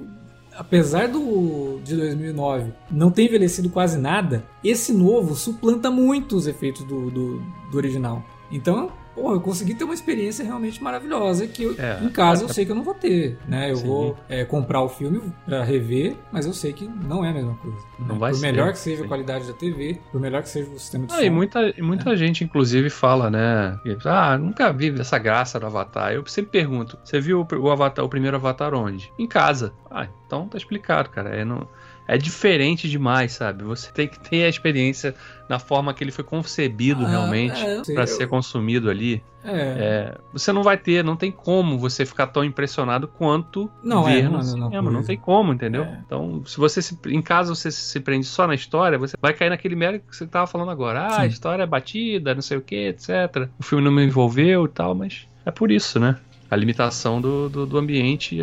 apesar 0.58 1.06
do 1.06 1.80
de 1.84 1.96
2009 1.96 2.72
não 2.90 3.10
ter 3.10 3.22
envelhecido 3.24 3.70
quase 3.70 3.96
nada, 3.96 4.44
esse 4.62 4.92
novo 4.92 5.36
suplanta 5.36 5.88
muito 5.90 6.36
os 6.36 6.48
efeitos 6.48 6.82
do, 6.82 7.10
do, 7.10 7.42
do 7.70 7.76
original. 7.76 8.24
Então, 8.50 8.90
pô, 9.18 9.32
eu 9.32 9.40
consegui 9.40 9.74
ter 9.74 9.84
uma 9.84 9.94
experiência 9.94 10.44
realmente 10.44 10.82
maravilhosa 10.82 11.46
que 11.46 11.62
eu- 11.64 11.74
É. 11.78 11.98
em 12.02 12.08
casa 12.08 12.44
eu 12.44 12.48
sei 12.48 12.64
que 12.64 12.72
eu 12.72 12.76
não 12.76 12.82
vou 12.82 12.94
ter, 12.94 13.38
né? 13.46 13.70
Eu 13.70 13.76
Sim. 13.76 13.86
vou 13.86 14.16
é, 14.28 14.44
comprar 14.44 14.82
o 14.82 14.88
filme 14.88 15.20
pra 15.44 15.62
rever, 15.64 16.14
mas 16.32 16.46
eu 16.46 16.52
sei 16.52 16.72
que 16.72 16.86
não 16.88 17.24
é 17.24 17.30
a 17.30 17.32
mesma 17.32 17.54
coisa. 17.56 17.78
Não 17.98 18.14
né? 18.14 18.18
vai 18.18 18.30
por 18.32 18.36
ser, 18.38 18.42
melhor 18.46 18.72
que 18.72 18.78
seja 18.78 18.98
sim. 18.98 19.04
a 19.04 19.08
qualidade 19.08 19.46
da 19.46 19.52
TV, 19.52 19.98
por 20.12 20.20
melhor 20.20 20.42
que 20.42 20.48
seja 20.48 20.70
o 20.70 20.78
sistema 20.78 21.06
de 21.06 21.12
Ah, 21.12 21.16
som. 21.16 21.22
e 21.22 21.30
muita, 21.30 21.74
muita 21.80 22.16
gente, 22.16 22.44
inclusive, 22.44 22.90
fala, 22.90 23.30
né? 23.30 23.78
Ah, 24.04 24.38
nunca 24.38 24.72
vi 24.72 24.94
essa 25.00 25.18
graça 25.18 25.58
do 25.58 25.66
Avatar. 25.66 26.12
Eu 26.12 26.24
sempre 26.26 26.52
pergunto: 26.52 26.98
você 27.04 27.20
viu 27.20 27.46
o, 27.50 27.70
Avatar, 27.70 28.04
o 28.04 28.08
primeiro 28.08 28.36
Avatar 28.36 28.74
onde? 28.74 29.12
Em 29.18 29.26
casa. 29.26 29.72
Ah, 29.90 30.06
então 30.26 30.46
tá 30.48 30.56
explicado, 30.56 31.10
cara. 31.10 31.30
É, 31.30 31.44
não, 31.44 31.66
é 32.08 32.16
diferente 32.16 32.88
demais, 32.88 33.32
sabe? 33.32 33.62
Você 33.64 33.92
tem 33.92 34.08
que 34.08 34.18
ter 34.18 34.44
a 34.44 34.48
experiência 34.48 35.14
na 35.48 35.58
forma 35.58 35.92
que 35.92 36.02
ele 36.02 36.10
foi 36.10 36.24
concebido 36.24 37.04
Ah, 37.04 37.08
realmente 37.08 37.60
é, 37.62 37.76
eu- 37.76 38.06
ser 38.06 38.26
consumido 38.26 38.88
ali. 38.90 39.22
É. 39.44 39.50
É, 39.52 40.14
você 40.32 40.52
não 40.52 40.62
vai 40.62 40.76
ter, 40.76 41.04
não 41.04 41.16
tem 41.16 41.30
como 41.30 41.78
você 41.78 42.04
ficar 42.04 42.26
tão 42.26 42.42
impressionado 42.44 43.06
quanto 43.06 43.70
Não, 43.82 44.04
ver 44.04 44.24
não 44.24 44.32
no 44.32 44.36
é 44.36 44.38
mesma 44.42 44.66
cinema. 44.68 44.90
Não 44.90 45.02
tem 45.04 45.16
como, 45.16 45.52
entendeu? 45.52 45.84
É. 45.84 46.00
Então, 46.04 46.42
se 46.44 46.56
você 46.58 46.82
se, 46.82 46.98
em 47.06 47.22
casa 47.22 47.54
você 47.54 47.70
se 47.70 48.00
prende 48.00 48.26
só 48.26 48.46
na 48.46 48.54
história, 48.54 48.98
você 48.98 49.14
vai 49.20 49.32
cair 49.32 49.50
naquele 49.50 49.76
mérito 49.76 50.06
que 50.08 50.16
você 50.16 50.26
tava 50.26 50.46
falando 50.46 50.70
agora. 50.70 51.06
Ah, 51.06 51.10
Sim. 51.10 51.20
a 51.20 51.26
história 51.26 51.62
é 51.62 51.66
batida, 51.66 52.34
não 52.34 52.42
sei 52.42 52.56
o 52.58 52.62
que, 52.62 52.88
etc. 52.88 53.48
O 53.58 53.62
filme 53.62 53.84
não 53.84 53.92
me 53.92 54.04
envolveu 54.04 54.64
e 54.64 54.68
tal, 54.68 54.94
mas 54.94 55.26
é 55.46 55.50
por 55.50 55.70
isso, 55.70 56.00
né? 56.00 56.16
A 56.50 56.56
limitação 56.56 57.20
do, 57.20 57.48
do, 57.48 57.66
do 57.66 57.78
ambiente, 57.78 58.38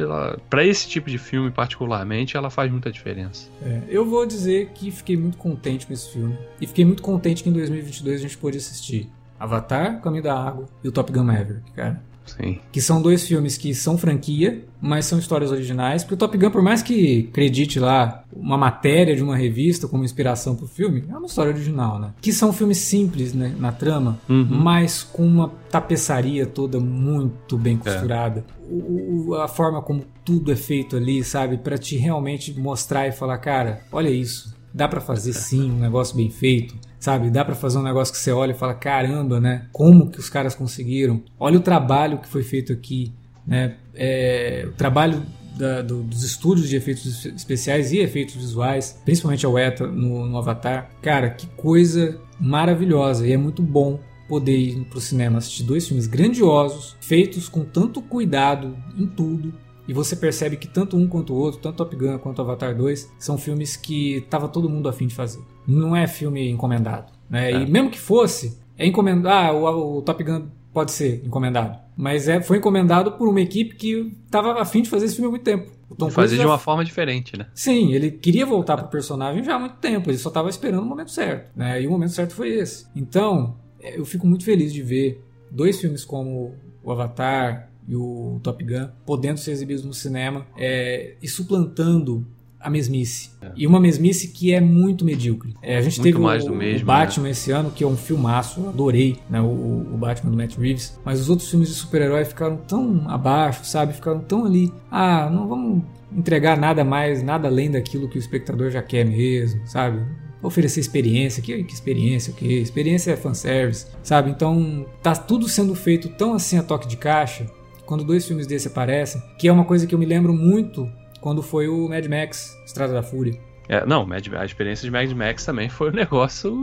para 0.49 0.63
esse 0.63 0.87
tipo 0.87 1.09
de 1.09 1.17
filme 1.17 1.49
particularmente, 1.49 2.37
ela 2.37 2.49
faz 2.49 2.71
muita 2.71 2.91
diferença. 2.91 3.49
É, 3.63 3.81
eu 3.87 4.05
vou 4.05 4.25
dizer 4.25 4.69
que 4.73 4.91
fiquei 4.91 5.17
muito 5.17 5.37
contente 5.37 5.87
com 5.87 5.93
esse 5.93 6.11
filme. 6.11 6.37
E 6.61 6.67
fiquei 6.67 6.85
muito 6.85 7.01
contente 7.01 7.43
que 7.43 7.49
em 7.49 7.53
2022 7.53 8.19
a 8.19 8.21
gente 8.21 8.37
pôde 8.37 8.57
assistir 8.57 9.09
Avatar, 9.39 10.01
Caminho 10.01 10.23
da 10.23 10.37
Água 10.37 10.65
e 10.83 10.87
o 10.87 10.91
Top 10.91 11.11
Gun 11.11 11.23
Maverick, 11.23 11.71
cara. 11.71 12.01
Sim. 12.25 12.59
Que 12.71 12.81
são 12.81 13.01
dois 13.01 13.27
filmes 13.27 13.57
que 13.57 13.73
são 13.75 13.97
franquia, 13.97 14.63
mas 14.81 15.05
são 15.05 15.19
histórias 15.19 15.51
originais. 15.51 16.03
Porque 16.03 16.15
o 16.15 16.17
Top 16.17 16.37
Gun, 16.37 16.49
por 16.49 16.61
mais 16.61 16.81
que 16.81 17.27
acredite 17.29 17.79
lá 17.79 18.23
uma 18.35 18.57
matéria 18.57 19.15
de 19.15 19.21
uma 19.23 19.35
revista 19.35 19.87
como 19.87 20.03
inspiração 20.03 20.55
pro 20.55 20.67
filme, 20.67 21.03
é 21.09 21.15
uma 21.15 21.27
história 21.27 21.51
original, 21.53 21.99
né? 21.99 22.13
Que 22.21 22.33
são 22.33 22.51
filmes 22.51 22.79
simples 22.79 23.33
né, 23.33 23.53
na 23.59 23.71
trama, 23.71 24.19
Uhum. 24.27 24.47
mas 24.49 25.03
com 25.03 25.25
uma 25.25 25.49
tapeçaria 25.69 26.45
toda 26.45 26.79
muito 26.79 27.57
bem 27.57 27.77
costurada. 27.77 28.43
O- 28.69 29.29
o- 29.29 29.35
a 29.35 29.47
forma 29.47 29.81
como 29.81 30.03
tudo 30.23 30.51
é 30.51 30.55
feito 30.55 30.95
ali, 30.97 31.23
sabe? 31.23 31.57
Pra 31.57 31.77
te 31.77 31.95
realmente 31.95 32.57
mostrar 32.59 33.07
e 33.07 33.11
falar, 33.11 33.37
cara, 33.37 33.81
olha 33.91 34.09
isso. 34.09 34.55
Dá 34.73 34.87
pra 34.87 34.99
fazer 34.99 35.31
sim 35.31 35.71
um 35.71 35.79
negócio 35.79 36.15
bem 36.17 36.29
feito, 36.29 36.75
sabe? 37.05 37.29
Dá 37.29 37.45
pra 37.45 37.53
fazer 37.55 37.77
um 37.77 37.83
negócio 37.83 38.11
que 38.13 38.19
você 38.19 38.31
olha 38.31 38.51
e 38.51 38.55
fala, 38.55 38.73
caramba, 38.73 39.39
né? 39.39 39.67
Como 39.71 40.09
que 40.09 40.19
os 40.19 40.27
caras 40.29 40.55
conseguiram? 40.55 41.21
Olha 41.39 41.57
o 41.57 41.61
trabalho 41.61 42.17
que 42.17 42.27
foi 42.27 42.41
feito 42.43 42.73
aqui, 42.73 43.13
né? 43.45 43.75
É, 43.93 44.65
o 44.67 44.71
trabalho 44.73 45.21
da- 45.55 45.81
do- 45.83 46.01
dos 46.03 46.23
estúdios 46.23 46.67
de 46.67 46.75
efeitos 46.75 47.25
especiais 47.25 47.91
e 47.93 47.99
efeitos 47.99 48.35
visuais, 48.35 48.99
principalmente 49.05 49.45
a 49.45 49.49
ETA 49.67 49.87
no, 49.87 50.25
no 50.25 50.37
Avatar. 50.37 50.89
Cara, 51.01 51.29
que 51.29 51.45
coisa 51.55 52.19
maravilhosa 52.39 53.25
e 53.27 53.31
é 53.31 53.37
muito 53.37 53.61
bom 53.61 53.99
poder 54.27 54.57
ir 54.57 54.83
pro 54.85 54.99
cinema 54.99 55.37
assistir 55.37 55.63
dois 55.63 55.87
filmes 55.87 56.07
grandiosos, 56.07 56.97
feitos 56.99 57.47
com 57.47 57.63
tanto 57.63 58.01
cuidado 58.01 58.75
em 58.97 59.05
tudo. 59.05 59.53
E 59.87 59.93
você 59.93 60.15
percebe 60.15 60.57
que 60.57 60.67
tanto 60.67 60.97
um 60.97 61.07
quanto 61.07 61.33
o 61.33 61.37
outro, 61.37 61.59
tanto 61.59 61.77
Top 61.77 61.95
Gun 61.95 62.17
quanto 62.17 62.41
Avatar 62.41 62.75
2, 62.75 63.13
são 63.19 63.37
filmes 63.37 63.75
que 63.75 64.25
tava 64.29 64.47
todo 64.47 64.69
mundo 64.69 64.89
afim 64.89 65.07
de 65.07 65.15
fazer. 65.15 65.41
Não 65.67 65.95
é 65.95 66.07
filme 66.07 66.49
encomendado. 66.49 67.11
Né? 67.29 67.51
É. 67.51 67.61
E 67.61 67.69
mesmo 67.69 67.89
que 67.89 67.99
fosse, 67.99 68.59
é 68.77 68.85
encomendado. 68.85 69.27
Ah, 69.29 69.51
o, 69.51 69.97
o 69.97 70.01
Top 70.01 70.23
Gun 70.23 70.47
pode 70.73 70.91
ser 70.91 71.23
encomendado. 71.25 71.79
Mas 71.95 72.27
é, 72.27 72.41
foi 72.41 72.57
encomendado 72.57 73.13
por 73.13 73.29
uma 73.29 73.39
equipe 73.39 73.75
que 73.75 74.13
tava 74.29 74.59
afim 74.59 74.81
de 74.81 74.89
fazer 74.89 75.05
esse 75.05 75.15
filme 75.15 75.27
há 75.27 75.31
muito 75.31 75.43
tempo. 75.43 75.71
O 75.89 75.95
Tom 75.95 76.09
Fazer 76.09 76.37
de 76.37 76.45
uma 76.45 76.57
forma 76.57 76.83
diferente, 76.83 77.37
né? 77.37 77.45
Sim, 77.53 77.93
ele 77.93 78.11
queria 78.11 78.45
voltar 78.45 78.75
pro 78.75 78.87
personagem 78.87 79.43
já 79.43 79.55
há 79.55 79.59
muito 79.59 79.75
tempo, 79.75 80.09
ele 80.09 80.17
só 80.17 80.29
estava 80.29 80.49
esperando 80.49 80.81
o 80.81 80.85
momento 80.85 81.11
certo, 81.11 81.51
né? 81.55 81.81
E 81.81 81.87
o 81.87 81.91
momento 81.91 82.11
certo 82.11 82.33
foi 82.33 82.49
esse. 82.49 82.87
Então, 82.95 83.55
é, 83.79 83.97
eu 83.97 84.03
fico 84.03 84.25
muito 84.25 84.43
feliz 84.43 84.73
de 84.73 84.81
ver 84.81 85.23
dois 85.49 85.79
filmes 85.79 86.03
como 86.03 86.55
o 86.83 86.91
Avatar 86.91 87.69
e 87.87 87.95
o 87.95 88.39
Top 88.41 88.63
Gun 88.63 88.87
podendo 89.05 89.39
ser 89.39 89.51
exibidos 89.51 89.83
no 89.83 89.93
cinema 89.93 90.45
é, 90.57 91.15
e 91.21 91.27
suplantando 91.27 92.25
a 92.65 92.69
mesmice. 92.69 93.29
E 93.55 93.67
uma 93.67 93.79
mesmice 93.79 94.29
que 94.29 94.51
é 94.51 94.59
muito 94.59 95.05
medíocre. 95.05 95.53
É, 95.61 95.77
a 95.77 95.81
gente 95.81 95.99
Muito 95.99 96.13
teve 96.13 96.17
mais 96.17 96.45
o, 96.45 96.51
mesmo, 96.51 96.79
né? 96.79 96.83
Batman 96.83 97.29
esse 97.29 97.51
ano, 97.51 97.69
que 97.69 97.83
é 97.83 97.87
um 97.87 97.95
filmaço, 97.95 98.67
adorei 98.67 99.19
né, 99.29 99.39
o, 99.39 99.45
o 99.45 99.97
Batman 99.97 100.31
do 100.31 100.37
Matt 100.37 100.57
Reeves, 100.57 100.99
mas 101.05 101.21
os 101.21 101.29
outros 101.29 101.47
filmes 101.47 101.69
de 101.69 101.75
super-herói 101.75 102.25
ficaram 102.25 102.57
tão 102.57 103.07
abaixo, 103.07 103.63
sabe? 103.65 103.93
Ficaram 103.93 104.19
tão 104.19 104.45
ali. 104.45 104.73
Ah, 104.89 105.29
não 105.29 105.47
vamos 105.47 105.83
entregar 106.11 106.57
nada 106.57 106.83
mais, 106.83 107.21
nada 107.21 107.47
além 107.47 107.69
daquilo 107.69 108.09
que 108.09 108.17
o 108.17 108.19
espectador 108.19 108.71
já 108.71 108.81
quer 108.81 109.05
mesmo, 109.05 109.61
sabe? 109.67 110.03
Oferecer 110.41 110.79
experiência, 110.79 111.43
que, 111.43 111.63
que 111.63 111.73
experiência, 111.73 112.33
o 112.33 112.35
que? 112.35 112.47
Experiência 112.47 113.11
é 113.11 113.15
fanservice, 113.15 113.87
sabe? 114.01 114.31
Então 114.31 114.87
tá 115.03 115.15
tudo 115.15 115.47
sendo 115.47 115.75
feito 115.75 116.09
tão 116.09 116.33
assim 116.33 116.57
a 116.57 116.63
toque 116.63 116.87
de 116.87 116.97
caixa, 116.97 117.45
quando 117.85 118.03
dois 118.03 118.25
filmes 118.27 118.47
desse 118.47 118.67
aparecem, 118.67 119.21
que 119.37 119.47
é 119.47 119.51
uma 119.51 119.65
coisa 119.65 119.85
que 119.87 119.93
eu 119.95 119.99
me 119.99 120.05
lembro 120.05 120.33
muito 120.33 120.89
quando 121.21 121.41
foi 121.41 121.67
o 121.67 121.87
Mad 121.89 122.05
Max, 122.07 122.55
Estrada 122.65 122.93
da 122.93 123.01
Fúria. 123.03 123.39
É, 123.67 123.83
não, 123.85 124.07
a 124.11 124.45
experiência 124.45 124.85
de 124.85 124.91
Mad 124.91 125.11
Max 125.13 125.43
também 125.43 125.69
foi 125.69 125.89
um 125.89 125.93
negócio. 125.93 126.53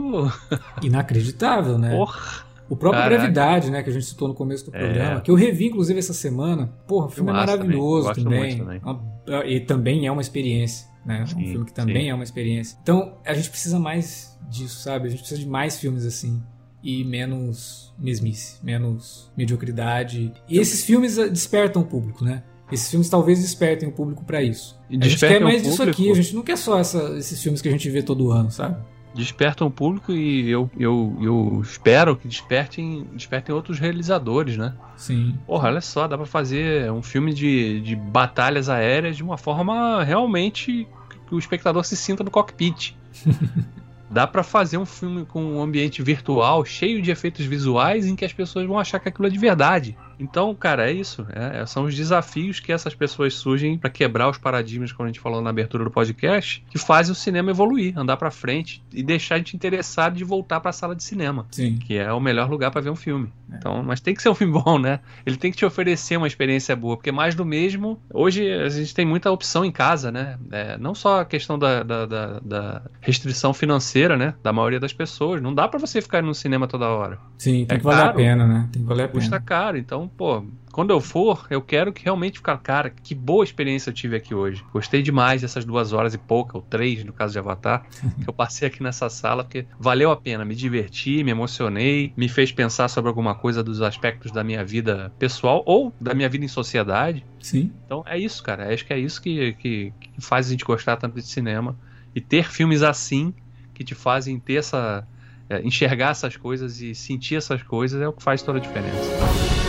Inacreditável, 0.81 1.77
né? 1.77 1.95
Porra! 1.95 2.53
O 2.69 2.77
próprio 2.77 3.01
Caraca. 3.03 3.17
Gravidade, 3.21 3.69
né, 3.69 3.83
que 3.83 3.89
a 3.89 3.93
gente 3.93 4.05
citou 4.05 4.27
no 4.27 4.33
começo 4.33 4.65
do 4.71 4.75
É. 4.75 4.79
programa, 4.79 5.21
que 5.21 5.29
eu 5.29 5.35
revi 5.35 5.65
inclusive 5.67 5.99
essa 5.99 6.13
semana. 6.13 6.73
Porra, 6.87 7.07
o 7.07 7.09
filme 7.09 7.29
é 7.29 7.33
maravilhoso 7.33 8.13
também, 8.13 8.57
também. 8.57 8.79
Uma- 8.83 9.45
E 9.45 9.59
também 9.59 10.07
é 10.07 10.11
uma 10.11 10.21
experiência, 10.21 10.87
né? 11.05 11.23
um 11.23 11.27
Sim, 11.27 11.45
filme 11.51 11.65
que 11.65 11.73
também 11.73 12.03
sim. 12.03 12.09
é 12.09 12.13
uma 12.15 12.23
experiência. 12.23 12.77
Então, 12.81 13.17
a 13.25 13.33
gente 13.33 13.49
precisa 13.49 13.77
mais 13.77 14.39
disso, 14.49 14.81
sabe? 14.81 15.07
A 15.07 15.09
gente 15.11 15.19
precisa 15.19 15.39
de 15.41 15.47
mais 15.47 15.77
filmes 15.79 16.05
assim 16.05 16.41
e 16.83 17.03
menos 17.05 17.93
mesmice, 17.97 18.57
menos 18.63 19.31
mediocridade. 19.37 20.33
E 20.49 20.59
esses 20.59 20.83
filmes 20.83 21.17
ah, 21.17 21.27
despertam 21.27 21.81
o 21.81 21.85
público, 21.85 22.23
né? 22.25 22.43
Esses 22.71 22.89
filmes 22.89 23.07
talvez 23.09 23.39
despertem 23.41 23.87
o 23.87 23.91
público 23.91 24.23
pra 24.25 24.41
isso. 24.41 24.77
E 24.89 24.97
a 24.99 25.05
gente 25.07 25.19
quer 25.19 25.39
mais 25.39 25.61
disso 25.63 25.81
aqui, 25.83 26.11
a 26.11 26.15
gente 26.15 26.35
não 26.35 26.41
quer 26.41 26.57
só 26.57 26.79
essa- 26.79 27.17
esses 27.17 27.41
filmes 27.41 27.61
que 27.61 27.67
a 27.69 27.71
gente 27.71 27.89
vê 27.89 28.01
todo 28.01 28.31
ano, 28.31 28.51
sabe? 28.51 28.75
Despertam 29.15 29.67
o 29.67 29.71
público 29.71 30.11
e 30.11 30.49
eu, 30.49 30.67
eu, 30.77 31.15
eu 31.21 31.61
espero 31.61 32.15
que 32.15 32.27
despertem, 32.27 33.05
despertem 33.13 33.53
outros 33.53 33.77
realizadores, 33.77 34.57
né? 34.57 34.73
Sim. 34.97 35.35
Porra, 35.45 35.69
olha 35.69 35.81
só, 35.81 36.07
dá 36.07 36.17
pra 36.17 36.25
fazer 36.25 36.91
um 36.91 37.03
filme 37.03 37.31
de, 37.31 37.79
de 37.81 37.95
batalhas 37.95 38.69
aéreas 38.69 39.15
de 39.15 39.21
uma 39.21 39.37
forma 39.37 40.03
realmente 40.03 40.87
que 41.27 41.35
o 41.35 41.37
espectador 41.37 41.85
se 41.85 41.95
sinta 41.95 42.23
no 42.23 42.31
cockpit. 42.31 42.95
Dá 44.13 44.27
pra 44.27 44.43
fazer 44.43 44.77
um 44.77 44.85
filme 44.85 45.25
com 45.25 45.43
um 45.43 45.59
ambiente 45.63 46.03
virtual 46.03 46.63
cheio 46.63 47.01
de 47.01 47.09
efeitos 47.09 47.47
visuais 47.47 48.05
em 48.05 48.15
que 48.15 48.23
as 48.23 48.31
pessoas 48.31 48.67
vão 48.67 48.77
achar 48.77 48.99
que 48.99 49.09
aquilo 49.09 49.25
é 49.25 49.31
de 49.31 49.39
verdade. 49.39 49.97
Então, 50.19 50.53
cara, 50.55 50.89
é 50.89 50.93
isso. 50.93 51.25
é- 51.33 51.65
são 51.65 51.83
os 51.85 51.95
desafios 51.95 52.59
que 52.59 52.71
essas 52.71 52.93
pessoas 52.95 53.33
surgem 53.33 53.77
pra 53.77 53.89
quebrar 53.89 54.29
os 54.29 54.37
paradigmas, 54.37 54.91
como 54.91 55.05
a 55.07 55.11
gente 55.11 55.19
falou 55.19 55.41
na 55.41 55.49
abertura 55.49 55.83
do 55.83 55.91
podcast, 55.91 56.63
que 56.69 56.77
fazem 56.77 57.11
o 57.11 57.15
cinema 57.15 57.51
evoluir, 57.51 57.97
andar 57.97 58.17
pra 58.17 58.29
frente 58.31 58.83
e 58.93 59.01
deixar 59.03 59.35
a 59.35 59.37
gente 59.37 59.55
interessado 59.55 60.15
de 60.15 60.23
voltar 60.23 60.59
pra 60.59 60.71
sala 60.71 60.95
de 60.95 61.03
cinema 61.03 61.45
Sim. 61.51 61.77
que 61.77 61.97
é 61.97 62.11
o 62.11 62.19
melhor 62.19 62.49
lugar 62.49 62.71
pra 62.71 62.81
ver 62.81 62.89
um 62.89 62.95
filme. 62.95 63.31
É. 63.51 63.55
Então, 63.57 63.83
mas 63.83 63.99
tem 63.99 64.13
que 64.13 64.21
ser 64.21 64.29
um 64.29 64.35
filme 64.35 64.53
bom, 64.63 64.77
né? 64.79 64.99
Ele 65.25 65.37
tem 65.37 65.51
que 65.51 65.57
te 65.57 65.65
oferecer 65.65 66.17
uma 66.17 66.27
experiência 66.27 66.75
boa, 66.75 66.95
porque 66.97 67.11
mais 67.11 67.35
do 67.35 67.45
mesmo. 67.45 67.99
Hoje 68.13 68.51
a 68.51 68.69
gente 68.69 68.93
tem 68.93 69.05
muita 69.05 69.31
opção 69.31 69.63
em 69.65 69.71
casa, 69.71 70.11
né? 70.11 70.37
É, 70.51 70.77
não 70.77 70.93
só 70.95 71.21
a 71.21 71.25
questão 71.25 71.57
da, 71.57 71.83
da, 71.83 72.05
da- 72.05 72.39
da 72.39 72.81
restrição 73.01 73.53
financeira, 73.53 74.15
né? 74.17 74.33
Da 74.43 74.51
maioria 74.53 74.79
das 74.79 74.93
pessoas. 74.93 75.41
Não 75.41 75.53
dá 75.53 75.67
pra 75.67 75.79
você 75.79 76.01
ficar 76.01 76.21
no 76.23 76.33
cinema 76.33 76.67
toda 76.67 76.87
hora. 76.87 77.17
Sim, 77.37 77.65
tem 77.65 77.75
É 77.75 77.79
que 77.79 77.83
valer 77.83 77.99
a 78.01 78.03
caro. 78.05 78.15
pena, 78.17 78.47
né? 78.47 78.69
Tem 78.71 78.81
que 78.81 78.87
valer 78.87 79.03
a 79.03 79.07
pena. 79.07 79.19
Custa 79.19 79.39
caro. 79.39 79.77
Então, 79.77 80.02
Então, 80.03 80.07
pô, 80.07 80.45
quando 80.71 80.89
eu 80.89 80.99
for, 80.99 81.45
eu 81.49 81.61
quero 81.61 81.93
que 81.93 82.03
realmente 82.03 82.39
ficar, 82.39 82.57
cara, 82.57 82.89
que 82.89 83.13
boa 83.13 83.43
experiência 83.43 83.89
eu 83.89 83.93
tive 83.93 84.15
aqui 84.15 84.33
hoje. 84.33 84.63
Gostei 84.73 85.01
demais 85.01 85.41
dessas 85.41 85.63
duas 85.63 85.93
horas 85.93 86.13
e 86.13 86.17
pouca, 86.17 86.57
ou 86.57 86.63
três, 86.63 87.03
no 87.03 87.13
caso 87.13 87.33
de 87.33 87.39
Avatar, 87.39 87.85
que 88.21 88.27
eu 88.27 88.33
passei 88.33 88.67
aqui 88.67 88.81
nessa 88.81 89.09
sala, 89.09 89.43
porque 89.43 89.65
valeu 89.79 90.11
a 90.11 90.17
pena, 90.17 90.43
me 90.43 90.55
diverti, 90.55 91.23
me 91.23 91.31
emocionei, 91.31 92.11
me 92.17 92.27
fez 92.27 92.51
pensar 92.51 92.87
sobre 92.87 93.07
alguma 93.07 93.35
coisa 93.35 93.63
dos 93.63 93.81
aspectos 93.81 94.31
da 94.31 94.43
minha 94.43 94.65
vida 94.65 95.11
pessoal 95.19 95.63
ou 95.65 95.93
da 96.01 96.13
minha 96.13 96.27
vida 96.27 96.43
em 96.43 96.49
sociedade. 96.49 97.25
Sim. 97.39 97.71
Então 97.85 98.03
é 98.05 98.17
isso, 98.17 98.41
cara. 98.43 98.73
Acho 98.73 98.85
que 98.85 98.93
é 98.93 98.99
isso 98.99 99.21
que, 99.21 99.53
que, 99.53 99.93
que 99.99 100.21
faz 100.21 100.47
a 100.47 100.49
gente 100.49 100.65
gostar 100.65 100.97
tanto 100.97 101.15
de 101.15 101.25
cinema. 101.25 101.77
E 102.15 102.21
ter 102.21 102.49
filmes 102.49 102.83
assim 102.83 103.33
que 103.73 103.83
te 103.83 103.95
fazem 103.95 104.39
ter 104.39 104.55
essa. 104.55 105.07
É, 105.49 105.61
enxergar 105.61 106.11
essas 106.11 106.37
coisas 106.37 106.79
e 106.79 106.95
sentir 106.95 107.35
essas 107.35 107.61
coisas 107.61 108.01
é 108.01 108.07
o 108.07 108.13
que 108.13 108.23
faz 108.23 108.41
toda 108.41 108.59
a 108.59 108.61
diferença. 108.61 109.62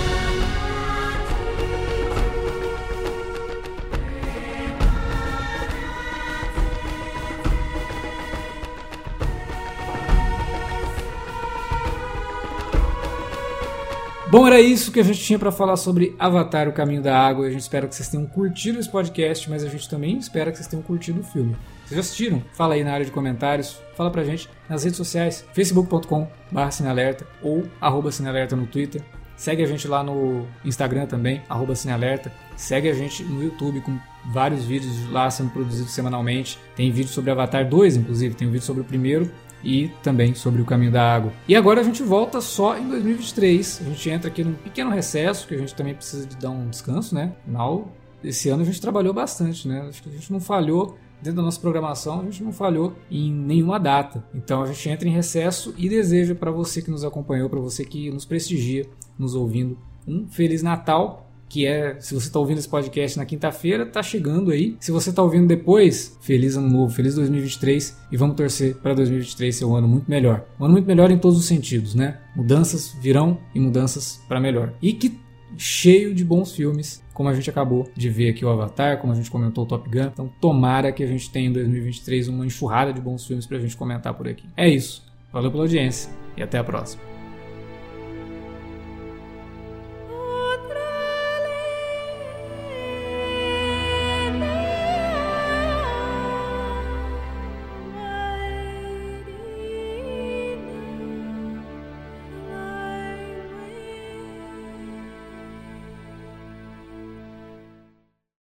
Bom, 14.34 14.48
era 14.48 14.60
isso 14.60 14.90
que 14.90 14.98
a 14.98 15.04
gente 15.04 15.20
tinha 15.20 15.38
para 15.38 15.52
falar 15.52 15.76
sobre 15.76 16.16
Avatar, 16.18 16.68
o 16.68 16.72
Caminho 16.72 17.00
da 17.00 17.16
Água. 17.16 17.46
A 17.46 17.50
gente 17.50 17.60
espera 17.60 17.86
que 17.86 17.94
vocês 17.94 18.08
tenham 18.08 18.26
curtido 18.26 18.80
esse 18.80 18.90
podcast, 18.90 19.48
mas 19.48 19.62
a 19.62 19.68
gente 19.68 19.88
também 19.88 20.18
espera 20.18 20.50
que 20.50 20.56
vocês 20.56 20.66
tenham 20.66 20.82
curtido 20.82 21.20
o 21.20 21.22
filme. 21.22 21.54
Vocês 21.84 21.92
já 21.92 22.00
assistiram? 22.00 22.42
Fala 22.52 22.74
aí 22.74 22.82
na 22.82 22.92
área 22.92 23.06
de 23.06 23.12
comentários, 23.12 23.78
fala 23.96 24.10
pra 24.10 24.24
gente 24.24 24.50
nas 24.68 24.82
redes 24.82 24.96
sociais, 24.96 25.44
facebook.com 25.52 26.26
cinealerta 26.72 27.24
ou 27.40 27.62
arroba 27.80 28.10
cinealerta 28.10 28.56
no 28.56 28.66
Twitter. 28.66 29.02
Segue 29.36 29.62
a 29.62 29.66
gente 29.66 29.86
lá 29.86 30.02
no 30.02 30.44
Instagram 30.64 31.06
também, 31.06 31.40
arroba 31.48 31.76
cinealerta. 31.76 32.32
Segue 32.56 32.88
a 32.88 32.92
gente 32.92 33.22
no 33.22 33.40
YouTube 33.40 33.82
com 33.82 33.96
vários 34.32 34.64
vídeos 34.64 35.08
lá 35.12 35.30
sendo 35.30 35.50
produzidos 35.50 35.92
semanalmente. 35.92 36.58
Tem 36.74 36.90
vídeo 36.90 37.10
sobre 37.10 37.30
Avatar 37.30 37.68
2, 37.68 37.98
inclusive, 37.98 38.34
tem 38.34 38.48
um 38.48 38.50
vídeo 38.50 38.64
sobre 38.64 38.82
o 38.82 38.84
primeiro 38.84 39.30
e 39.64 39.90
também 40.02 40.34
sobre 40.34 40.60
o 40.60 40.64
caminho 40.64 40.92
da 40.92 41.14
água. 41.14 41.32
E 41.48 41.56
agora 41.56 41.80
a 41.80 41.84
gente 41.84 42.02
volta 42.02 42.40
só 42.40 42.76
em 42.76 42.88
2023. 42.88 43.82
A 43.86 43.90
gente 43.90 44.10
entra 44.10 44.28
aqui 44.28 44.44
num 44.44 44.54
pequeno 44.54 44.90
recesso, 44.90 45.46
que 45.48 45.54
a 45.54 45.58
gente 45.58 45.74
também 45.74 45.94
precisa 45.94 46.26
de 46.26 46.36
dar 46.36 46.50
um 46.50 46.68
descanso, 46.68 47.14
né? 47.14 47.32
Afinal, 47.42 47.88
esse 48.22 48.48
ano 48.48 48.62
a 48.62 48.66
gente 48.66 48.80
trabalhou 48.80 49.12
bastante, 49.12 49.66
né? 49.66 49.86
Acho 49.88 50.02
que 50.02 50.08
a 50.08 50.12
gente 50.12 50.32
não 50.32 50.40
falhou 50.40 50.96
dentro 51.20 51.36
da 51.36 51.42
nossa 51.42 51.60
programação, 51.60 52.20
a 52.20 52.24
gente 52.24 52.44
não 52.44 52.52
falhou 52.52 52.94
em 53.10 53.32
nenhuma 53.32 53.80
data. 53.80 54.22
Então 54.34 54.62
a 54.62 54.66
gente 54.66 54.88
entra 54.88 55.08
em 55.08 55.12
recesso 55.12 55.74
e 55.78 55.88
deseja 55.88 56.34
para 56.34 56.50
você 56.50 56.82
que 56.82 56.90
nos 56.90 57.04
acompanhou, 57.04 57.48
para 57.48 57.60
você 57.60 57.84
que 57.84 58.10
nos 58.10 58.26
prestigia, 58.26 58.86
nos 59.18 59.34
ouvindo, 59.34 59.78
um 60.06 60.28
feliz 60.28 60.62
Natal 60.62 61.23
que 61.54 61.66
é, 61.66 61.94
se 62.00 62.12
você 62.12 62.26
está 62.26 62.40
ouvindo 62.40 62.58
esse 62.58 62.68
podcast 62.68 63.16
na 63.16 63.24
quinta-feira, 63.24 63.86
tá 63.86 64.02
chegando 64.02 64.50
aí. 64.50 64.76
Se 64.80 64.90
você 64.90 65.10
está 65.10 65.22
ouvindo 65.22 65.46
depois, 65.46 66.18
feliz 66.20 66.56
ano 66.56 66.68
novo, 66.68 66.92
feliz 66.92 67.14
2023 67.14 67.96
e 68.10 68.16
vamos 68.16 68.34
torcer 68.34 68.74
para 68.78 68.92
2023 68.92 69.54
ser 69.54 69.64
um 69.64 69.76
ano 69.76 69.86
muito 69.86 70.10
melhor. 70.10 70.44
Um 70.58 70.64
ano 70.64 70.72
muito 70.72 70.86
melhor 70.86 71.12
em 71.12 71.16
todos 71.16 71.38
os 71.38 71.44
sentidos, 71.44 71.94
né? 71.94 72.18
Mudanças 72.34 72.96
virão 73.00 73.38
e 73.54 73.60
mudanças 73.60 74.20
para 74.26 74.40
melhor. 74.40 74.74
E 74.82 74.94
que 74.94 75.16
cheio 75.56 76.12
de 76.12 76.24
bons 76.24 76.50
filmes, 76.50 77.00
como 77.12 77.28
a 77.28 77.34
gente 77.34 77.48
acabou 77.48 77.88
de 77.96 78.10
ver 78.10 78.30
aqui 78.30 78.44
o 78.44 78.48
Avatar, 78.48 78.98
como 78.98 79.12
a 79.12 79.16
gente 79.16 79.30
comentou 79.30 79.62
o 79.62 79.66
Top 79.68 79.88
Gun. 79.88 80.10
Então, 80.12 80.28
tomara 80.40 80.90
que 80.90 81.04
a 81.04 81.06
gente 81.06 81.30
tenha 81.30 81.48
em 81.48 81.52
2023 81.52 82.26
uma 82.26 82.44
enxurrada 82.44 82.92
de 82.92 83.00
bons 83.00 83.24
filmes 83.24 83.46
para 83.46 83.58
a 83.58 83.60
gente 83.60 83.76
comentar 83.76 84.12
por 84.14 84.26
aqui. 84.26 84.48
É 84.56 84.68
isso. 84.68 85.04
Valeu 85.32 85.52
pela 85.52 85.62
audiência 85.62 86.10
e 86.36 86.42
até 86.42 86.58
a 86.58 86.64
próxima. 86.64 87.13